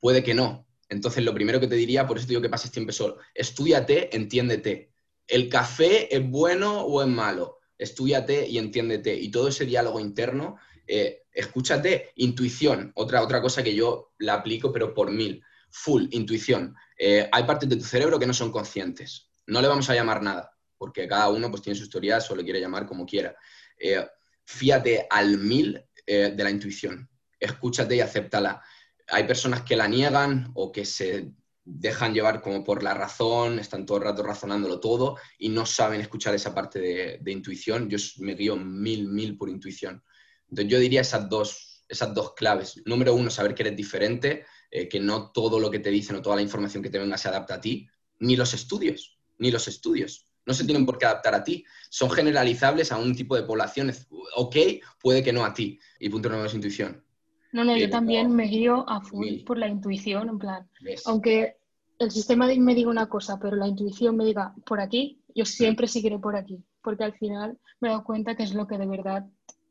puede 0.00 0.24
que 0.24 0.34
no. 0.34 0.63
Entonces, 0.88 1.24
lo 1.24 1.34
primero 1.34 1.60
que 1.60 1.66
te 1.66 1.76
diría, 1.76 2.06
por 2.06 2.18
eso 2.18 2.26
te 2.26 2.30
digo 2.32 2.42
que 2.42 2.48
pases 2.48 2.70
tiempo 2.70 2.92
solo, 2.92 3.18
estudiate, 3.34 4.14
entiéndete. 4.14 4.92
¿El 5.26 5.48
café 5.48 6.14
es 6.14 6.28
bueno 6.28 6.82
o 6.82 7.02
es 7.02 7.08
malo? 7.08 7.60
estudiate 7.78 8.46
y 8.46 8.58
entiéndete. 8.58 9.14
Y 9.14 9.30
todo 9.30 9.48
ese 9.48 9.66
diálogo 9.66 10.00
interno, 10.00 10.56
eh, 10.86 11.24
escúchate, 11.32 12.12
intuición, 12.16 12.92
otra, 12.94 13.22
otra 13.22 13.40
cosa 13.40 13.62
que 13.62 13.74
yo 13.74 14.14
la 14.18 14.34
aplico, 14.34 14.72
pero 14.72 14.94
por 14.94 15.10
mil. 15.10 15.42
Full, 15.70 16.06
intuición. 16.10 16.74
Eh, 16.96 17.28
hay 17.32 17.44
partes 17.44 17.68
de 17.68 17.76
tu 17.76 17.84
cerebro 17.84 18.18
que 18.18 18.26
no 18.26 18.34
son 18.34 18.52
conscientes. 18.52 19.30
No 19.46 19.60
le 19.60 19.68
vamos 19.68 19.90
a 19.90 19.94
llamar 19.94 20.22
nada, 20.22 20.56
porque 20.78 21.08
cada 21.08 21.28
uno 21.28 21.50
pues, 21.50 21.62
tiene 21.62 21.76
su 21.76 21.84
historia, 21.84 22.18
o 22.28 22.36
le 22.36 22.44
quiere 22.44 22.60
llamar 22.60 22.86
como 22.86 23.04
quiera. 23.04 23.34
Eh, 23.78 24.06
fíate 24.44 25.06
al 25.10 25.38
mil 25.38 25.84
de 26.06 26.44
la 26.44 26.50
intuición. 26.50 27.08
Escúchate 27.40 27.96
y 27.96 28.00
acéptala. 28.00 28.62
Hay 29.08 29.24
personas 29.24 29.62
que 29.62 29.76
la 29.76 29.88
niegan 29.88 30.50
o 30.54 30.72
que 30.72 30.84
se 30.84 31.32
dejan 31.64 32.12
llevar 32.12 32.42
como 32.42 32.62
por 32.62 32.82
la 32.82 32.94
razón, 32.94 33.58
están 33.58 33.86
todo 33.86 33.98
el 33.98 34.04
rato 34.04 34.22
razonándolo 34.22 34.80
todo 34.80 35.16
y 35.38 35.48
no 35.48 35.64
saben 35.64 36.00
escuchar 36.00 36.34
esa 36.34 36.54
parte 36.54 37.18
de, 37.20 37.32
intuición. 37.32 37.88
Yo 37.88 37.98
me 38.18 38.34
guío 38.34 38.56
mil, 38.56 39.08
mil 39.08 39.36
por 39.36 39.48
intuición. 39.48 40.02
Entonces 40.48 40.70
yo 40.70 40.78
diría 40.78 41.00
esas 41.00 41.28
dos, 41.28 41.84
esas 41.88 42.14
dos 42.14 42.34
claves. 42.34 42.82
Número 42.84 43.14
uno, 43.14 43.30
saber 43.30 43.54
que 43.54 43.62
eres 43.62 43.76
diferente, 43.76 44.44
eh, 44.70 44.88
que 44.88 45.00
no 45.00 45.32
todo 45.32 45.58
lo 45.58 45.70
que 45.70 45.78
te 45.78 45.90
dicen 45.90 46.16
o 46.16 46.22
toda 46.22 46.36
la 46.36 46.42
información 46.42 46.82
que 46.82 46.90
te 46.90 46.98
venga 46.98 47.16
se 47.16 47.28
adapta 47.28 47.54
a 47.54 47.60
ti, 47.60 47.88
ni 48.18 48.36
los 48.36 48.52
estudios, 48.52 49.18
ni 49.38 49.50
los 49.50 49.66
estudios. 49.66 50.28
No 50.46 50.52
se 50.52 50.64
tienen 50.64 50.84
por 50.84 50.98
qué 50.98 51.06
adaptar 51.06 51.34
a 51.34 51.42
ti. 51.42 51.64
Son 51.88 52.10
generalizables 52.10 52.92
a 52.92 52.98
un 52.98 53.16
tipo 53.16 53.34
de 53.36 53.44
población. 53.44 53.94
Ok, 54.36 54.56
puede 55.00 55.22
que 55.22 55.32
no 55.32 55.44
a 55.44 55.54
ti. 55.54 55.80
Y 55.98 56.10
punto 56.10 56.28
número 56.28 56.46
es 56.46 56.54
intuición. 56.54 57.03
No, 57.54 57.62
no, 57.62 57.76
yo 57.76 57.88
también 57.88 58.34
me 58.34 58.48
guío 58.48 58.84
a 58.90 59.00
full 59.00 59.44
por 59.46 59.58
la 59.58 59.68
intuición, 59.68 60.28
en 60.28 60.38
plan, 60.40 60.68
aunque 61.04 61.56
el 62.00 62.10
sistema 62.10 62.48
me 62.48 62.74
diga 62.74 62.90
una 62.90 63.08
cosa, 63.08 63.38
pero 63.40 63.54
la 63.54 63.68
intuición 63.68 64.16
me 64.16 64.24
diga 64.24 64.52
por 64.66 64.80
aquí, 64.80 65.22
yo 65.36 65.44
siempre 65.44 65.86
seguiré 65.86 66.18
por 66.18 66.34
aquí, 66.34 66.64
porque 66.82 67.04
al 67.04 67.16
final 67.16 67.56
me 67.78 67.86
he 67.86 67.90
dado 67.92 68.02
cuenta 68.02 68.34
que 68.34 68.42
es 68.42 68.54
lo 68.54 68.66
que 68.66 68.76
de 68.76 68.86
verdad... 68.88 69.24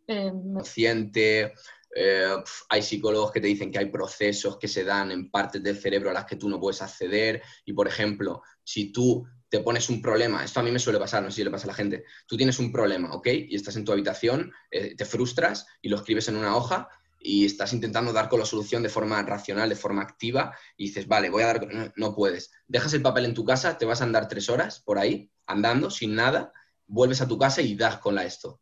Eh, 0.08 0.32
Consciente, 0.32 1.52
eh, 1.94 2.34
hay 2.70 2.82
psicólogos 2.82 3.34
que 3.34 3.42
te 3.42 3.48
dicen 3.48 3.70
que 3.70 3.80
hay 3.80 3.88
procesos 3.88 4.58
que 4.58 4.70
se 4.70 4.86
dan 4.86 5.12
en 5.12 5.30
partes 5.30 5.62
del 5.62 5.78
cerebro 5.78 6.10
a 6.10 6.14
las 6.14 6.26
que 6.26 6.38
tú 6.38 6.48
no 6.48 6.62
puedes 6.62 6.82
acceder 6.82 7.42
y, 7.66 7.74
por 7.74 7.90
ejemplo, 7.90 8.44
si 8.64 8.94
tú 8.94 9.26
te 9.50 9.60
pones 9.60 9.90
un 9.90 10.02
problema, 10.02 10.42
esto 10.46 10.62
a 10.62 10.64
mí 10.64 10.72
me 10.72 10.80
suele 10.80 11.00
pasar, 11.00 11.22
no 11.22 11.30
sé 11.30 11.36
si 11.36 11.44
le 11.44 11.52
pasa 11.52 11.66
a 11.66 11.72
la 11.72 11.74
gente, 11.74 12.06
tú 12.28 12.38
tienes 12.38 12.60
un 12.60 12.72
problema, 12.72 13.14
¿ok? 13.14 13.28
Y 13.28 13.56
estás 13.56 13.76
en 13.76 13.84
tu 13.84 13.92
habitación, 13.92 14.54
eh, 14.72 14.96
te 14.96 15.04
frustras 15.04 15.68
y 15.82 15.90
lo 15.90 15.98
escribes 15.98 16.30
en 16.30 16.38
una 16.38 16.56
hoja 16.56 16.88
y 17.24 17.46
estás 17.46 17.72
intentando 17.72 18.12
dar 18.12 18.28
con 18.28 18.40
la 18.40 18.46
solución 18.46 18.84
de 18.84 18.90
forma 18.90 19.22
racional, 19.24 19.70
de 19.70 19.76
forma 19.76 20.02
activa, 20.02 20.56
y 20.76 20.88
dices, 20.88 21.08
vale, 21.08 21.30
voy 21.30 21.44
a 21.44 21.48
dar, 21.48 21.94
no, 21.96 22.14
puedes. 22.14 22.52
Dejas 22.68 22.94
el 22.94 23.02
papel 23.02 23.26
en 23.26 23.34
tu 23.34 23.46
casa, 23.46 23.78
te 23.78 23.86
vas 23.86 24.02
a 24.02 24.04
andar 24.04 24.28
tres 24.28 24.50
horas 24.50 24.82
por 24.82 25.00
ahí, 25.00 25.32
andando, 25.48 25.90
sin 25.90 26.16
nada, 26.16 26.52
vuelves 26.86 27.22
a 27.22 27.28
tu 27.28 27.40
casa 27.40 27.62
y 27.62 27.76
das 27.76 27.98
con 27.98 28.16
la 28.16 28.26
esto. 28.26 28.60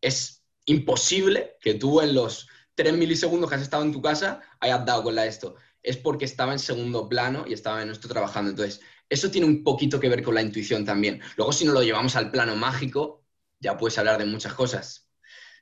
Es 0.00 0.42
imposible 0.64 1.56
que 1.60 1.74
tú 1.74 2.00
en 2.00 2.14
los 2.14 2.48
tres 2.74 2.94
milisegundos 2.94 3.50
que 3.50 3.56
has 3.56 3.62
estado 3.62 3.84
en 3.84 3.92
tu 3.92 4.00
casa 4.00 4.40
hayas 4.58 4.86
dado 4.86 5.02
con 5.02 5.14
la 5.14 5.26
esto. 5.26 5.56
Es 5.82 5.98
porque 5.98 6.24
estaba 6.24 6.52
en 6.52 6.58
segundo 6.58 7.08
plano 7.08 7.44
y 7.46 7.52
estaba 7.52 7.82
en 7.82 7.90
esto 7.90 8.08
trabajando. 8.08 8.50
Entonces, 8.50 8.80
eso 9.08 9.30
tiene 9.30 9.46
un 9.46 9.62
poquito 9.62 10.00
que 10.00 10.08
ver 10.08 10.22
con 10.22 10.34
la 10.34 10.42
intuición 10.42 10.84
también. 10.86 11.20
Luego, 11.36 11.52
si 11.52 11.66
no 11.66 11.72
lo 11.72 11.82
llevamos 11.82 12.16
al 12.16 12.30
plano 12.30 12.56
mágico, 12.56 13.22
ya 13.60 13.76
puedes 13.76 13.98
hablar 13.98 14.18
de 14.18 14.24
muchas 14.24 14.54
cosas 14.54 15.11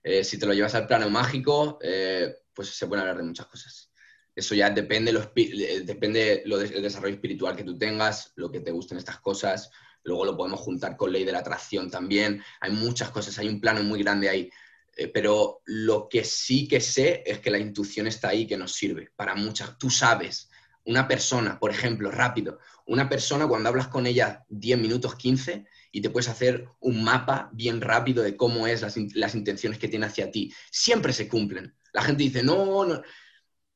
eh, 0.03 0.25
si 0.25 0.39
te 0.39 0.47
lo 0.47 0.55
llevas 0.55 0.75
al 0.75 0.87
plano 0.87 1.11
mágico, 1.11 1.79
eh, 1.83 2.35
pues 2.55 2.75
se 2.75 2.87
pueden 2.87 3.03
hablar 3.03 3.19
de 3.19 3.25
muchas 3.25 3.47
cosas. 3.47 3.91
Eso 4.35 4.55
ya 4.55 4.71
depende, 4.71 5.13
lo, 5.13 5.21
depende 5.21 6.43
lo 6.47 6.59
del 6.59 6.83
desarrollo 6.83 7.15
espiritual 7.15 7.57
que 7.57 7.65
tú 7.65 7.77
tengas, 7.77 8.33
lo 8.37 8.51
que 8.51 8.61
te 8.61 8.71
gusten 8.71 8.99
estas 8.99 9.21
cosas. 9.21 9.71
Luego 10.03 10.25
lo 10.25 10.37
podemos 10.37 10.61
juntar 10.61 10.97
con 10.97 11.13
ley 11.13 11.25
de 11.25 11.33
la 11.33 11.41
atracción 11.41 11.91
también. 11.91 12.43
Hay 12.61 12.71
muchas 12.71 13.11
cosas, 13.11 13.39
hay 13.39 13.49
un 13.49 13.61
plano 13.61 13.83
muy 13.83 14.03
grande 14.03 14.29
ahí. 14.29 14.51
Eh, 14.97 15.09
pero 15.09 15.61
lo 15.67 16.09
que 16.09 16.25
sí 16.25 16.67
que 16.67 16.81
sé 16.81 17.23
es 17.27 17.41
que 17.41 17.51
la 17.51 17.59
intuición 17.59 18.07
está 18.07 18.29
ahí, 18.29 18.47
que 18.47 18.57
nos 18.57 18.73
sirve 18.73 19.11
para 19.17 19.35
muchas. 19.35 19.77
Tú 19.79 19.91
sabes, 19.91 20.49
una 20.85 21.07
persona, 21.07 21.59
por 21.59 21.71
ejemplo, 21.71 22.11
rápido, 22.11 22.59
una 22.87 23.09
persona 23.09 23.47
cuando 23.47 23.69
hablas 23.69 23.89
con 23.89 24.07
ella 24.07 24.45
10 24.49 24.79
minutos, 24.79 25.15
15, 25.17 25.67
y 25.93 26.01
te 26.01 26.11
puedes 26.11 26.29
hacer 26.29 26.69
un 26.81 27.03
mapa 27.03 27.51
bien 27.53 27.81
rápido 27.81 28.23
de 28.23 28.37
cómo 28.37 28.67
es 28.67 28.83
las, 28.83 29.35
intenciones 29.35 29.79
que 29.79 29.89
tiene 29.89 30.07
hacia 30.07 30.31
ti. 30.31 30.53
Siempre 30.71 31.13
se 31.13 31.29
cumplen. 31.29 31.77
La 31.93 32.03
gente 32.03 32.23
dice, 32.23 32.43
no, 32.43 32.85
no, 32.87 33.03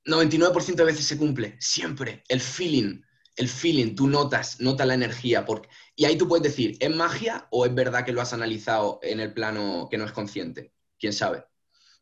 99% 0.06 0.74
de 0.74 0.84
veces 0.84 1.06
se 1.06 1.18
cumple. 1.18 1.56
Siempre. 1.58 2.22
El 2.28 2.40
feeling, 2.40 3.00
el 3.36 3.48
feeling, 3.48 3.94
tú 3.94 4.06
notas, 4.06 4.60
notas 4.60 4.86
la 4.86 4.94
energía. 4.94 5.44
Porque... 5.44 5.68
Y 5.96 6.04
ahí 6.04 6.16
tú 6.16 6.28
puedes 6.28 6.44
decir, 6.44 6.76
¿es 6.78 6.94
magia 6.94 7.48
o 7.50 7.66
es 7.66 7.74
verdad 7.74 8.04
que 8.04 8.12
lo 8.12 8.20
has 8.20 8.32
analizado 8.32 9.00
en 9.02 9.20
el 9.20 9.32
plano 9.32 9.88
que 9.90 9.98
no 9.98 10.04
es 10.04 10.12
consciente? 10.12 10.72
¿Quién 10.98 11.12
sabe? 11.12 11.44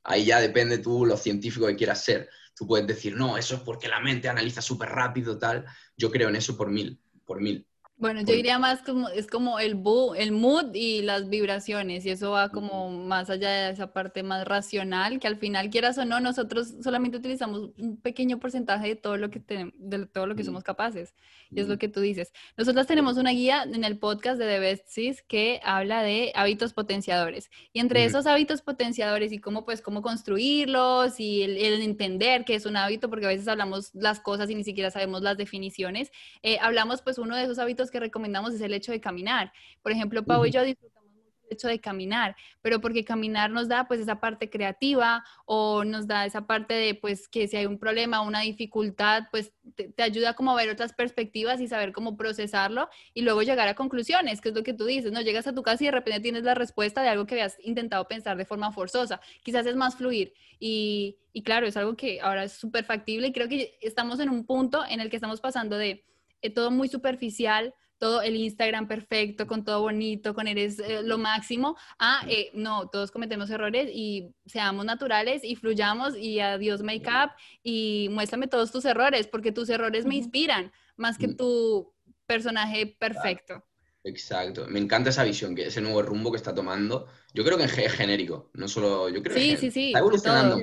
Ahí 0.04 0.24
ya 0.26 0.40
depende 0.40 0.78
tú 0.78 1.06
lo 1.06 1.16
científico 1.16 1.66
que 1.66 1.76
quieras 1.76 2.04
ser. 2.04 2.28
Tú 2.54 2.66
puedes 2.66 2.86
decir, 2.86 3.16
no, 3.16 3.38
eso 3.38 3.54
es 3.54 3.60
porque 3.62 3.88
la 3.88 4.00
mente 4.00 4.28
analiza 4.28 4.60
súper 4.60 4.90
rápido, 4.90 5.38
tal. 5.38 5.64
Yo 5.96 6.10
creo 6.10 6.28
en 6.28 6.36
eso 6.36 6.56
por 6.56 6.70
mil, 6.70 7.00
por 7.24 7.40
mil. 7.40 7.66
Bueno, 8.02 8.20
yo 8.22 8.34
diría 8.34 8.58
más 8.58 8.82
como, 8.82 9.08
es 9.10 9.28
como 9.28 9.60
el, 9.60 9.80
el 10.16 10.32
mood 10.32 10.74
y 10.74 11.02
las 11.02 11.28
vibraciones, 11.28 12.04
y 12.04 12.10
eso 12.10 12.32
va 12.32 12.48
como 12.48 12.90
más 12.90 13.30
allá 13.30 13.48
de 13.48 13.70
esa 13.70 13.92
parte 13.92 14.24
más 14.24 14.44
racional, 14.44 15.20
que 15.20 15.28
al 15.28 15.36
final, 15.36 15.70
quieras 15.70 15.98
o 15.98 16.04
no, 16.04 16.18
nosotros 16.18 16.74
solamente 16.82 17.18
utilizamos 17.18 17.70
un 17.78 17.96
pequeño 17.98 18.40
porcentaje 18.40 18.88
de 18.88 18.96
todo 18.96 19.18
lo 19.18 19.30
que, 19.30 19.40
de 19.76 20.06
todo 20.06 20.26
lo 20.26 20.34
que 20.34 20.42
somos 20.42 20.64
capaces, 20.64 21.14
y 21.48 21.60
es 21.60 21.68
lo 21.68 21.78
que 21.78 21.86
tú 21.86 22.00
dices. 22.00 22.32
Nosotros 22.56 22.88
tenemos 22.88 23.18
una 23.18 23.30
guía 23.30 23.62
en 23.62 23.84
el 23.84 23.96
podcast 24.00 24.36
de 24.36 24.46
The 24.46 24.58
Best 24.58 24.88
Sis 24.88 25.22
que 25.22 25.60
habla 25.62 26.02
de 26.02 26.32
hábitos 26.34 26.72
potenciadores, 26.72 27.52
y 27.72 27.78
entre 27.78 28.04
esos 28.04 28.26
hábitos 28.26 28.62
potenciadores 28.62 29.30
y 29.30 29.38
cómo, 29.38 29.64
pues, 29.64 29.80
cómo 29.80 30.02
construirlos, 30.02 31.20
y 31.20 31.44
el, 31.44 31.80
entender 31.82 32.44
qué 32.44 32.56
es 32.56 32.66
un 32.66 32.76
hábito, 32.76 33.08
porque 33.08 33.26
a 33.26 33.28
veces 33.28 33.46
hablamos 33.46 33.94
las 33.94 34.18
cosas 34.18 34.50
y 34.50 34.56
ni 34.56 34.64
siquiera 34.64 34.90
sabemos 34.90 35.22
las 35.22 35.36
definiciones, 35.36 36.10
eh, 36.42 36.58
hablamos, 36.60 37.00
pues, 37.00 37.18
uno 37.18 37.36
de 37.36 37.44
esos 37.44 37.60
hábitos 37.60 37.91
que 37.92 38.00
recomendamos 38.00 38.54
es 38.54 38.60
el 38.60 38.74
hecho 38.74 38.90
de 38.90 39.00
caminar. 39.00 39.52
Por 39.82 39.92
ejemplo, 39.92 40.24
Pau 40.24 40.44
y 40.44 40.50
yo 40.50 40.64
disfrutamos 40.64 41.12
mucho 41.12 41.32
hecho 41.52 41.68
de 41.68 41.78
caminar, 41.78 42.34
pero 42.60 42.80
porque 42.80 43.04
caminar 43.04 43.50
nos 43.50 43.68
da 43.68 43.86
pues 43.86 44.00
esa 44.00 44.20
parte 44.20 44.50
creativa 44.50 45.24
o 45.44 45.84
nos 45.84 46.06
da 46.06 46.26
esa 46.26 46.46
parte 46.46 46.74
de 46.74 46.94
pues 46.94 47.28
que 47.28 47.46
si 47.46 47.56
hay 47.56 47.66
un 47.66 47.78
problema, 47.78 48.22
una 48.22 48.40
dificultad, 48.40 49.24
pues 49.30 49.52
te, 49.76 50.02
ayuda 50.02 50.34
como 50.34 50.50
a 50.50 50.56
ver 50.56 50.70
otras 50.70 50.92
perspectivas 50.92 51.60
y 51.60 51.68
saber 51.68 51.92
cómo 51.92 52.16
procesarlo 52.16 52.88
y 53.14 53.22
luego 53.22 53.42
llegar 53.42 53.68
a 53.68 53.74
conclusiones, 53.74 54.40
que 54.40 54.48
es 54.48 54.54
lo 54.54 54.62
que 54.62 54.74
tú 54.74 54.84
dices, 54.86 55.12
¿no? 55.12 55.20
Llegas 55.20 55.46
a 55.46 55.54
tu 55.54 55.62
casa 55.62 55.84
y 55.84 55.86
de 55.86 55.92
repente 55.92 56.20
tienes 56.20 56.42
la 56.42 56.54
respuesta 56.54 57.02
de 57.02 57.08
algo 57.08 57.26
que 57.26 57.34
habías 57.34 57.56
intentado 57.60 58.08
pensar 58.08 58.36
de 58.36 58.44
forma 58.44 58.72
forzosa, 58.72 59.20
quizás 59.42 59.66
es 59.66 59.76
más 59.76 59.96
fluir 59.96 60.34
y, 60.58 61.18
y 61.32 61.42
claro, 61.42 61.66
es 61.66 61.76
algo 61.76 61.96
que 61.96 62.20
ahora 62.20 62.44
es 62.44 62.52
súper 62.52 62.84
factible 62.84 63.28
y 63.28 63.32
creo 63.32 63.48
que 63.48 63.78
estamos 63.80 64.20
en 64.20 64.30
un 64.30 64.46
punto 64.46 64.84
en 64.88 65.00
el 65.00 65.10
que 65.10 65.16
estamos 65.16 65.40
pasando 65.40 65.76
de 65.76 66.04
eh, 66.42 66.50
todo 66.50 66.70
muy 66.70 66.88
superficial, 66.88 67.74
todo 68.02 68.20
el 68.20 68.34
Instagram 68.34 68.88
perfecto, 68.88 69.46
con 69.46 69.64
todo 69.64 69.80
bonito, 69.80 70.34
con 70.34 70.48
eres 70.48 70.80
eh, 70.80 71.02
lo 71.04 71.18
máximo, 71.18 71.76
ah, 72.00 72.26
eh, 72.28 72.50
no, 72.52 72.88
todos 72.88 73.12
cometemos 73.12 73.48
errores 73.48 73.88
y 73.94 74.34
seamos 74.44 74.84
naturales 74.84 75.42
y 75.44 75.54
fluyamos 75.54 76.16
y 76.16 76.40
adiós 76.40 76.82
make 76.82 77.08
up 77.08 77.30
y 77.62 78.08
muéstrame 78.10 78.48
todos 78.48 78.72
tus 78.72 78.84
errores, 78.86 79.28
porque 79.28 79.52
tus 79.52 79.68
errores 79.68 80.04
me 80.04 80.16
inspiran 80.16 80.72
más 80.96 81.16
que 81.16 81.28
mm. 81.28 81.36
tu 81.36 81.94
personaje 82.26 82.86
perfecto. 82.98 83.64
Exacto, 84.02 84.66
me 84.66 84.80
encanta 84.80 85.10
esa 85.10 85.22
visión, 85.22 85.54
que 85.54 85.66
ese 85.66 85.80
nuevo 85.80 86.02
rumbo 86.02 86.32
que 86.32 86.38
está 86.38 86.52
tomando. 86.52 87.06
Yo 87.32 87.44
creo 87.44 87.56
que 87.56 87.64
es 87.64 87.92
genérico, 87.92 88.50
no 88.54 88.66
solo. 88.66 89.08
Yo 89.10 89.22
creo 89.22 89.36
sí, 89.36 89.56
sí, 89.56 89.70
sí, 89.70 89.86
está 89.88 90.00
evolucionando. 90.00 90.60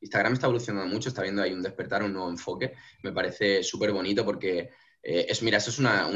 Instagram 0.00 0.32
está 0.34 0.46
evolucionando 0.46 0.92
mucho, 0.92 1.08
está 1.08 1.22
viendo 1.22 1.40
ahí 1.40 1.52
un 1.52 1.62
despertar, 1.62 2.02
un 2.02 2.12
nuevo 2.12 2.28
enfoque. 2.28 2.74
Me 3.02 3.12
parece 3.12 3.62
súper 3.62 3.92
bonito 3.92 4.24
porque 4.24 4.70
eh, 5.04 5.26
es, 5.28 5.42
mira, 5.42 5.58
eso 5.58 5.70
es 5.70 5.78
una, 5.78 6.08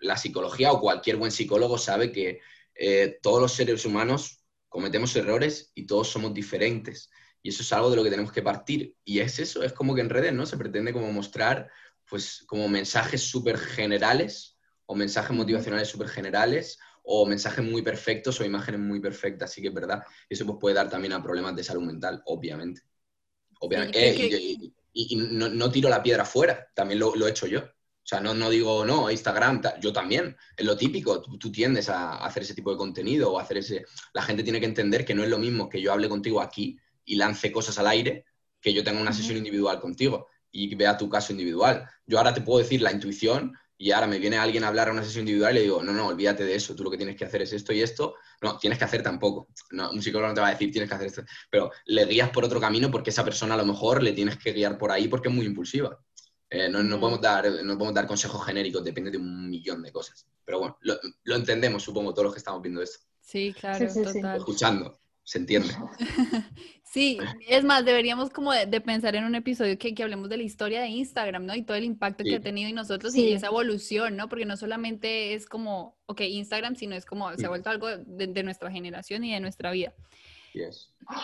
la 0.00 0.16
psicología 0.16 0.72
o 0.72 0.80
cualquier 0.80 1.16
buen 1.16 1.30
psicólogo 1.30 1.76
sabe 1.76 2.10
que 2.10 2.40
eh, 2.74 3.18
todos 3.22 3.42
los 3.42 3.52
seres 3.52 3.84
humanos 3.84 4.42
cometemos 4.70 5.14
errores 5.16 5.70
y 5.74 5.86
todos 5.86 6.08
somos 6.08 6.32
diferentes. 6.32 7.10
Y 7.42 7.50
eso 7.50 7.62
es 7.62 7.70
algo 7.74 7.90
de 7.90 7.96
lo 7.96 8.02
que 8.02 8.10
tenemos 8.10 8.32
que 8.32 8.40
partir. 8.40 8.96
Y 9.04 9.20
es 9.20 9.38
eso, 9.38 9.62
es 9.62 9.74
como 9.74 9.94
que 9.94 10.00
en 10.00 10.08
redes, 10.08 10.32
¿no? 10.32 10.46
Se 10.46 10.56
pretende 10.56 10.94
como 10.94 11.12
mostrar, 11.12 11.70
pues, 12.08 12.42
como 12.46 12.68
mensajes 12.68 13.22
súper 13.22 13.58
generales 13.58 14.56
o 14.86 14.94
mensajes 14.94 15.36
motivacionales 15.36 15.88
súper 15.88 16.08
generales 16.08 16.78
o 17.02 17.26
mensajes 17.26 17.62
muy 17.62 17.82
perfectos 17.82 18.40
o 18.40 18.46
imágenes 18.46 18.80
muy 18.80 18.98
perfectas. 18.98 19.50
Así 19.50 19.60
que 19.60 19.68
es 19.68 19.74
verdad. 19.74 20.02
Y 20.30 20.34
eso 20.34 20.46
pues, 20.46 20.56
puede 20.58 20.74
dar 20.74 20.88
también 20.88 21.12
a 21.12 21.22
problemas 21.22 21.54
de 21.54 21.64
salud 21.64 21.82
mental, 21.82 22.22
obviamente. 22.24 22.80
Obviamente. 23.60 24.16
y, 24.94 25.16
no, 25.16 25.70
tiro 25.70 25.90
la 25.90 26.02
piedra 26.02 26.24
fuera, 26.24 26.68
también 26.74 27.00
lo, 27.00 27.14
lo 27.14 27.26
he 27.26 27.30
hecho 27.30 27.46
yo. 27.46 27.73
O 28.04 28.06
sea, 28.06 28.20
no, 28.20 28.34
no 28.34 28.50
digo, 28.50 28.84
no, 28.84 29.10
Instagram, 29.10 29.62
yo 29.80 29.90
también, 29.90 30.36
es 30.58 30.66
lo 30.66 30.76
típico, 30.76 31.22
tú, 31.22 31.50
tiendes 31.50 31.88
a 31.88 32.22
hacer 32.22 32.42
ese 32.42 32.52
tipo 32.52 32.70
de 32.70 32.76
contenido 32.76 33.32
o 33.32 33.38
hacer 33.38 33.56
ese... 33.56 33.86
La 34.12 34.20
gente 34.20 34.42
tiene 34.42 34.60
que 34.60 34.66
entender 34.66 35.06
que 35.06 35.14
no 35.14 35.24
es 35.24 35.30
lo 35.30 35.38
mismo 35.38 35.70
que 35.70 35.80
yo 35.80 35.90
hable 35.90 36.10
contigo 36.10 36.42
aquí 36.42 36.78
y 37.06 37.16
lance 37.16 37.50
cosas 37.50 37.78
al 37.78 37.86
aire 37.86 38.26
que 38.60 38.74
yo 38.74 38.84
tenga 38.84 39.00
una 39.00 39.14
sesión 39.14 39.38
individual 39.38 39.80
contigo 39.80 40.28
y 40.50 40.74
vea 40.74 40.98
tu 40.98 41.08
caso 41.08 41.32
individual. 41.32 41.88
Yo 42.06 42.18
ahora 42.18 42.34
te 42.34 42.42
puedo 42.42 42.58
decir 42.58 42.82
la 42.82 42.92
intuición 42.92 43.56
y 43.78 43.90
ahora 43.90 44.06
me 44.06 44.18
viene 44.18 44.36
alguien 44.36 44.64
a 44.64 44.68
hablar 44.68 44.88
a 44.88 44.92
una 44.92 45.02
sesión 45.02 45.22
individual 45.22 45.52
y 45.52 45.54
le 45.56 45.62
digo, 45.62 45.82
no, 45.82 45.92
no, 45.92 46.08
olvídate 46.08 46.44
de 46.44 46.54
eso, 46.54 46.74
tú 46.74 46.84
lo 46.84 46.90
que 46.90 46.98
tienes 46.98 47.16
que 47.16 47.24
hacer 47.24 47.40
es 47.40 47.54
esto 47.54 47.72
y 47.72 47.80
esto. 47.80 48.16
No, 48.42 48.58
tienes 48.58 48.78
que 48.78 48.84
hacer 48.84 49.02
tampoco. 49.02 49.48
No, 49.70 49.90
un 49.90 50.02
psicólogo 50.02 50.28
no 50.28 50.34
te 50.34 50.42
va 50.42 50.48
a 50.48 50.52
decir, 50.52 50.70
tienes 50.70 50.90
que 50.90 50.94
hacer 50.94 51.06
esto, 51.06 51.24
pero 51.50 51.70
le 51.86 52.04
guías 52.04 52.28
por 52.28 52.44
otro 52.44 52.60
camino 52.60 52.90
porque 52.90 53.10
esa 53.10 53.24
persona 53.24 53.54
a 53.54 53.56
lo 53.56 53.64
mejor 53.64 54.02
le 54.02 54.12
tienes 54.12 54.36
que 54.36 54.52
guiar 54.52 54.76
por 54.76 54.92
ahí 54.92 55.08
porque 55.08 55.28
es 55.28 55.34
muy 55.34 55.46
impulsiva. 55.46 55.98
Eh, 56.54 56.68
no, 56.68 56.84
no, 56.84 57.00
podemos 57.00 57.20
dar, 57.20 57.44
no 57.64 57.76
podemos 57.76 57.94
dar 57.94 58.06
consejos 58.06 58.46
genéricos, 58.46 58.84
depende 58.84 59.10
de 59.10 59.18
un 59.18 59.50
millón 59.50 59.82
de 59.82 59.90
cosas. 59.90 60.24
Pero 60.44 60.60
bueno, 60.60 60.78
lo, 61.24 61.34
entendemos, 61.34 61.82
supongo, 61.82 62.12
todos 62.12 62.26
los 62.26 62.32
que 62.32 62.38
estamos 62.38 62.62
viendo 62.62 62.80
esto. 62.80 63.04
Sí, 63.20 63.52
claro, 63.58 63.84
total. 63.92 64.36
Escuchando, 64.36 65.00
se 65.24 65.38
entiende. 65.38 65.74
sí, 66.84 67.18
es 67.48 67.64
más, 67.64 67.84
deberíamos 67.84 68.30
como 68.30 68.52
de, 68.52 68.80
pensar 68.80 69.16
en 69.16 69.24
un 69.24 69.34
episodio 69.34 69.76
que, 69.78 69.96
que, 69.96 70.04
hablemos 70.04 70.28
de 70.28 70.36
la 70.36 70.44
historia 70.44 70.80
de 70.80 70.86
Instagram, 70.90 71.44
¿no? 71.44 71.56
Y 71.56 71.62
todo 71.62 71.76
el 71.76 71.82
impacto 71.82 72.22
que 72.22 72.36
ha 72.36 72.40
tenido 72.40 72.68
y 72.68 72.72
nosotros 72.72 73.16
y 73.16 73.32
esa 73.32 73.48
evolución, 73.48 74.16
¿no? 74.16 74.28
Porque 74.28 74.46
no 74.46 74.56
solamente 74.56 75.34
es 75.34 75.46
como, 75.46 75.96
ok, 76.06 76.20
Instagram, 76.20 76.76
sino 76.76 76.94
es 76.94 77.04
como, 77.04 77.34
se 77.36 77.46
ha 77.46 77.48
vuelto 77.48 77.68
algo 77.68 77.88
de, 77.88 78.42
nuestra 78.44 78.70
generación 78.70 79.24
y 79.24 79.32
de 79.32 79.40
nuestra 79.40 79.72
vida. 79.72 79.92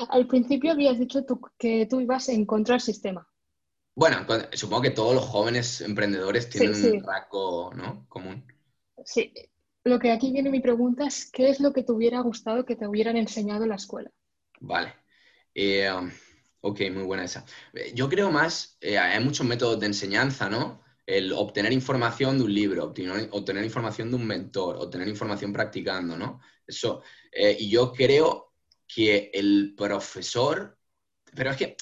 Al 0.08 0.26
principio 0.26 0.72
habías 0.72 0.98
dicho 0.98 1.24
tú, 1.24 1.40
que 1.56 1.86
tú 1.86 2.00
ibas 2.00 2.28
a 2.28 2.32
encontrar 2.32 2.80
sistema. 2.80 3.29
Bueno, 3.94 4.26
supongo 4.52 4.82
que 4.82 4.90
todos 4.90 5.14
los 5.14 5.24
jóvenes 5.24 5.80
emprendedores 5.80 6.48
tienen 6.48 6.74
un 6.74 7.02
rasgo 7.02 7.72
¿no? 7.74 8.06
común. 8.08 8.44
Sí, 9.04 9.32
lo 9.84 9.98
que 9.98 10.12
aquí 10.12 10.32
viene 10.32 10.50
mi 10.50 10.60
pregunta 10.60 11.06
es, 11.06 11.30
¿qué 11.30 11.48
es 11.48 11.60
lo 11.60 11.72
que 11.72 11.82
te 11.82 11.92
hubiera 11.92 12.20
gustado 12.20 12.64
que 12.64 12.76
te 12.76 12.86
hubieran 12.86 13.16
enseñado 13.16 13.64
en 13.64 13.70
la 13.70 13.76
escuela? 13.76 14.10
Vale. 14.60 14.94
Eh, 15.54 15.88
ok, 16.60 16.80
muy 16.92 17.02
buena 17.02 17.24
esa. 17.24 17.44
Eh, 17.72 17.92
yo 17.94 18.08
creo 18.08 18.30
más, 18.30 18.76
eh, 18.80 18.98
hay 18.98 19.22
muchos 19.24 19.46
métodos 19.46 19.80
de 19.80 19.86
enseñanza, 19.86 20.50
¿no? 20.50 20.82
El 21.06 21.32
obtener 21.32 21.72
información 21.72 22.38
de 22.38 22.44
un 22.44 22.54
libro, 22.54 22.84
obtener, 22.84 23.28
obtener 23.32 23.64
información 23.64 24.10
de 24.10 24.16
un 24.16 24.26
mentor, 24.26 24.76
obtener 24.76 25.08
información 25.08 25.52
practicando, 25.52 26.16
¿no? 26.16 26.40
Eso. 26.66 27.02
y 27.32 27.68
yo 27.68 27.92
creo 27.92 28.52
que 28.86 29.30
el 29.34 29.74
profesor, 29.76 30.78
pero 31.34 31.50
es 31.50 31.56
que 31.56 31.76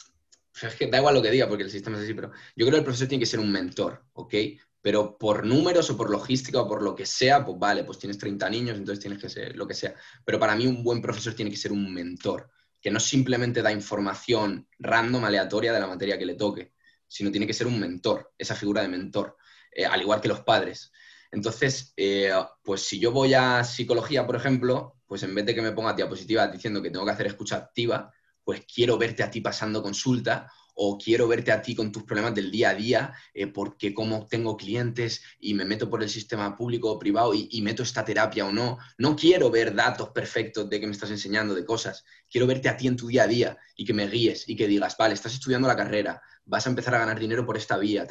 da 0.91 0.99
igual 0.99 1.15
lo 1.15 1.23
que 1.23 1.31
diga 1.31 1.49
porque 1.49 1.65
el 1.65 1.71
sistema 1.71 1.97
es 1.97 2.05
así, 2.05 2.15
pero 2.15 2.31
yo 2.57 2.67
creo 2.67 2.73
que 2.73 2.79
el 2.79 2.85
profesor 2.85 3.09
tiene 3.09 3.21
que 3.21 3.27
ser 3.27 3.41
un 3.41 3.51
mentor, 3.51 4.05
¿ok? 4.13 4.35
Pero 4.81 5.19
por 5.19 5.45
números 5.45 5.91
o 5.91 5.97
por 5.97 6.11
logística 6.11 6.61
o 6.61 6.69
por 6.69 6.83
lo 6.83 6.95
que 6.95 7.07
sea, 7.07 7.45
pues 7.45 7.59
vale, 7.59 7.85
pues 7.85 7.99
tienes 7.99 8.19
30 8.19 8.49
niños, 8.49 8.79
entonces 8.79 9.01
tienes 9.01 9.21
que 9.21 9.29
ser 9.29 9.57
lo 9.57 9.67
que 9.67 9.75
sea. 9.75 9.95
Pero 10.25 10.39
para 10.39 10.55
mí 10.55 10.67
un 10.67 10.83
buen 10.83 11.03
profesor 11.03 11.35
tiene 11.35 11.51
que 11.51 11.57
ser 11.57 11.73
un 11.73 11.93
mentor, 11.93 12.51
que 12.81 12.91
no 12.91 13.01
simplemente 13.01 13.63
da 13.63 13.73
información 13.73 14.69
random, 14.79 15.25
aleatoria 15.25 15.73
de 15.73 15.81
la 15.81 15.87
materia 15.87 16.19
que 16.19 16.27
le 16.27 16.35
toque, 16.35 16.73
sino 17.07 17.31
tiene 17.31 17.47
que 17.47 17.55
ser 17.55 17.67
un 17.67 17.79
mentor, 17.79 18.33
esa 18.39 18.55
figura 18.55 18.83
de 18.83 18.89
mentor, 18.89 19.37
eh, 19.73 19.85
al 19.85 20.01
igual 20.01 20.21
que 20.21 20.29
los 20.29 20.41
padres. 20.41 20.93
Entonces, 21.31 21.93
eh, 21.97 22.33
pues 22.63 22.83
si 22.83 22.99
yo 22.99 23.13
voy 23.13 23.35
a 23.35 23.65
psicología, 23.65 24.27
por 24.27 24.37
ejemplo, 24.37 24.97
pues 25.07 25.23
en 25.23 25.35
vez 25.35 25.45
de 25.47 25.55
que 25.55 25.63
me 25.63 25.73
ponga 25.73 25.93
diapositivas 25.93 26.53
diciendo 26.53 26.83
que 26.83 26.91
tengo 26.91 27.05
que 27.05 27.13
hacer 27.13 27.27
escucha 27.27 27.57
activa, 27.57 28.13
pues 28.49 28.65
quiero 28.65 28.97
verte 28.97 29.23
a 29.23 29.31
ti 29.31 29.43
pasando 29.43 29.83
consulta 29.83 30.51
o 30.73 30.97
quiero 30.97 31.29
verte 31.29 31.53
a 31.53 31.61
ti 31.61 31.75
con 31.75 31.93
tus 31.93 32.05
problemas 32.05 32.35
del 32.35 32.51
día 32.51 32.71
a 32.71 32.75
día, 32.75 33.13
eh, 33.35 33.49
porque 33.49 33.93
como 33.93 34.27
tengo 34.27 34.57
clientes 34.57 35.21
y 35.39 35.53
me 35.53 35.67
meto 35.67 35.91
por 35.91 36.03
el 36.03 36.09
sistema 36.09 36.57
público 36.57 36.91
o 36.91 36.99
privado 36.99 37.35
y, 37.35 37.61
meto 37.61 37.83
esta 37.83 38.07
terapia 38.07 38.47
o 38.47 38.51
no, 38.51 38.79
no 38.97 39.15
quiero 39.15 39.51
ver 39.51 39.75
datos 39.75 40.09
perfectos 40.13 40.71
de 40.71 40.81
que 40.81 40.87
me 40.87 40.93
estás 40.93 41.11
enseñando 41.11 41.55
de 41.55 41.67
cosas, 41.67 42.07
quiero 42.31 42.47
verte 42.47 42.71
a 42.71 42.77
ti 42.79 42.87
en 42.87 42.97
tu 42.97 43.09
día 43.09 43.25
a 43.25 43.27
día 43.27 43.59
y 43.77 43.85
que 43.85 43.93
me 43.93 44.09
guíes 44.09 44.49
y 44.49 44.57
que 44.57 44.67
digas, 44.67 44.97
vale, 44.97 45.13
estás 45.13 45.35
estudiando 45.35 45.69
la 45.69 45.77
carrera, 45.77 46.23
vas 46.47 46.67
a 46.67 46.71
empezar 46.71 46.95
a 46.95 47.01
ganar 47.01 47.21
dinero 47.21 47.45
por 47.45 47.59
esta 47.59 47.77
vía. 47.77 48.07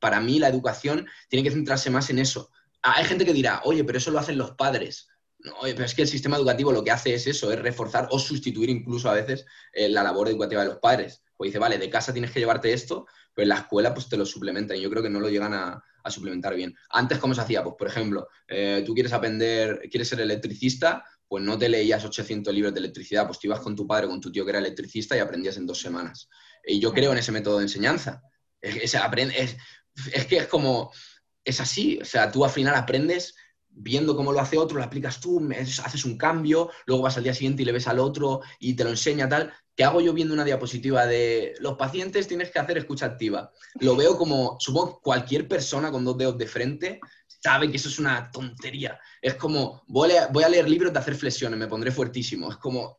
Para 0.00 0.20
mí 0.20 0.40
la 0.40 0.48
educación 0.48 1.06
tiene 1.28 1.44
que 1.44 1.54
centrarse 1.54 1.90
más 1.90 2.10
en 2.10 2.18
eso. 2.18 2.50
Ah, 2.82 2.94
hay 2.96 3.04
gente 3.04 3.24
que 3.24 3.32
dirá, 3.32 3.60
oye, 3.62 3.84
pero 3.84 3.98
eso 3.98 4.10
lo 4.10 4.18
hacen 4.18 4.36
los 4.36 4.50
padres. 4.56 5.09
No, 5.42 5.54
pero 5.62 5.84
es 5.84 5.94
que 5.94 6.02
el 6.02 6.08
sistema 6.08 6.36
educativo 6.36 6.72
lo 6.72 6.84
que 6.84 6.90
hace 6.90 7.14
es 7.14 7.26
eso, 7.26 7.50
es 7.52 7.58
reforzar 7.58 8.08
o 8.10 8.18
sustituir 8.18 8.68
incluso 8.68 9.08
a 9.08 9.14
veces 9.14 9.46
eh, 9.72 9.88
la 9.88 10.02
labor 10.02 10.28
educativa 10.28 10.62
de 10.62 10.68
los 10.68 10.78
padres. 10.78 11.22
Pues 11.36 11.48
dice, 11.48 11.58
vale, 11.58 11.78
de 11.78 11.88
casa 11.88 12.12
tienes 12.12 12.30
que 12.30 12.40
llevarte 12.40 12.72
esto, 12.72 13.06
pero 13.34 13.44
en 13.44 13.50
la 13.50 13.56
escuela 13.56 13.94
pues 13.94 14.08
te 14.08 14.18
lo 14.18 14.26
suplementan 14.26 14.76
y 14.76 14.82
yo 14.82 14.90
creo 14.90 15.02
que 15.02 15.08
no 15.08 15.20
lo 15.20 15.30
llegan 15.30 15.54
a, 15.54 15.82
suplementar 16.08 16.54
bien. 16.54 16.74
Antes, 16.88 17.18
¿cómo 17.18 17.34
se 17.34 17.42
hacía? 17.42 17.62
Pues, 17.62 17.76
por 17.78 17.86
ejemplo, 17.86 18.26
eh, 18.48 18.82
tú 18.84 18.94
quieres 18.94 19.12
aprender, 19.12 19.80
quieres 19.90 20.08
ser 20.08 20.20
electricista, 20.20 21.04
pues 21.28 21.44
no 21.44 21.58
te 21.58 21.68
leías 21.68 22.04
800 22.04 22.52
libros 22.52 22.74
de 22.74 22.80
electricidad, 22.80 23.26
pues 23.26 23.38
te 23.38 23.46
ibas 23.46 23.60
con 23.60 23.76
tu 23.76 23.86
padre, 23.86 24.08
con 24.08 24.20
tu 24.20 24.32
tío 24.32 24.44
que 24.44 24.50
era 24.50 24.58
electricista 24.58 25.16
y 25.16 25.20
aprendías 25.20 25.58
en 25.58 25.66
dos 25.66 25.78
semanas. 25.78 26.28
Y 26.66 26.80
yo 26.80 26.92
creo 26.92 27.12
en 27.12 27.18
ese 27.18 27.32
método 27.32 27.58
de 27.58 27.64
enseñanza. 27.64 28.22
Es, 28.60 28.94
es 30.12 30.26
que 30.26 30.36
es 30.38 30.46
como, 30.48 30.90
es 31.44 31.60
así, 31.60 31.98
o 32.00 32.04
sea, 32.04 32.30
tú 32.30 32.44
al 32.44 32.50
final 32.50 32.74
aprendes 32.74 33.34
viendo 33.72 34.16
cómo 34.16 34.32
lo 34.32 34.40
hace 34.40 34.58
otro, 34.58 34.78
lo 34.78 34.84
aplicas 34.84 35.20
tú, 35.20 35.48
haces 35.52 36.04
un 36.04 36.18
cambio, 36.18 36.70
luego 36.86 37.02
vas 37.02 37.16
al 37.16 37.24
día 37.24 37.34
siguiente 37.34 37.62
y 37.62 37.64
le 37.64 37.72
ves 37.72 37.88
al 37.88 37.98
otro 37.98 38.40
y 38.58 38.74
te 38.74 38.84
lo 38.84 38.90
enseña 38.90 39.28
tal. 39.28 39.52
¿Qué 39.76 39.84
hago 39.84 40.00
yo 40.00 40.12
viendo 40.12 40.34
una 40.34 40.44
diapositiva 40.44 41.06
de 41.06 41.54
los 41.60 41.76
pacientes 41.76 42.28
tienes 42.28 42.50
que 42.50 42.58
hacer 42.58 42.76
escucha 42.76 43.06
activa? 43.06 43.50
Lo 43.80 43.96
veo 43.96 44.18
como, 44.18 44.56
supongo 44.60 44.96
que 44.96 45.02
cualquier 45.02 45.48
persona 45.48 45.90
con 45.90 46.04
dos 46.04 46.18
dedos 46.18 46.36
de 46.36 46.46
frente 46.46 47.00
sabe 47.42 47.70
que 47.70 47.78
eso 47.78 47.88
es 47.88 47.98
una 47.98 48.30
tontería. 48.30 48.98
Es 49.22 49.34
como, 49.34 49.82
voy 49.86 50.12
a, 50.12 50.26
voy 50.28 50.44
a 50.44 50.48
leer 50.48 50.68
libros 50.68 50.92
de 50.92 50.98
hacer 50.98 51.14
flexiones, 51.14 51.58
me 51.58 51.66
pondré 51.66 51.90
fuertísimo. 51.90 52.50
Es 52.50 52.58
como, 52.58 52.98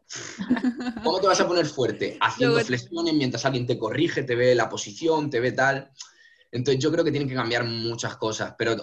¿cómo 1.03 1.19
te 1.19 1.27
vas 1.27 1.39
a 1.39 1.47
poner 1.47 1.67
fuerte? 1.67 2.17
Haciendo 2.19 2.59
flexiones 2.61 3.13
mientras 3.13 3.45
alguien 3.45 3.67
te 3.67 3.77
corrige, 3.77 4.23
te 4.23 4.35
ve 4.35 4.55
la 4.55 4.69
posición, 4.69 5.29
te 5.29 5.39
ve 5.39 5.51
tal. 5.51 5.91
Entonces 6.51 6.83
yo 6.83 6.91
creo 6.91 7.03
que 7.03 7.11
tienen 7.11 7.29
que 7.29 7.35
cambiar 7.35 7.63
muchas 7.63 8.17
cosas, 8.17 8.55
pero 8.57 8.77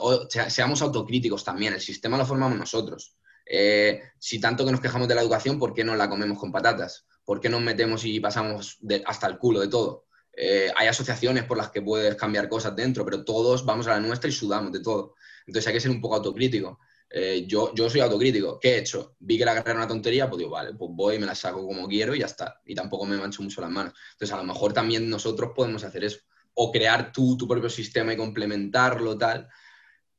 seamos 0.48 0.82
autocríticos 0.82 1.44
también, 1.44 1.74
el 1.74 1.80
sistema 1.80 2.16
lo 2.16 2.26
formamos 2.26 2.58
nosotros. 2.58 3.16
Eh, 3.44 4.02
si 4.18 4.40
tanto 4.40 4.64
que 4.64 4.72
nos 4.72 4.80
quejamos 4.80 5.08
de 5.08 5.14
la 5.14 5.22
educación, 5.22 5.58
¿por 5.58 5.74
qué 5.74 5.84
no 5.84 5.96
la 5.96 6.08
comemos 6.08 6.38
con 6.38 6.52
patatas? 6.52 7.06
¿Por 7.24 7.40
qué 7.40 7.48
nos 7.48 7.60
metemos 7.60 8.04
y 8.04 8.20
pasamos 8.20 8.78
hasta 9.06 9.26
el 9.26 9.38
culo 9.38 9.60
de 9.60 9.68
todo? 9.68 10.06
Eh, 10.32 10.70
hay 10.76 10.86
asociaciones 10.86 11.44
por 11.44 11.56
las 11.56 11.70
que 11.70 11.82
puedes 11.82 12.14
cambiar 12.14 12.48
cosas 12.48 12.76
dentro, 12.76 13.04
pero 13.04 13.24
todos 13.24 13.64
vamos 13.64 13.86
a 13.86 13.90
la 13.90 14.00
nuestra 14.00 14.28
y 14.28 14.32
sudamos 14.32 14.72
de 14.72 14.80
todo. 14.80 15.14
Entonces 15.46 15.66
hay 15.66 15.74
que 15.74 15.80
ser 15.80 15.90
un 15.90 16.00
poco 16.00 16.16
autocrítico. 16.16 16.78
Eh, 17.10 17.44
yo, 17.46 17.74
yo 17.74 17.88
soy 17.88 18.00
autocrítico. 18.00 18.60
¿Qué 18.60 18.74
he 18.74 18.78
hecho? 18.78 19.16
Vi 19.18 19.38
que 19.38 19.44
la 19.44 19.54
carrera 19.54 19.70
era 19.70 19.80
una 19.80 19.88
tontería, 19.88 20.28
pues 20.28 20.38
digo, 20.38 20.50
vale, 20.50 20.74
pues 20.74 20.90
voy 20.94 21.16
y 21.16 21.18
me 21.18 21.26
la 21.26 21.34
saco 21.34 21.66
como 21.66 21.88
quiero 21.88 22.14
y 22.14 22.20
ya 22.20 22.26
está. 22.26 22.60
Y 22.66 22.74
tampoco 22.74 23.06
me 23.06 23.16
mancho 23.16 23.42
mucho 23.42 23.60
las 23.60 23.70
manos. 23.70 23.94
Entonces, 24.12 24.34
a 24.34 24.38
lo 24.38 24.44
mejor 24.44 24.72
también 24.72 25.08
nosotros 25.08 25.52
podemos 25.56 25.82
hacer 25.84 26.04
eso. 26.04 26.18
O 26.60 26.72
crear 26.72 27.12
tú 27.12 27.36
tu 27.36 27.46
propio 27.46 27.70
sistema 27.70 28.12
y 28.12 28.16
complementarlo, 28.16 29.16
tal. 29.16 29.48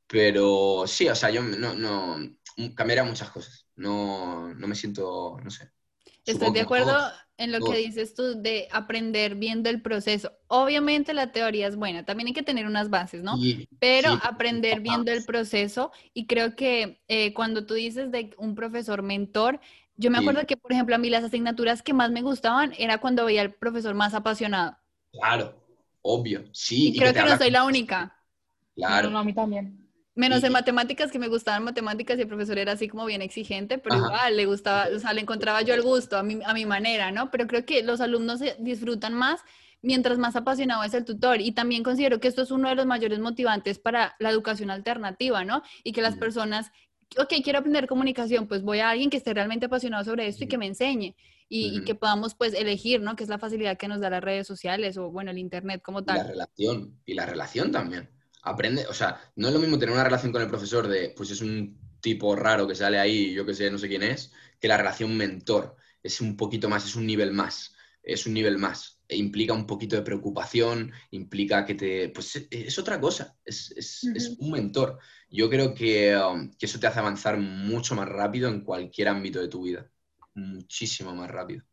Pero 0.08 0.86
sí, 0.88 1.08
o 1.08 1.16
sea, 1.16 1.30
yo 1.30 1.42
no, 1.44 1.74
no 1.76 2.18
cambiaría 2.76 3.04
muchas 3.04 3.30
cosas. 3.30 3.68
No, 3.76 4.54
no 4.54 4.68
me 4.68 4.76
siento, 4.76 5.38
no 5.44 5.50
sé. 5.50 5.72
Estoy 6.26 6.52
de 6.52 6.62
acuerdo 6.62 6.96
en 7.38 7.52
lo 7.52 7.60
que 7.60 7.78
dices 7.78 8.14
tú 8.14 8.42
de 8.42 8.68
aprender 8.72 9.36
viendo 9.36 9.70
el 9.70 9.82
proceso. 9.82 10.34
Obviamente 10.48 11.14
la 11.14 11.32
teoría 11.32 11.68
es 11.68 11.76
buena, 11.76 12.06
también 12.06 12.28
hay 12.28 12.34
que 12.34 12.44
tener 12.44 12.66
unas 12.66 12.90
bases, 12.90 13.24
¿no? 13.24 13.40
Pero 13.80 14.10
aprender 14.24 14.82
viendo 14.82 15.12
el 15.12 15.24
proceso 15.24 15.92
y 16.14 16.28
creo 16.28 16.56
que 16.56 17.02
eh, 17.08 17.34
cuando 17.34 17.66
tú 17.66 17.74
dices 17.76 18.12
de 18.12 18.36
un 18.38 18.56
profesor 18.56 19.02
mentor, 19.02 19.60
yo 19.96 20.12
me 20.12 20.18
acuerdo 20.18 20.46
que, 20.46 20.58
por 20.58 20.72
ejemplo, 20.72 20.96
a 20.96 20.98
mí 20.98 21.10
las 21.10 21.24
asignaturas 21.24 21.82
que 21.82 21.94
más 21.94 22.12
me 22.12 22.22
gustaban 22.22 22.74
era 22.78 23.00
cuando 23.00 23.26
veía 23.26 23.42
al 23.42 23.54
profesor 23.54 23.96
más 23.96 24.14
apasionado. 24.14 24.78
Claro, 25.12 25.59
obvio, 26.02 26.43
sí. 26.52 26.89
Y, 26.89 26.97
creo 26.97 27.14
que, 27.14 27.22
no 27.24 27.38
soy 27.38 27.52
la 27.52 27.64
única. 27.66 28.16
Claro. 28.76 29.18
a 29.18 29.24
mí 29.24 29.34
también. 29.34 29.86
Menos 30.16 30.43
en 30.43 30.52
matemáticas, 30.52 31.12
que 31.12 31.20
me 31.20 31.30
gustaban 31.30 31.64
matemáticas 31.64 32.18
y 32.18 32.22
el 32.22 32.28
profesor 32.28 32.58
era 32.58 32.74
así 32.74 32.89
como 32.89 33.06
bien 33.06 33.22
exigente, 33.22 33.78
pero 33.78 33.95
igual 33.97 34.36
le 34.36 34.45
gustaba, 34.45 34.88
o 34.93 35.00
sea, 35.00 35.14
le 35.14 35.22
encontraba 35.22 35.62
yo 35.62 35.74
el 35.74 35.82
gusto 35.82 36.18
a 36.18 36.24
mi, 36.24 36.39
a 36.43 36.54
mi 36.54 36.66
manera, 36.66 37.12
¿no? 37.12 37.32
Pero 37.32 37.47
creo 37.47 37.66
que 37.66 37.84
los 37.84 38.02
alumnos 38.02 38.41
disfrutan 38.60 39.14
más 39.14 39.41
mientras 39.82 40.18
más 40.18 40.36
apasionado 40.36 40.84
es 40.84 40.93
el 40.93 41.06
tutor. 41.06 41.41
Y 41.41 41.52
también 41.52 41.84
considero 41.84 42.20
que 42.20 42.28
esto 42.28 42.41
es 42.41 42.52
uno 42.52 42.70
de 42.70 42.76
los 42.76 42.86
mayores 42.86 43.20
motivantes 43.20 43.80
para 43.80 44.16
la 44.20 44.30
educación 44.30 44.72
alternativa, 44.72 45.43
¿no? 45.43 45.64
Y 45.84 45.91
que 45.91 46.02
las 46.02 46.16
personas, 46.16 46.72
ok, 47.18 47.34
quiero 47.43 47.60
aprender 47.60 47.88
comunicación, 47.88 48.47
pues 48.47 48.64
voy 48.64 48.80
a 48.80 48.89
alguien 48.89 49.10
que 49.10 49.18
esté 49.18 49.34
realmente 49.34 49.68
apasionado 49.68 50.04
sobre 50.04 50.28
esto 50.28 50.43
y 50.43 50.47
que 50.47 50.58
me 50.58 50.68
enseñe. 50.68 51.16
Y, 51.52 51.80
y, 51.80 51.84
que 51.84 51.95
podamos 51.95 52.36
pues 52.36 52.54
elegir, 52.54 53.02
¿no? 53.02 53.16
Que 53.16 53.24
es 53.24 53.30
la 53.30 53.39
facilidad 53.39 53.78
que 53.78 53.88
nos 53.88 54.00
da 54.00 54.12
las 54.12 54.24
redes 54.24 54.45
sociales 54.45 54.97
o 54.97 55.10
bueno, 55.10 55.32
el 55.32 55.39
Internet 55.39 55.82
como 55.84 56.04
tal. 56.04 56.18
la 56.18 56.24
relación, 56.24 57.02
y 57.06 57.16
la 57.16 57.26
relación 57.26 57.72
también 57.72 58.10
aprende, 58.41 58.88
o 58.88 58.93
sea, 58.93 59.20
no 59.36 59.47
es 59.47 59.54
lo 59.54 59.60
mismo 59.60 59.78
tener 59.78 59.93
una 59.93 60.04
relación 60.04 60.32
con 60.32 60.41
el 60.41 60.47
profesor 60.47 60.88
de, 60.88 61.14
pues 61.16 61.32
es 61.32 61.41
un 61.41 61.78
tipo 62.02 62.36
raro 62.36 62.68
que 62.68 62.76
sale 62.76 63.00
ahí, 63.00 63.34
yo 63.34 63.45
que 63.45 63.54
sé, 63.54 63.70
no 63.70 63.78
sé 63.78 63.88
quién 63.88 64.04
es, 64.04 64.32
que 64.60 64.68
la 64.68 64.78
relación 64.78 65.16
mentor. 65.16 65.76
Es 66.02 66.22
un 66.22 66.38
poquito 66.38 66.70
más, 66.70 66.86
es 66.86 66.95
un 66.95 67.06
nivel 67.06 67.34
más, 67.34 67.74
es 68.02 68.26
un 68.26 68.34
nivel 68.34 68.58
más. 68.58 69.02
E 69.08 69.18
implica 69.18 69.54
un 69.54 69.66
poquito 69.66 69.95
de 69.95 70.04
preocupación, 70.04 70.91
implica 71.12 71.66
que 71.66 71.76
te, 71.76 72.10
pues 72.10 72.47
es, 72.50 72.80
otra 72.80 73.02
cosa, 73.02 73.36
es, 73.43 73.72
es, 73.76 74.38
un 74.39 74.52
mentor. 74.52 75.00
Yo 75.30 75.50
creo 75.50 75.74
que, 75.74 76.16
um, 76.16 76.52
que 76.52 76.68
eso 76.68 76.80
te 76.80 76.88
hace 76.88 77.00
avanzar 77.00 77.38
mucho 77.38 77.95
más 77.95 78.08
rápido 78.08 78.50
en 78.50 78.62
cualquier 78.62 79.10
ámbito 79.10 79.41
de 79.41 79.47
tu 79.47 79.64
vida, 79.64 79.89
muchísimo 80.34 81.13
más 81.15 81.30
rápido 81.30 81.63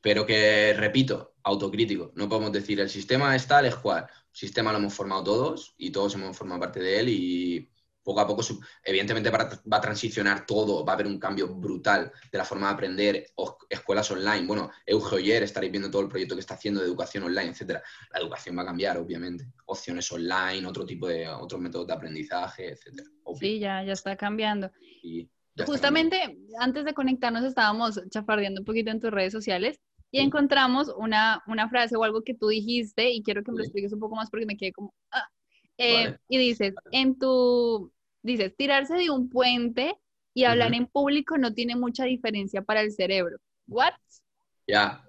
pero 0.00 0.24
que, 0.24 0.72
repito, 0.74 1.34
autocrítico. 1.42 2.12
No 2.14 2.28
podemos 2.28 2.52
decir 2.52 2.78
el 2.80 2.88
sistema 2.88 3.34
es 3.34 3.46
tal, 3.46 3.66
es 3.66 3.76
cual 3.76 4.06
sistema 4.30 4.72
lo 4.72 4.78
hemos 4.78 4.94
formado 4.94 5.24
todos 5.24 5.74
y 5.76 5.90
todos 5.90 6.14
hemos 6.14 6.36
formado 6.36 6.60
parte 6.60 6.80
de 6.80 7.00
él 7.00 7.08
y 7.08 7.70
poco 8.02 8.20
a 8.20 8.26
poco, 8.26 8.42
evidentemente 8.84 9.28
va 9.28 9.76
a 9.76 9.80
transicionar 9.82 10.46
todo, 10.46 10.82
va 10.82 10.92
a 10.92 10.94
haber 10.94 11.06
un 11.06 11.18
cambio 11.18 11.54
brutal 11.54 12.10
de 12.32 12.38
la 12.38 12.44
forma 12.44 12.68
de 12.68 12.72
aprender, 12.72 13.26
escuelas 13.68 14.10
online. 14.10 14.46
Bueno, 14.46 14.70
Euge 14.86 15.42
estaréis 15.42 15.70
viendo 15.70 15.90
todo 15.90 16.02
el 16.02 16.08
proyecto 16.08 16.34
que 16.34 16.40
está 16.40 16.54
haciendo 16.54 16.80
de 16.80 16.86
educación 16.86 17.24
online, 17.24 17.50
etcétera. 17.50 17.82
La 18.10 18.20
educación 18.20 18.56
va 18.56 18.62
a 18.62 18.66
cambiar, 18.66 18.96
obviamente. 18.96 19.48
Opciones 19.66 20.10
online, 20.10 20.66
otro 20.66 20.86
tipo 20.86 21.06
de, 21.06 21.28
otros 21.28 21.60
métodos 21.60 21.86
de 21.86 21.92
aprendizaje, 21.92 22.72
etcétera. 22.72 23.10
Sí, 23.38 23.58
ya, 23.58 23.82
ya 23.82 23.92
está 23.92 24.16
cambiando. 24.16 24.70
Justamente 25.66 26.38
antes 26.58 26.84
de 26.84 26.94
conectarnos 26.94 27.44
estábamos 27.44 28.00
chafardeando 28.10 28.60
un 28.60 28.64
poquito 28.64 28.90
en 28.90 29.00
tus 29.00 29.10
redes 29.10 29.32
sociales 29.32 29.80
y 30.10 30.20
encontramos 30.20 30.92
una, 30.96 31.42
una, 31.46 31.68
frase 31.68 31.96
o 31.96 32.04
algo 32.04 32.22
que 32.22 32.34
tú 32.34 32.48
dijiste 32.48 33.10
y 33.10 33.22
quiero 33.22 33.42
que 33.42 33.52
me 33.52 33.58
lo 33.58 33.64
expliques 33.64 33.92
un 33.92 34.00
poco 34.00 34.16
más 34.16 34.30
porque 34.30 34.46
me 34.46 34.56
quedé 34.56 34.72
como... 34.72 34.94
Ah. 35.10 35.28
Eh, 35.76 36.16
y 36.28 36.38
dices, 36.38 36.74
en 36.92 37.18
tu... 37.18 37.92
Dices, 38.22 38.54
tirarse 38.56 38.94
de 38.94 39.10
un 39.10 39.28
puente 39.28 39.96
y 40.34 40.44
hablar 40.44 40.74
en 40.74 40.86
público 40.86 41.38
no 41.38 41.54
tiene 41.54 41.76
mucha 41.76 42.04
diferencia 42.04 42.62
para 42.62 42.80
el 42.80 42.92
cerebro. 42.92 43.38
¿What? 43.68 43.94
Ya. 44.66 45.04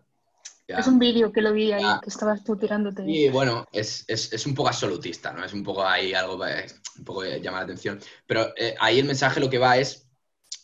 Es 0.67 0.87
un 0.87 0.99
vídeo 0.99 1.31
que 1.31 1.41
lo 1.41 1.51
vi 1.51 1.71
ahí, 1.71 1.83
que 2.03 2.09
estabas 2.09 2.43
tú 2.43 2.55
tirándote. 2.55 3.03
Y 3.07 3.29
bueno, 3.29 3.67
es, 3.71 4.05
es, 4.07 4.31
es, 4.31 4.45
un 4.45 4.53
poco 4.53 4.69
absolutista, 4.69 5.33
¿no? 5.33 5.43
Es 5.43 5.53
un 5.53 5.63
poco 5.63 5.85
ahí 5.85 6.13
algo 6.13 6.35
un 6.35 7.03
poco 7.03 7.21
que 7.21 7.41
llama 7.41 7.57
la 7.57 7.63
atención. 7.63 7.99
Pero 8.27 8.53
eh, 8.55 8.75
ahí 8.79 8.99
el 8.99 9.05
mensaje 9.05 9.39
lo 9.39 9.49
que 9.49 9.57
va 9.57 9.77
es, 9.77 10.08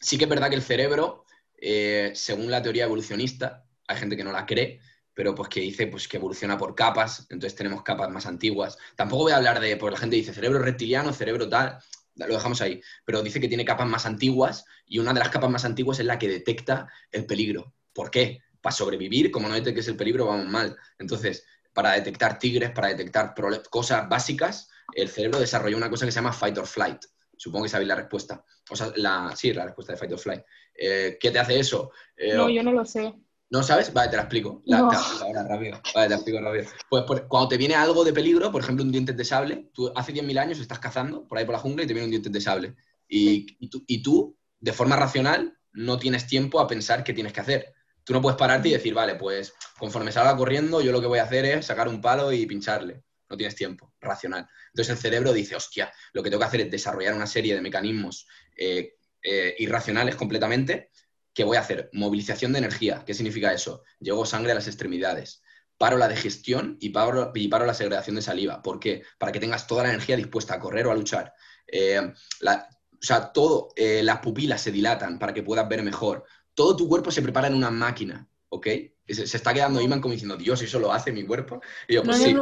sí 0.05 0.19
que 0.19 0.25
es 0.25 0.29
verdad 0.29 0.49
que 0.49 0.55
el 0.55 0.61
cerebro, 0.61 1.25
eh, 1.57 2.11
según 2.13 2.51
la 2.51 2.61
teoría 2.61 2.83
evolucionista, 2.83 3.65
hay 3.87 3.97
gente 3.97 4.15
que 4.15 4.23
no 4.23 4.31
la 4.31 4.45
cree, 4.45 4.79
pero 5.15 5.33
pues 5.33 5.49
que 5.49 5.61
dice 5.61 5.87
pues, 5.87 6.07
que 6.07 6.17
evoluciona 6.17 6.59
por 6.59 6.75
capas, 6.75 7.25
entonces 7.31 7.55
tenemos 7.57 7.81
capas 7.81 8.11
más 8.11 8.27
antiguas. 8.27 8.77
Tampoco 8.95 9.23
voy 9.23 9.31
a 9.31 9.37
hablar 9.37 9.59
de, 9.59 9.75
pues 9.77 9.91
la 9.91 9.99
gente 9.99 10.15
dice 10.15 10.31
cerebro 10.31 10.59
reptiliano, 10.59 11.11
cerebro 11.11 11.49
tal, 11.49 11.79
lo 12.15 12.35
dejamos 12.35 12.61
ahí, 12.61 12.81
pero 13.03 13.23
dice 13.23 13.39
que 13.39 13.47
tiene 13.47 13.65
capas 13.65 13.87
más 13.87 14.05
antiguas 14.05 14.65
y 14.85 14.99
una 14.99 15.11
de 15.11 15.19
las 15.19 15.29
capas 15.29 15.49
más 15.49 15.65
antiguas 15.65 15.99
es 15.99 16.05
la 16.05 16.19
que 16.19 16.29
detecta 16.29 16.87
el 17.11 17.25
peligro. 17.25 17.73
¿Por 17.91 18.11
qué? 18.11 18.41
Para 18.61 18.75
sobrevivir, 18.75 19.31
como 19.31 19.49
no 19.49 19.55
detectes 19.55 19.87
el 19.87 19.97
peligro, 19.97 20.27
vamos 20.27 20.47
mal. 20.47 20.77
Entonces, 20.99 21.45
para 21.73 21.93
detectar 21.93 22.37
tigres, 22.37 22.69
para 22.69 22.89
detectar 22.89 23.33
cosas 23.71 24.07
básicas, 24.07 24.69
el 24.93 25.09
cerebro 25.09 25.39
desarrolló 25.39 25.77
una 25.77 25.89
cosa 25.89 26.05
que 26.05 26.11
se 26.11 26.17
llama 26.17 26.31
fight 26.31 26.57
or 26.59 26.67
flight. 26.67 27.03
Supongo 27.37 27.63
que 27.63 27.69
sabéis 27.69 27.87
la 27.87 27.95
respuesta. 27.95 28.43
O 28.69 28.75
sea, 28.75 28.91
la, 28.95 29.33
sí, 29.35 29.53
la 29.53 29.65
respuesta 29.65 29.93
de 29.93 29.97
fight 29.97 30.11
or 30.13 30.19
flight. 30.19 30.41
Eh, 30.73 31.17
¿Qué 31.19 31.31
te 31.31 31.39
hace 31.39 31.59
eso? 31.59 31.91
Eh, 32.15 32.35
no, 32.35 32.49
yo 32.49 32.63
no 32.63 32.71
lo 32.71 32.85
sé. 32.85 33.13
¿No 33.49 33.61
sabes? 33.61 33.93
Vale, 33.93 34.09
te 34.09 34.15
la 34.17 34.23
explico. 34.23 34.63
La, 34.65 34.79
ahora, 34.79 35.43
rápido. 35.47 35.79
Vale, 35.93 36.07
te 36.07 36.09
la 36.09 36.15
explico 36.15 36.41
rápido. 36.41 36.65
Pues 36.89 37.21
cuando 37.27 37.47
te 37.47 37.57
viene 37.57 37.75
algo 37.75 38.03
de 38.03 38.11
peligro, 38.11 38.51
por 38.51 38.61
ejemplo, 38.61 38.83
un 38.83 38.91
diente 38.91 39.13
de 39.13 39.23
sable, 39.23 39.69
tú 39.73 39.91
hace 39.95 40.13
10.000 40.13 40.39
años 40.39 40.59
estás 40.59 40.79
cazando 40.79 41.27
por 41.27 41.37
ahí 41.37 41.45
por 41.45 41.53
la 41.53 41.59
jungla 41.59 41.83
y 41.83 41.87
te 41.87 41.93
viene 41.93 42.05
un 42.05 42.11
diente 42.11 42.29
de 42.29 42.41
sable. 42.41 42.75
Y, 43.07 43.45
y, 43.59 44.01
tú, 44.01 44.35
de 44.59 44.73
forma 44.73 44.95
racional, 44.95 45.57
no 45.73 45.99
tienes 45.99 46.25
tiempo 46.25 46.59
a 46.59 46.67
pensar 46.67 47.03
qué 47.03 47.13
tienes 47.13 47.33
que 47.33 47.41
hacer. 47.41 47.73
Tú 48.03 48.13
no 48.13 48.21
puedes 48.21 48.37
pararte 48.37 48.69
y 48.69 48.71
decir, 48.71 48.93
vale, 48.93 49.15
pues 49.15 49.53
conforme 49.77 50.11
salga 50.11 50.35
corriendo, 50.35 50.81
yo 50.81 50.91
lo 50.91 51.01
que 51.01 51.07
voy 51.07 51.19
a 51.19 51.23
hacer 51.23 51.45
es 51.45 51.65
sacar 51.65 51.87
un 51.87 52.01
palo 52.01 52.31
y 52.31 52.45
pincharle. 52.45 53.03
No 53.35 53.37
tienes 53.37 53.55
tiempo, 53.55 53.93
racional. 53.99 54.47
Entonces 54.67 54.95
el 54.95 54.97
cerebro 54.97 55.33
dice, 55.33 55.57
hostia, 55.57 55.91
lo 56.13 56.23
que 56.23 56.29
tengo 56.29 56.39
que 56.39 56.47
hacer 56.47 56.61
es 56.61 56.71
desarrollar 56.71 57.13
una 57.13 57.27
serie 57.27 57.53
de 57.53 57.59
mecanismos 57.59 58.27
eh, 58.55 58.93
eh, 59.21 59.55
irracionales 59.59 60.15
completamente 60.15 60.89
¿Qué 61.35 61.43
voy 61.43 61.57
a 61.57 61.59
hacer? 61.59 61.89
Movilización 61.91 62.53
de 62.53 62.59
energía. 62.59 63.03
¿Qué 63.05 63.13
significa 63.13 63.51
eso? 63.51 63.83
Llevo 63.99 64.25
sangre 64.25 64.53
a 64.53 64.55
las 64.55 64.67
extremidades. 64.67 65.43
Paro 65.77 65.97
la 65.97 66.07
digestión 66.07 66.77
y 66.79 66.91
paro, 66.91 67.33
paro 67.51 67.65
la 67.65 67.73
segregación 67.73 68.15
de 68.15 68.21
saliva. 68.21 68.61
¿Por 68.61 68.79
qué? 68.79 69.03
Para 69.17 69.33
que 69.33 69.41
tengas 69.41 69.67
toda 69.67 69.83
la 69.83 69.89
energía 69.89 70.15
dispuesta 70.15 70.53
a 70.53 70.59
correr 70.61 70.87
o 70.87 70.91
a 70.91 70.95
luchar. 70.95 71.33
Eh, 71.67 71.99
o 71.99 73.05
sea, 73.05 73.33
todo, 73.33 73.73
las 73.75 74.19
pupilas 74.19 74.61
se 74.61 74.71
dilatan 74.71 75.19
para 75.19 75.33
que 75.33 75.43
puedas 75.43 75.67
ver 75.67 75.83
mejor. 75.83 76.23
Todo 76.53 76.77
tu 76.77 76.87
cuerpo 76.87 77.11
se 77.11 77.21
prepara 77.21 77.47
en 77.47 77.55
una 77.55 77.69
máquina, 77.69 78.29
¿ok? 78.47 78.67
Se, 79.07 79.23
está 79.23 79.53
quedando 79.53 79.81
Iman 79.81 80.01
como 80.01 80.13
diciendo, 80.13 80.37
Dios, 80.37 80.61
eso 80.61 80.79
lo 80.79 80.91
hace 80.91 81.11
mi 81.11 81.25
cuerpo. 81.25 81.61
Y 81.87 81.95
yo, 81.95 82.03
pues 82.03 82.17
sí. 82.17 82.35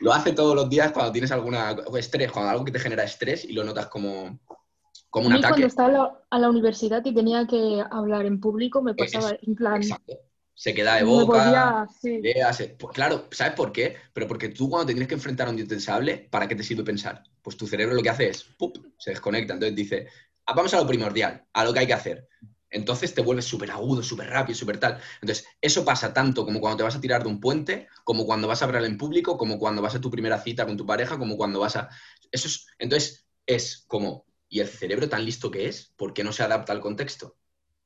Lo 0.00 0.12
hace 0.12 0.32
todos 0.32 0.54
los 0.54 0.68
días 0.70 0.92
cuando 0.92 1.12
tienes 1.12 1.32
alguna 1.32 1.76
estrés, 1.96 2.30
cuando 2.30 2.50
algo 2.50 2.64
que 2.64 2.72
te 2.72 2.78
genera 2.78 3.02
estrés 3.02 3.44
y 3.44 3.52
lo 3.52 3.64
notas 3.64 3.88
como, 3.88 4.38
como 5.10 5.26
un 5.26 5.32
ataque. 5.32 5.48
Cuando 5.48 5.66
estaba 5.66 6.22
a 6.30 6.38
la, 6.38 6.48
universidad 6.48 7.04
y 7.04 7.12
tenía 7.12 7.46
que 7.46 7.82
hablar 7.90 8.26
en 8.26 8.40
público, 8.40 8.80
me 8.80 8.94
pasaba 8.94 9.36
en 9.42 9.54
plan. 9.54 9.82
Exacto. 9.82 10.14
Se 10.54 10.74
queda 10.74 10.96
de 10.96 11.04
boca. 11.04 11.86
Pues 12.02 12.92
claro, 12.92 13.28
¿sabes 13.30 13.54
por 13.54 13.70
qué? 13.70 13.96
Pero 14.12 14.26
porque 14.26 14.48
tú 14.48 14.68
cuando 14.68 14.86
te 14.86 14.92
tienes 14.92 15.08
que 15.08 15.14
enfrentar 15.14 15.46
a 15.46 15.50
un 15.50 15.56
diente 15.56 15.78
sable, 15.78 16.28
¿para 16.30 16.48
qué 16.48 16.56
te 16.56 16.64
sirve 16.64 16.82
pensar? 16.82 17.22
Pues 17.42 17.56
tu 17.56 17.66
cerebro 17.66 17.94
lo 17.94 18.02
que 18.02 18.10
hace 18.10 18.28
es, 18.28 18.42
¡pup! 18.42 18.76
se 18.98 19.10
desconecta. 19.10 19.54
Entonces 19.54 19.76
dice, 19.76 20.08
ah, 20.46 20.54
vamos 20.54 20.74
a 20.74 20.80
lo 20.80 20.86
primordial, 20.86 21.44
a 21.52 21.64
lo 21.64 21.72
que 21.72 21.78
hay 21.78 21.86
que 21.86 21.94
hacer. 21.94 22.28
Entonces 22.70 23.14
te 23.14 23.22
vuelves 23.22 23.46
súper 23.46 23.70
agudo, 23.70 24.02
súper 24.02 24.28
rápido, 24.28 24.58
súper 24.58 24.78
tal. 24.78 25.00
Entonces, 25.20 25.46
eso 25.60 25.84
pasa 25.84 26.12
tanto 26.12 26.44
como 26.44 26.60
cuando 26.60 26.78
te 26.78 26.82
vas 26.82 26.96
a 26.96 27.00
tirar 27.00 27.22
de 27.22 27.28
un 27.28 27.40
puente, 27.40 27.88
como 28.04 28.26
cuando 28.26 28.48
vas 28.48 28.62
a 28.62 28.66
hablar 28.66 28.84
en 28.84 28.98
público, 28.98 29.38
como 29.38 29.58
cuando 29.58 29.82
vas 29.82 29.94
a 29.94 30.00
tu 30.00 30.10
primera 30.10 30.40
cita 30.40 30.66
con 30.66 30.76
tu 30.76 30.86
pareja, 30.86 31.18
como 31.18 31.36
cuando 31.36 31.60
vas 31.60 31.76
a... 31.76 31.88
Eso 32.30 32.48
es... 32.48 32.66
Entonces, 32.78 33.26
es 33.46 33.84
como 33.86 34.28
y 34.48 34.60
el 34.60 34.68
cerebro 34.68 35.08
tan 35.08 35.24
listo 35.24 35.50
que 35.50 35.66
es, 35.68 35.92
¿por 35.96 36.14
qué 36.14 36.24
no 36.24 36.32
se 36.32 36.42
adapta 36.42 36.72
al 36.72 36.80
contexto? 36.80 37.36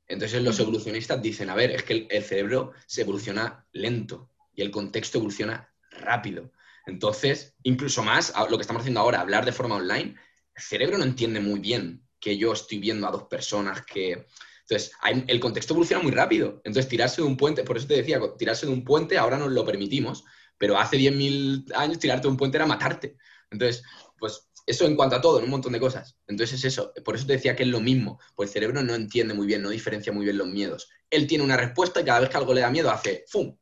Entonces 0.06 0.42
los 0.42 0.58
evolucionistas 0.60 1.20
dicen, 1.22 1.50
a 1.50 1.54
ver, 1.54 1.70
es 1.70 1.82
que 1.82 2.06
el, 2.08 2.22
cerebro 2.22 2.72
se 2.86 3.02
evoluciona 3.02 3.66
lento 3.72 4.30
y 4.54 4.62
el 4.62 4.70
contexto 4.70 5.18
evoluciona 5.18 5.72
rápido. 5.90 6.52
Entonces, 6.86 7.54
incluso 7.62 8.02
más, 8.02 8.32
lo 8.50 8.56
que 8.56 8.62
estamos 8.62 8.80
haciendo 8.80 9.00
ahora, 9.00 9.20
hablar 9.20 9.44
de 9.44 9.52
forma 9.52 9.76
online, 9.76 10.16
el 10.54 10.62
cerebro 10.62 10.98
no 10.98 11.04
entiende 11.04 11.40
muy 11.40 11.60
bien 11.60 12.06
que 12.20 12.36
yo 12.36 12.52
estoy 12.52 12.78
viendo 12.78 13.06
a 13.06 13.10
dos 13.10 13.24
personas 13.24 13.84
que... 13.84 14.26
Entonces, 14.68 14.92
el 15.26 15.40
contexto 15.40 15.74
evoluciona 15.74 16.02
muy 16.02 16.12
rápido. 16.12 16.60
Entonces, 16.64 16.88
tirarse 16.88 17.20
de 17.22 17.28
un 17.28 17.36
puente, 17.36 17.64
por 17.64 17.76
eso 17.76 17.86
te 17.86 17.94
decía, 17.94 18.20
tirarse 18.38 18.66
de 18.66 18.72
un 18.72 18.84
puente 18.84 19.18
ahora 19.18 19.38
nos 19.38 19.52
lo 19.52 19.64
permitimos, 19.64 20.24
pero 20.58 20.78
hace 20.78 20.96
10.000 20.96 21.64
años 21.74 21.98
tirarte 21.98 22.22
de 22.22 22.30
un 22.30 22.36
puente 22.36 22.56
era 22.56 22.66
matarte. 22.66 23.16
Entonces, 23.50 23.82
Pues 24.18 24.48
eso 24.66 24.86
en 24.86 24.94
cuanto 24.94 25.16
a 25.16 25.20
todo, 25.20 25.38
en 25.38 25.44
un 25.44 25.50
montón 25.50 25.72
de 25.72 25.80
cosas. 25.80 26.16
Entonces 26.28 26.58
es 26.58 26.64
eso. 26.66 26.92
Por 27.04 27.16
eso 27.16 27.26
te 27.26 27.32
decía 27.34 27.56
que 27.56 27.64
es 27.64 27.68
lo 27.68 27.80
mismo. 27.80 28.20
Pues 28.36 28.50
el 28.50 28.52
cerebro 28.54 28.82
no 28.82 28.94
entiende 28.94 29.34
muy 29.34 29.46
bien, 29.46 29.62
no 29.62 29.70
diferencia 29.70 30.12
muy 30.12 30.24
bien 30.24 30.38
los 30.38 30.46
miedos. 30.46 30.88
Él 31.10 31.26
tiene 31.26 31.44
una 31.44 31.56
respuesta 31.56 32.00
y 32.00 32.04
cada 32.04 32.20
vez 32.20 32.28
que 32.30 32.36
algo 32.36 32.54
le 32.54 32.60
da 32.60 32.70
miedo 32.70 32.90
hace 32.90 33.24
¡fum! 33.28 33.56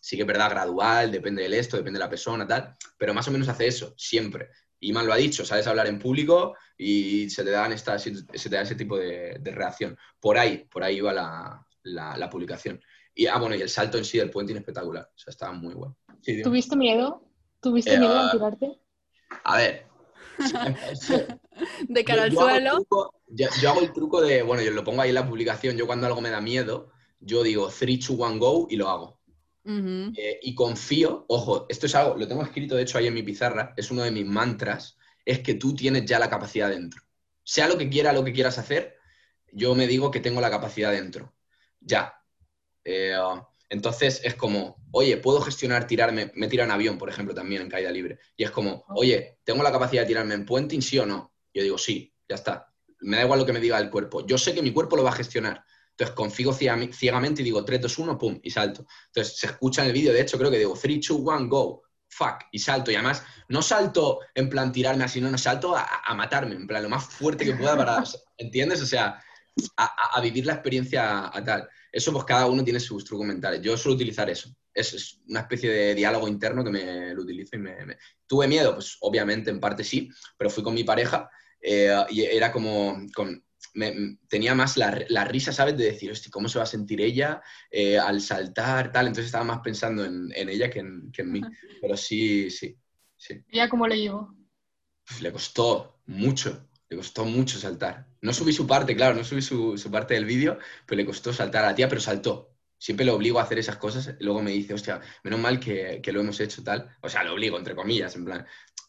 Sí 0.00 0.16
que 0.16 0.22
es 0.22 0.26
verdad, 0.26 0.50
gradual, 0.50 1.12
depende 1.12 1.42
del 1.42 1.52
esto, 1.54 1.76
depende 1.76 1.98
de 1.98 2.04
la 2.04 2.10
persona, 2.10 2.46
tal. 2.46 2.76
Pero 2.96 3.12
más 3.12 3.28
o 3.28 3.30
menos 3.30 3.48
hace 3.48 3.66
eso, 3.66 3.94
siempre. 3.98 4.48
Y 4.78 4.92
mal 4.92 5.06
lo 5.06 5.12
ha 5.12 5.16
dicho, 5.16 5.44
sabes 5.44 5.66
hablar 5.66 5.86
en 5.88 5.98
público 5.98 6.56
y 6.82 7.28
se 7.28 7.44
te 7.44 7.50
dan 7.50 7.72
esta, 7.72 7.98
se 7.98 8.12
te 8.22 8.48
da 8.48 8.62
ese 8.62 8.74
tipo 8.74 8.96
de, 8.96 9.38
reacción. 9.44 9.98
Por 10.18 10.38
ahí, 10.38 10.66
por 10.70 10.82
ahí 10.82 10.96
iba 10.96 11.12
la, 11.12 12.30
publicación. 12.30 12.80
Y, 13.14 13.26
ah, 13.26 13.36
bueno, 13.38 13.54
y 13.54 13.60
el 13.60 13.68
salto 13.68 13.98
en 13.98 14.04
sí 14.04 14.16
del 14.16 14.30
puente 14.30 14.54
espectacular. 14.54 15.04
O 15.04 15.18
sea, 15.18 15.30
estaba 15.30 15.52
muy 15.52 15.74
bueno. 15.74 15.98
¿Tuviste 16.42 16.76
miedo? 16.76 17.22
¿Tuviste 17.60 17.98
miedo 17.98 18.18
a 18.18 18.30
tirarte? 18.30 18.80
A 19.44 19.58
ver. 19.58 19.86
de 21.88 22.04
cara 22.04 22.22
al 22.22 22.32
suelo. 22.32 22.78
yo, 23.28 23.70
hago 23.70 23.80
el 23.82 23.92
truco 23.92 24.22
de, 24.22 24.42
bueno, 24.42 24.62
yo 24.62 24.70
lo 24.70 24.82
pongo 24.82 25.02
ahí 25.02 25.10
en 25.10 25.16
la 25.16 25.28
publicación. 25.28 25.76
Yo 25.76 25.86
cuando 25.86 26.06
algo 26.06 26.22
me 26.22 26.30
da 26.30 26.40
miedo, 26.40 26.92
yo 27.18 27.42
digo 27.42 27.68
3, 27.68 27.98
2, 27.98 28.10
1, 28.10 28.38
go 28.38 28.66
y 28.70 28.76
lo 28.76 28.88
hago. 28.88 29.20
Eh, 29.62 30.40
y 30.42 30.54
confío, 30.54 31.26
ojo, 31.28 31.66
esto 31.68 31.84
es 31.84 31.94
algo, 31.94 32.16
lo 32.16 32.26
tengo 32.26 32.42
escrito 32.42 32.74
de 32.74 32.82
hecho 32.82 32.96
ahí 32.96 33.06
en 33.06 33.14
mi 33.14 33.22
pizarra, 33.22 33.74
es 33.76 33.90
uno 33.90 34.02
de 34.02 34.10
mis 34.10 34.26
mantras, 34.26 34.96
es 35.30 35.40
que 35.40 35.54
tú 35.54 35.74
tienes 35.74 36.04
ya 36.04 36.18
la 36.18 36.30
capacidad 36.30 36.68
dentro. 36.68 37.02
Sea 37.44 37.68
lo 37.68 37.78
que 37.78 37.88
quiera, 37.88 38.12
lo 38.12 38.24
que 38.24 38.32
quieras 38.32 38.58
hacer, 38.58 38.96
yo 39.52 39.74
me 39.74 39.86
digo 39.86 40.10
que 40.10 40.20
tengo 40.20 40.40
la 40.40 40.50
capacidad 40.50 40.92
dentro. 40.92 41.34
Ya. 41.80 42.14
Eh, 42.84 43.16
entonces 43.68 44.20
es 44.24 44.34
como, 44.34 44.82
oye, 44.90 45.16
puedo 45.18 45.40
gestionar 45.40 45.86
tirarme, 45.86 46.32
me 46.34 46.48
tiran 46.48 46.70
avión, 46.70 46.98
por 46.98 47.08
ejemplo, 47.08 47.34
también 47.34 47.62
en 47.62 47.68
caída 47.68 47.90
libre. 47.90 48.18
Y 48.36 48.44
es 48.44 48.50
como, 48.50 48.84
oye, 48.88 49.38
¿tengo 49.44 49.62
la 49.62 49.72
capacidad 49.72 50.02
de 50.02 50.08
tirarme 50.08 50.34
en 50.34 50.44
puenting, 50.44 50.82
sí 50.82 50.98
o 50.98 51.06
no? 51.06 51.32
Yo 51.54 51.62
digo, 51.62 51.78
sí, 51.78 52.12
ya 52.28 52.34
está. 52.34 52.72
Me 53.00 53.16
da 53.16 53.24
igual 53.24 53.38
lo 53.38 53.46
que 53.46 53.52
me 53.52 53.60
diga 53.60 53.78
el 53.78 53.90
cuerpo. 53.90 54.26
Yo 54.26 54.36
sé 54.36 54.54
que 54.54 54.62
mi 54.62 54.72
cuerpo 54.72 54.96
lo 54.96 55.04
va 55.04 55.10
a 55.10 55.14
gestionar. 55.14 55.64
Entonces 55.90 56.14
confío 56.14 56.52
ciegamente 56.52 57.42
y 57.42 57.44
digo 57.44 57.64
3, 57.64 57.80
2, 57.82 57.98
1, 57.98 58.18
pum, 58.18 58.40
y 58.42 58.50
salto. 58.50 58.86
Entonces 59.06 59.38
se 59.38 59.46
escucha 59.46 59.82
en 59.82 59.88
el 59.88 59.92
vídeo, 59.92 60.12
de 60.12 60.22
hecho 60.22 60.38
creo 60.38 60.50
que 60.50 60.58
digo 60.58 60.76
3, 60.80 61.00
2, 61.06 61.18
1, 61.20 61.48
go, 61.48 61.82
fuck, 62.10 62.44
y 62.52 62.58
salto. 62.58 62.90
Y 62.90 62.96
además 62.96 63.22
no 63.48 63.62
salto 63.62 64.20
en 64.34 64.50
plan 64.50 64.72
tirarme 64.72 65.04
así, 65.04 65.20
no, 65.20 65.30
no 65.30 65.38
salto 65.38 65.74
a, 65.76 66.14
matarme, 66.14 66.56
en 66.56 66.66
plan 66.66 66.82
lo 66.82 66.88
más 66.88 67.04
fuerte 67.04 67.44
que 67.44 67.54
pueda 67.54 67.76
para, 67.76 68.02
¿entiendes? 68.36 68.82
O 68.82 68.86
sea, 68.86 69.22
a, 69.76 70.20
vivir 70.20 70.46
la 70.46 70.54
experiencia 70.54 71.34
a, 71.34 71.44
tal. 71.44 71.68
Eso 71.92 72.12
pues 72.12 72.24
cada 72.24 72.46
uno 72.46 72.62
tiene 72.62 72.80
sus 72.80 73.04
trucos 73.04 73.26
mentales. 73.26 73.62
Yo 73.62 73.76
suelo 73.76 73.96
utilizar 73.96 74.28
eso. 74.28 74.50
Es, 74.72 75.20
una 75.28 75.40
especie 75.40 75.70
de 75.70 75.94
diálogo 75.94 76.28
interno 76.28 76.62
que 76.62 76.70
me 76.70 77.14
lo 77.14 77.22
utilizo 77.22 77.56
y 77.56 77.58
me, 77.58 77.96
Tuve 78.26 78.46
miedo, 78.46 78.74
pues 78.74 78.96
obviamente 79.00 79.50
en 79.50 79.60
parte 79.60 79.82
sí, 79.82 80.10
pero 80.36 80.50
fui 80.50 80.62
con 80.62 80.74
mi 80.74 80.84
pareja 80.84 81.28
eh, 81.60 81.94
y 82.10 82.22
era 82.22 82.52
como 82.52 83.06
con 83.14 83.42
tenía 84.28 84.54
más 84.54 84.76
la, 84.76 85.24
risa, 85.24 85.52
¿sabes? 85.52 85.76
De 85.76 85.84
decir, 85.84 86.10
hostia, 86.10 86.30
¿cómo 86.30 86.48
se 86.48 86.58
va 86.58 86.64
a 86.64 86.66
sentir 86.66 87.00
ella 87.00 87.42
eh, 87.70 87.98
al 87.98 88.20
saltar, 88.20 88.92
tal? 88.92 89.06
Entonces 89.06 89.26
estaba 89.26 89.44
más 89.44 89.60
pensando 89.60 90.04
en, 90.04 90.32
ella 90.34 90.70
que 90.70 90.80
en, 90.80 91.32
mí. 91.32 91.40
Pero 91.80 91.96
sí, 91.96 92.50
sí, 92.50 92.76
sí. 93.16 93.42
¿Ella 93.48 93.68
cómo 93.68 93.86
le 93.86 93.98
llevó? 93.98 94.34
Pues 95.06 95.22
le 95.22 95.32
costó 95.32 96.00
mucho, 96.06 96.68
le 96.88 96.96
costó 96.96 97.24
mucho 97.24 97.58
saltar. 97.58 98.06
No 98.20 98.32
subí 98.32 98.52
su 98.52 98.66
parte, 98.66 98.94
claro, 98.96 99.14
no 99.14 99.24
subí 99.24 99.42
su, 99.42 99.90
parte 99.90 100.14
del 100.14 100.24
vídeo, 100.24 100.58
pero 100.86 100.98
le 100.98 101.06
costó 101.06 101.32
saltar 101.32 101.64
a 101.64 101.68
la 101.68 101.74
tía, 101.74 101.88
pero 101.88 102.00
saltó. 102.00 102.48
Siempre 102.78 103.04
lo 103.04 103.14
obligo 103.14 103.38
a 103.38 103.42
hacer 103.42 103.58
esas 103.58 103.76
cosas. 103.76 104.14
Y 104.18 104.24
luego 104.24 104.42
me 104.42 104.52
dice, 104.52 104.74
hostia, 104.74 105.00
menos 105.22 105.38
mal 105.38 105.60
que, 105.60 106.00
que, 106.02 106.12
lo 106.12 106.20
hemos 106.20 106.40
hecho 106.40 106.62
tal. 106.64 106.96
O 107.02 107.08
sea, 107.08 107.24
lo 107.24 107.34
obligo, 107.34 107.58
entre 107.58 107.74
comillas, 107.74 108.16
en 108.16 108.24
plan, 108.24 108.46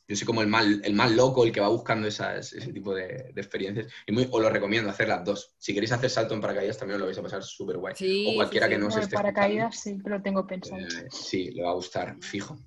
yo 0.07 0.15
soy 0.15 0.25
como 0.25 0.41
el 0.41 0.47
mal, 0.47 0.81
el 0.83 0.93
más 0.93 1.11
loco, 1.11 1.45
el 1.45 1.51
que 1.51 1.61
va 1.61 1.69
buscando 1.69 2.07
ese 2.07 2.73
tipo 2.73 2.93
de, 2.93 3.31
experiencias. 3.35 3.87
Y 4.05 4.11
muy, 4.11 4.27
os 4.29 4.41
lo 4.41 4.49
recomiendo 4.49 4.89
hacer 4.89 5.07
las 5.07 5.23
dos. 5.23 5.55
Si 5.57 5.73
queréis 5.73 5.91
hacer 5.91 6.09
salto 6.09 6.33
en 6.33 6.41
paracaídas, 6.41 6.77
también 6.77 6.95
os 6.95 6.99
lo 7.01 7.05
vais 7.05 7.17
a 7.17 7.23
pasar 7.23 7.43
súper 7.43 7.77
guay. 7.77 7.93
o 8.27 8.35
cualquiera 8.35 8.67
que 8.67 8.77
no 8.77 8.89
esté. 8.89 9.07
paracaídas 9.07 9.79
sí, 9.79 9.97
pero 10.03 10.21
tengo 10.21 10.45
pensado. 10.45 10.81
Eh, 10.81 11.07
sí, 11.09 11.51
le 11.51 11.63
va 11.63 11.71
a 11.71 11.75
gustar, 11.75 12.17
fijo. 12.21 12.59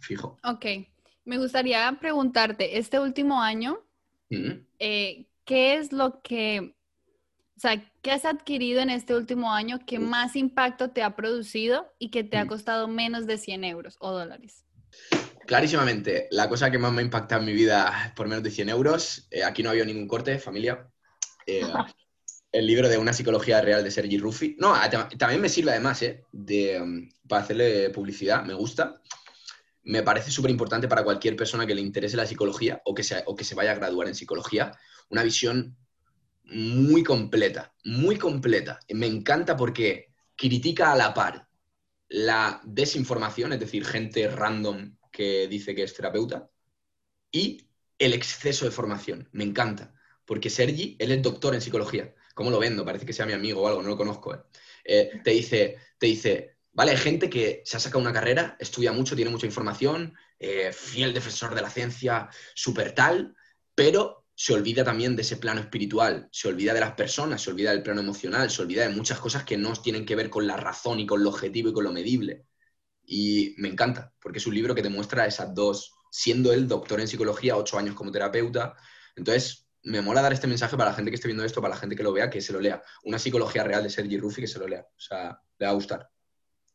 Fijo. 0.00 0.36
Ok. 0.44 0.66
Me 1.24 1.38
gustaría 1.38 1.96
preguntarte, 2.00 2.78
este 2.78 2.98
último 2.98 3.40
año, 3.40 3.78
mm. 4.30 4.50
eh, 4.78 5.26
¿qué 5.44 5.76
es 5.76 5.92
lo 5.92 6.20
que, 6.20 6.74
o 7.56 7.60
sea, 7.60 7.92
qué 8.02 8.10
has 8.10 8.24
adquirido 8.24 8.80
en 8.80 8.90
este 8.90 9.14
último 9.14 9.52
año 9.52 9.78
que 9.86 10.00
más 10.00 10.34
impacto 10.34 10.90
te 10.90 11.02
ha 11.02 11.14
producido 11.14 11.94
y 11.98 12.10
que 12.10 12.24
te 12.24 12.36
ha 12.36 12.44
mm. 12.44 12.48
costado 12.48 12.88
menos 12.88 13.26
de 13.26 13.38
100 13.38 13.64
euros 13.64 13.96
o 14.00 14.10
dólares? 14.10 14.64
Clarísimamente, 15.46 16.28
la 16.30 16.48
cosa 16.48 16.70
que 16.70 16.78
más 16.78 16.92
me 16.92 17.00
ha 17.00 17.04
impactado 17.04 17.40
en 17.40 17.46
mi 17.46 17.52
vida 17.52 18.12
por 18.14 18.28
menos 18.28 18.44
de 18.44 18.50
100 18.50 18.68
euros, 18.68 19.26
eh, 19.30 19.42
aquí 19.42 19.62
no 19.62 19.70
había 19.70 19.84
ningún 19.84 20.06
corte, 20.06 20.38
familia. 20.38 20.88
Eh, 21.46 21.62
el 22.52 22.66
libro 22.66 22.88
de 22.88 22.98
Una 22.98 23.12
psicología 23.12 23.60
real 23.60 23.82
de 23.82 23.90
Sergi 23.90 24.18
Ruffi. 24.18 24.56
No, 24.58 24.74
también 25.18 25.40
me 25.40 25.48
sirve 25.48 25.70
además, 25.70 26.02
eh, 26.02 26.24
de, 26.32 26.80
um, 26.80 27.08
para 27.26 27.42
hacerle 27.42 27.90
publicidad, 27.90 28.44
me 28.44 28.54
gusta. 28.54 29.00
Me 29.84 30.02
parece 30.02 30.30
súper 30.30 30.50
importante 30.50 30.86
para 30.86 31.02
cualquier 31.02 31.34
persona 31.34 31.66
que 31.66 31.74
le 31.74 31.80
interese 31.80 32.16
la 32.16 32.26
psicología 32.26 32.80
o 32.84 32.94
que, 32.94 33.02
o 33.26 33.34
que 33.34 33.44
se 33.44 33.54
vaya 33.54 33.72
a 33.72 33.76
graduar 33.76 34.06
en 34.06 34.14
psicología, 34.14 34.72
una 35.08 35.22
visión 35.22 35.76
muy 36.44 37.02
completa, 37.02 37.74
muy 37.84 38.16
completa. 38.16 38.78
Me 38.90 39.06
encanta 39.06 39.56
porque 39.56 40.12
critica 40.36 40.92
a 40.92 40.96
la 40.96 41.14
par 41.14 41.48
la 42.08 42.60
desinformación, 42.64 43.54
es 43.54 43.60
decir, 43.60 43.86
gente 43.86 44.28
random 44.28 44.94
que 45.12 45.46
dice 45.46 45.74
que 45.74 45.84
es 45.84 45.94
terapeuta, 45.94 46.50
y 47.30 47.68
el 47.98 48.14
exceso 48.14 48.64
de 48.64 48.70
formación. 48.70 49.28
Me 49.32 49.44
encanta, 49.44 49.94
porque 50.24 50.50
Sergi, 50.50 50.96
él 50.98 51.12
es 51.12 51.22
doctor 51.22 51.54
en 51.54 51.60
psicología. 51.60 52.14
¿Cómo 52.34 52.50
lo 52.50 52.58
vendo? 52.58 52.84
Parece 52.84 53.06
que 53.06 53.12
sea 53.12 53.26
mi 53.26 53.32
amigo 53.32 53.62
o 53.62 53.68
algo, 53.68 53.82
no 53.82 53.90
lo 53.90 53.96
conozco. 53.96 54.34
¿eh? 54.34 54.40
Eh, 54.84 55.20
te, 55.22 55.30
dice, 55.30 55.76
te 55.98 56.06
dice, 56.06 56.56
vale, 56.72 56.92
hay 56.92 56.96
gente 56.96 57.30
que 57.30 57.62
se 57.64 57.76
ha 57.76 57.80
sacado 57.80 58.00
una 58.00 58.12
carrera, 58.12 58.56
estudia 58.58 58.92
mucho, 58.92 59.14
tiene 59.14 59.30
mucha 59.30 59.46
información, 59.46 60.14
eh, 60.38 60.72
fiel 60.72 61.14
defensor 61.14 61.54
de 61.54 61.62
la 61.62 61.70
ciencia, 61.70 62.28
súper 62.54 62.94
tal, 62.94 63.36
pero 63.74 64.26
se 64.34 64.54
olvida 64.54 64.82
también 64.82 65.14
de 65.14 65.22
ese 65.22 65.36
plano 65.36 65.60
espiritual, 65.60 66.28
se 66.32 66.48
olvida 66.48 66.74
de 66.74 66.80
las 66.80 66.94
personas, 66.94 67.42
se 67.42 67.50
olvida 67.50 67.70
del 67.70 67.82
plano 67.82 68.00
emocional, 68.00 68.50
se 68.50 68.62
olvida 68.62 68.82
de 68.82 68.88
muchas 68.88 69.20
cosas 69.20 69.44
que 69.44 69.56
no 69.56 69.72
tienen 69.74 70.04
que 70.04 70.16
ver 70.16 70.30
con 70.30 70.46
la 70.46 70.56
razón 70.56 70.98
y 70.98 71.06
con 71.06 71.22
lo 71.22 71.28
objetivo 71.28 71.68
y 71.68 71.72
con 71.72 71.84
lo 71.84 71.92
medible. 71.92 72.46
Y 73.04 73.54
me 73.58 73.68
encanta, 73.68 74.12
porque 74.20 74.38
es 74.38 74.46
un 74.46 74.54
libro 74.54 74.74
que 74.74 74.82
te 74.82 74.88
muestra 74.88 75.26
esas 75.26 75.54
dos, 75.54 75.92
siendo 76.10 76.52
él 76.52 76.68
doctor 76.68 77.00
en 77.00 77.08
psicología, 77.08 77.56
ocho 77.56 77.78
años 77.78 77.94
como 77.94 78.12
terapeuta. 78.12 78.74
Entonces, 79.16 79.66
me 79.84 80.00
mola 80.00 80.22
dar 80.22 80.32
este 80.32 80.46
mensaje 80.46 80.76
para 80.76 80.90
la 80.90 80.96
gente 80.96 81.10
que 81.10 81.16
esté 81.16 81.28
viendo 81.28 81.44
esto, 81.44 81.60
para 81.60 81.74
la 81.74 81.80
gente 81.80 81.96
que 81.96 82.02
lo 82.02 82.12
vea, 82.12 82.30
que 82.30 82.40
se 82.40 82.52
lo 82.52 82.60
lea. 82.60 82.82
Una 83.04 83.18
psicología 83.18 83.64
real 83.64 83.82
de 83.82 83.90
Sergi 83.90 84.18
Ruffi, 84.18 84.42
que 84.42 84.46
se 84.46 84.58
lo 84.58 84.68
lea. 84.68 84.82
O 84.82 85.00
sea, 85.00 85.40
le 85.58 85.66
va 85.66 85.72
a 85.72 85.74
gustar. 85.74 86.10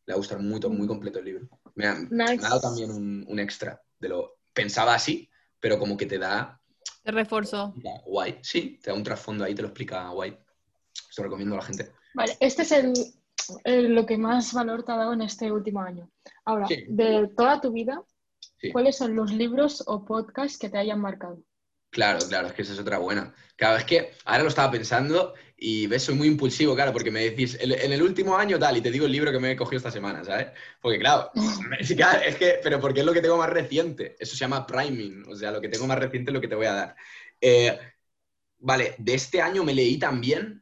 Le 0.05 0.13
va 0.13 0.15
a 0.15 0.17
gustar 0.17 0.39
muy, 0.39 0.59
muy 0.59 0.87
completo 0.87 1.19
el 1.19 1.25
libro. 1.25 1.47
Me 1.75 1.85
ha, 1.85 1.95
dado 2.37 2.59
también 2.59 2.91
un, 2.91 3.39
extra 3.39 3.81
de 3.99 4.09
lo... 4.09 4.39
Pensaba 4.53 4.95
así, 4.95 5.29
pero 5.59 5.79
como 5.79 5.95
que 5.95 6.05
te 6.05 6.17
da... 6.17 6.59
Te 7.03 7.11
reforzó. 7.11 7.73
Guay. 8.05 8.39
Sí, 8.41 8.79
te 8.81 8.89
da 8.89 8.97
un 8.97 9.03
trasfondo 9.03 9.43
ahí, 9.43 9.55
te 9.55 9.61
lo 9.61 9.69
explica 9.69 10.09
guay. 10.09 10.37
Esto 11.09 11.21
lo 11.21 11.27
recomiendo 11.27 11.55
a 11.55 11.59
la 11.59 11.65
gente. 11.65 11.93
Vale, 12.15 12.35
este 12.39 12.63
es 12.63 12.71
el, 12.71 12.93
lo 13.65 14.05
que 14.05 14.17
más 14.17 14.53
valor 14.53 14.83
te 14.83 14.91
ha 14.91 14.97
dado 14.97 15.13
en 15.13 15.21
este 15.21 15.51
último 15.51 15.81
año. 15.81 16.09
Ahora, 16.45 16.67
de 16.67 17.29
toda 17.35 17.61
tu 17.61 17.71
vida, 17.71 18.01
¿cuáles 18.71 18.97
son 18.97 19.15
los 19.15 19.31
libros 19.31 19.83
o 19.87 20.05
podcasts 20.05 20.57
que 20.57 20.69
te 20.69 20.77
hayan 20.77 21.01
marcado? 21.01 21.41
Claro, 21.89 22.19
claro, 22.27 22.47
es 22.47 22.53
que 22.53 22.61
esa 22.61 22.73
es 22.73 22.79
otra 22.79 22.97
buena. 22.97 23.33
Claro, 23.55 23.77
es 23.77 23.85
que 23.85 24.11
ahora 24.25 24.43
lo 24.43 24.49
estaba 24.49 24.69
pensando 24.71 25.33
y 25.55 25.87
ves, 25.87 26.03
soy 26.03 26.15
muy 26.15 26.27
impulsivo, 26.27 26.75
claro, 26.75 26.93
porque 26.93 27.09
me 27.09 27.23
decís, 27.23 27.57
en, 27.59 27.91
el 27.91 28.01
último 28.03 28.37
año 28.37 28.59
tal, 28.59 28.77
y 28.77 28.81
te 28.81 28.91
digo 28.91 29.05
el 29.05 29.11
libro 29.11 29.31
que 29.31 29.39
me 29.39 29.51
he 29.51 29.55
cogido 29.55 29.77
esta 29.77 29.89
semana, 29.89 30.23
¿sabes? 30.23 30.47
Porque 30.81 30.99
claro, 30.99 32.21
es 32.23 32.35
que, 32.35 32.59
pero 32.61 32.79
porque 32.79 32.99
es 32.99 33.05
lo 33.05 33.13
que 33.13 33.21
tengo 33.21 33.37
más 33.37 33.49
reciente, 33.49 34.15
eso 34.19 34.35
se 34.35 34.39
llama 34.39 34.67
priming, 34.67 35.23
o 35.27 35.35
sea, 35.35 35.51
lo 35.51 35.61
que 35.61 35.69
tengo 35.69 35.87
más 35.87 35.97
reciente 35.97 36.29
es 36.29 36.33
lo 36.35 36.41
que 36.41 36.47
te 36.47 36.55
voy 36.55 36.67
a 36.67 36.73
dar. 36.73 36.95
Eh, 37.41 37.79
vale, 38.59 38.95
de 38.97 39.13
este 39.13 39.41
año 39.41 39.63
me 39.63 39.73
leí 39.73 39.97
también 39.97 40.61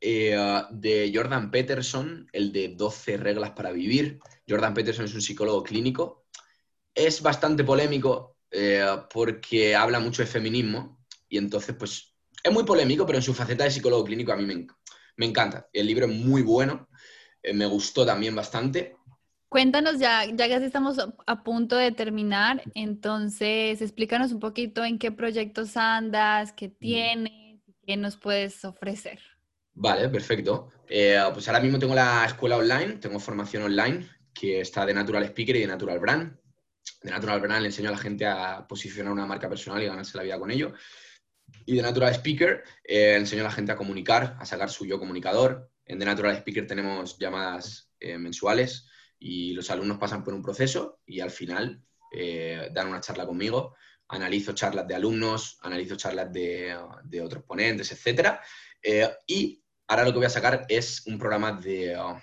eh, 0.00 0.62
de 0.70 1.12
Jordan 1.14 1.50
Peterson, 1.50 2.28
el 2.32 2.52
de 2.52 2.68
12 2.68 3.16
reglas 3.16 3.50
para 3.50 3.72
vivir. 3.72 4.18
Jordan 4.48 4.74
Peterson 4.74 5.06
es 5.06 5.14
un 5.14 5.22
psicólogo 5.22 5.62
clínico. 5.62 6.26
Es 6.94 7.22
bastante 7.22 7.64
polémico 7.64 8.36
eh, 8.50 8.86
porque 9.12 9.74
habla 9.74 10.00
mucho 10.00 10.22
de 10.22 10.28
feminismo 10.28 11.04
y 11.28 11.38
entonces 11.38 11.74
pues 11.76 12.14
es 12.42 12.52
muy 12.52 12.64
polémico, 12.64 13.04
pero 13.04 13.18
en 13.18 13.22
su 13.22 13.34
faceta 13.34 13.64
de 13.64 13.70
psicólogo 13.70 14.04
clínico 14.04 14.32
a 14.32 14.36
mí 14.36 14.44
me, 14.44 14.66
me 15.16 15.26
encanta. 15.26 15.68
El 15.72 15.86
libro 15.86 16.06
es 16.06 16.12
muy 16.12 16.42
bueno, 16.42 16.88
eh, 17.42 17.52
me 17.52 17.66
gustó 17.66 18.06
también 18.06 18.34
bastante. 18.34 18.96
Cuéntanos 19.48 19.98
ya, 19.98 20.24
ya 20.24 20.48
que 20.48 20.64
estamos 20.64 20.98
a 21.26 21.42
punto 21.44 21.76
de 21.76 21.92
terminar, 21.92 22.62
entonces 22.74 23.80
explícanos 23.80 24.32
un 24.32 24.40
poquito 24.40 24.84
en 24.84 24.98
qué 24.98 25.12
proyectos 25.12 25.76
andas, 25.76 26.52
qué 26.52 26.68
tienes, 26.68 27.60
qué 27.86 27.96
nos 27.96 28.16
puedes 28.16 28.64
ofrecer. 28.64 29.20
Vale, 29.78 30.08
perfecto. 30.08 30.70
Eh, 30.88 31.20
pues 31.34 31.46
ahora 31.48 31.60
mismo 31.60 31.78
tengo 31.78 31.94
la 31.94 32.24
escuela 32.24 32.56
online, 32.56 32.94
tengo 32.94 33.20
formación 33.20 33.64
online 33.64 34.08
que 34.32 34.60
está 34.60 34.86
de 34.86 34.94
Natural 34.94 35.22
Speaker 35.24 35.56
y 35.56 35.60
de 35.60 35.66
Natural 35.66 35.98
Brand. 35.98 36.34
de 37.02 37.10
Natural 37.10 37.40
Brand 37.40 37.60
le 37.60 37.68
enseño 37.68 37.90
a 37.90 37.92
la 37.92 37.98
gente 37.98 38.24
a 38.24 38.66
posicionar 38.66 39.12
una 39.12 39.26
marca 39.26 39.50
personal 39.50 39.82
y 39.82 39.86
ganarse 39.86 40.16
la 40.16 40.22
vida 40.22 40.38
con 40.38 40.50
ello. 40.50 40.72
Y 41.66 41.76
de 41.76 41.82
Natural 41.82 42.14
Speaker 42.14 42.64
eh, 42.84 43.16
enseño 43.16 43.42
a 43.42 43.44
la 43.44 43.50
gente 43.50 43.70
a 43.72 43.76
comunicar, 43.76 44.36
a 44.40 44.46
sacar 44.46 44.70
su 44.70 44.86
yo 44.86 44.98
comunicador. 44.98 45.70
En 45.84 45.98
The 45.98 46.06
Natural 46.06 46.36
Speaker 46.36 46.66
tenemos 46.66 47.18
llamadas 47.18 47.92
eh, 48.00 48.16
mensuales 48.16 48.88
y 49.18 49.52
los 49.52 49.70
alumnos 49.70 49.98
pasan 49.98 50.24
por 50.24 50.32
un 50.32 50.42
proceso 50.42 51.00
y 51.04 51.20
al 51.20 51.30
final 51.30 51.82
dan 52.72 52.88
una 52.88 53.00
charla 53.00 53.26
conmigo. 53.26 53.74
Analizo 54.08 54.54
charlas 54.54 54.88
de 54.88 54.94
alumnos, 54.94 55.58
analizo 55.60 55.96
charlas 55.96 56.32
de, 56.32 56.74
de 57.04 57.20
otros 57.20 57.44
ponentes, 57.44 57.92
etc. 57.92 58.38
y 59.26 59.62
ahora 59.88 60.04
lo 60.04 60.12
que 60.12 60.18
voy 60.18 60.26
a 60.26 60.30
sacar 60.30 60.66
es 60.68 61.06
un 61.06 61.18
programa 61.18 61.52
de, 61.52 61.96
uh, 61.98 62.18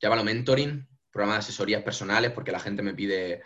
llámalo 0.00 0.24
mentoring, 0.24 0.88
programa 1.10 1.34
de 1.34 1.40
asesorías 1.40 1.82
personales, 1.82 2.32
porque 2.32 2.52
la 2.52 2.60
gente 2.60 2.82
me 2.82 2.94
pide 2.94 3.42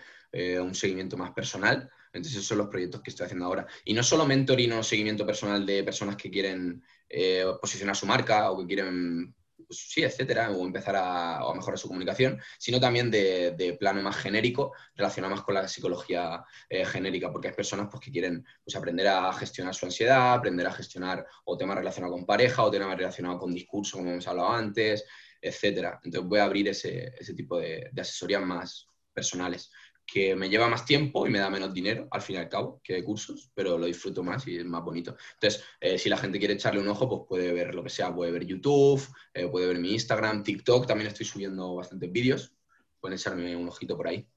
un 0.61 0.75
seguimiento 0.75 1.19
más 1.19 1.33
personal. 1.33 1.91
Entonces, 2.13 2.35
esos 2.35 2.47
son 2.47 2.59
los 2.59 2.69
proyectos 2.69 3.01
que 3.01 3.11
estoy 3.11 3.25
haciendo 3.25 3.47
ahora. 3.47 3.67
Y 3.85 3.95
no 3.95 4.03
solo 4.03 4.27
mentoring 4.27 4.73
o 4.73 4.83
seguimiento 4.83 5.27
personal 5.27 5.65
de 5.65 5.83
personas 5.83 6.17
que 6.17 6.31
quieren 6.31 6.83
eh, 7.09 7.45
posicionar 7.61 7.97
su 7.97 8.07
marca 8.07 8.51
o 8.51 8.59
que 8.59 8.67
quieren, 8.67 9.35
pues, 9.73 9.91
sí, 9.91 10.03
etcétera, 10.03 10.51
o 10.51 10.67
empezar 10.67 10.97
a, 10.97 11.41
mejorar 11.55 11.79
su 11.79 11.89
comunicación, 11.89 12.39
sino 12.59 12.79
también 12.79 13.11
de, 13.11 13.77
plano 13.81 14.03
más 14.03 14.17
genérico, 14.17 14.75
relacionado 14.95 15.35
más 15.35 15.45
con 15.45 15.55
la 15.55 15.67
psicología 15.67 16.45
eh, 16.69 16.85
genérica, 16.85 17.33
porque 17.33 17.49
hay 17.49 17.55
personas 17.55 17.89
pues, 17.91 18.05
que 18.05 18.11
quieren 18.11 18.45
pues, 18.63 18.77
aprender 18.77 19.09
a 19.09 19.33
gestionar 19.33 19.75
su 19.75 19.87
ansiedad, 19.87 20.35
aprender 20.35 20.67
a 20.67 20.73
gestionar 20.73 21.27
o 21.45 21.57
temas 21.57 21.79
relacionados 21.79 22.15
con 22.15 22.27
pareja 22.27 22.63
o 22.63 22.71
temas 22.71 22.95
relacionados 22.95 23.41
con 23.41 23.55
discurso, 23.55 23.97
como 23.97 24.11
hemos 24.11 24.29
hablado 24.29 24.51
antes, 24.51 25.07
etcétera. 25.41 25.99
Entonces, 26.05 26.29
voy 26.29 26.41
a 26.41 26.45
abrir 26.45 26.69
ese, 26.69 27.15
tipo 27.35 27.59
de, 27.59 27.89
de 27.91 28.03
asesorías 28.03 28.43
más 28.43 28.87
personales 29.15 29.71
que 30.13 30.37
me 30.37 30.51
lleva 30.51 30.69
más 30.69 30.85
tiempo 30.85 31.27
y 31.27 31.31
me 31.31 31.39
da 31.39 31.49
menos 31.49 31.73
dinero, 31.73 32.07
al 32.11 32.21
fin 32.21 32.37
y 32.37 32.39
al 32.39 32.49
cabo, 32.51 32.83
que 32.85 32.93
de 32.93 33.03
cursos, 33.03 33.51
pero 33.55 33.79
lo 33.79 33.87
disfruto 33.87 34.23
más 34.23 34.47
y 34.47 34.59
es 34.59 34.65
más 34.67 34.85
bonito. 34.85 35.17
Entonces, 35.35 35.65
eh, 35.81 35.97
si 35.97 36.11
la 36.11 36.19
gente 36.19 36.39
quiere 36.39 36.53
echarle 36.53 36.83
un 36.83 36.89
ojo, 36.89 37.09
pues 37.09 37.23
puede 37.27 37.51
ver 37.55 37.75
lo 37.75 37.83
que 37.83 37.89
sea, 37.89 38.15
puede 38.15 38.31
ver 38.31 38.45
YouTube, 38.45 39.03
eh, 39.33 39.49
puede 39.49 39.69
ver 39.69 39.79
mi 39.79 39.93
Instagram, 39.93 40.43
TikTok, 40.43 40.87
también 40.87 41.09
estoy 41.09 41.25
subiendo 41.25 41.77
bastantes 41.77 42.13
vídeos, 42.13 42.53
pueden 43.01 43.17
echarme 43.17 43.57
un 43.57 43.69
ojito 43.69 43.97
por 43.97 44.09
ahí. 44.09 44.29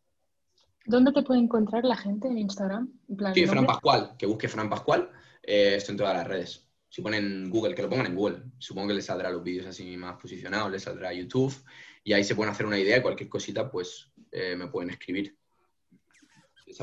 ¿Dónde 0.85 1.11
te 1.11 1.23
puede 1.23 1.41
encontrar 1.41 1.83
la 1.83 1.97
gente 1.97 2.29
en 2.29 2.37
Instagram? 2.37 2.89
sí, 3.33 3.45
Fran 3.45 3.65
Pascual, 3.65 4.15
que 4.17 4.27
busque 4.27 4.47
Fran 4.47 4.69
Pascual, 4.69 5.11
eh, 5.43 5.73
estoy 5.75 5.93
en 5.93 5.97
todas 5.97 6.15
las 6.15 6.25
redes. 6.25 6.69
Si 6.87 7.01
ponen 7.01 7.49
Google, 7.49 7.75
que 7.75 7.81
lo 7.81 7.89
pongan 7.89 8.05
en 8.05 8.15
Google, 8.15 8.43
supongo 8.59 8.89
que 8.89 8.93
les 8.93 9.05
saldrá 9.05 9.29
los 9.29 9.43
vídeos 9.43 9.65
así 9.65 9.97
más 9.97 10.15
posicionados, 10.21 10.71
les 10.71 10.83
saldrá 10.83 11.11
YouTube 11.11 11.53
y 12.01 12.13
ahí 12.13 12.23
se 12.23 12.33
pueden 12.33 12.53
hacer 12.53 12.65
una 12.65 12.79
idea, 12.79 13.01
cualquier 13.01 13.27
cosita, 13.27 13.69
pues 13.69 14.13
me 14.31 14.67
pueden 14.67 14.91
escribir. 14.91 15.35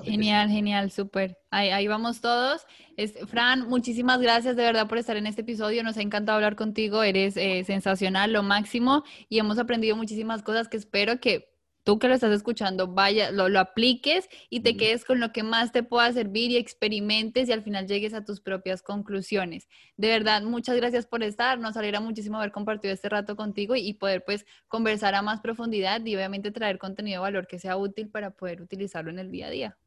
Genial, 0.05 0.49
genial, 0.49 0.91
súper. 0.91 1.39
Ahí, 1.51 1.87
vamos 1.89 2.21
todos. 2.21 2.67
Es, 2.97 3.15
Fran, 3.27 3.69
muchísimas 3.69 4.21
gracias 4.21 4.55
de 4.57 4.63
verdad 4.63 4.87
por 4.87 4.99
estar 4.99 5.17
en 5.17 5.27
este 5.27 5.43
episodio. 5.43 5.83
Nos 5.83 5.97
ha 5.97 6.03
encantado 6.03 6.37
hablar 6.37 6.57
contigo. 6.57 7.03
Eres 7.03 7.37
eh, 7.37 7.65
sensacional, 7.65 8.33
lo 8.33 8.43
máximo. 8.43 9.03
Y 9.29 9.39
hemos 9.39 9.59
aprendido 9.59 9.97
muchísimas 9.97 10.43
cosas 10.43 10.69
que 10.69 10.77
espero 10.77 11.21
que 11.21 11.52
tú 11.85 11.99
que 11.99 12.09
lo 12.09 12.15
estás 12.15 12.33
escuchando, 12.33 12.89
vaya, 12.89 13.31
lo, 13.31 13.49
lo 13.49 13.61
apliques 13.61 14.29
y 14.51 14.61
te 14.61 14.77
quedes 14.77 15.05
con 15.05 15.21
lo 15.21 15.33
que 15.33 15.43
más 15.43 15.73
te 15.73 15.83
pueda 15.83 16.13
servir 16.13 16.51
y 16.51 16.57
experimentes 16.57 17.49
y 17.49 17.53
al 17.53 17.63
final 17.63 17.87
llegues 17.87 18.15
a 18.15 18.25
tus 18.25 18.41
propias 18.41 18.83
conclusiones. 18.83 19.69
De 19.97 20.09
verdad, 20.09 20.43
muchas 20.43 20.77
gracias 20.77 21.07
por 21.07 21.23
estar. 21.23 21.59
Nos 21.59 21.77
alegra 21.77 22.01
muchísimo 22.01 22.39
haber 22.39 22.53
compartido 22.53 22.95
este 22.95 23.09
rato 23.09 23.37
contigo 23.37 23.75
y, 23.77 23.93
poder 23.95 24.25
pues 24.25 24.47
conversar 24.69 25.15
a 25.15 25.23
más 25.23 25.41
profundidad 25.41 26.05
y 26.05 26.17
obviamente 26.17 26.51
traer 26.51 26.79
contenido 26.79 27.21
de 27.21 27.31
valor 27.31 27.47
que 27.47 27.59
sea 27.59 27.77
útil 27.77 28.09
para 28.09 28.31
poder 28.31 28.63
utilizarlo 28.63 29.11
en 29.11 29.19
el 29.19 29.31
día 29.31 29.47
a 29.47 29.51
día. 29.51 29.79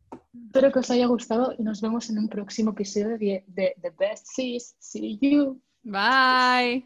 Espero 0.45 0.71
que 0.71 0.79
os 0.79 0.91
haya 0.91 1.07
gustado 1.07 1.53
y 1.57 1.63
nos 1.63 1.81
vemos 1.81 2.09
en 2.09 2.19
un 2.19 2.29
próximo 2.29 2.71
episodio 2.71 3.17
de, 3.17 3.43
The 3.81 3.93
Best 3.97 4.27
Seas. 4.27 4.75
See 4.79 5.17
you. 5.21 5.61
Bye. 5.83 6.85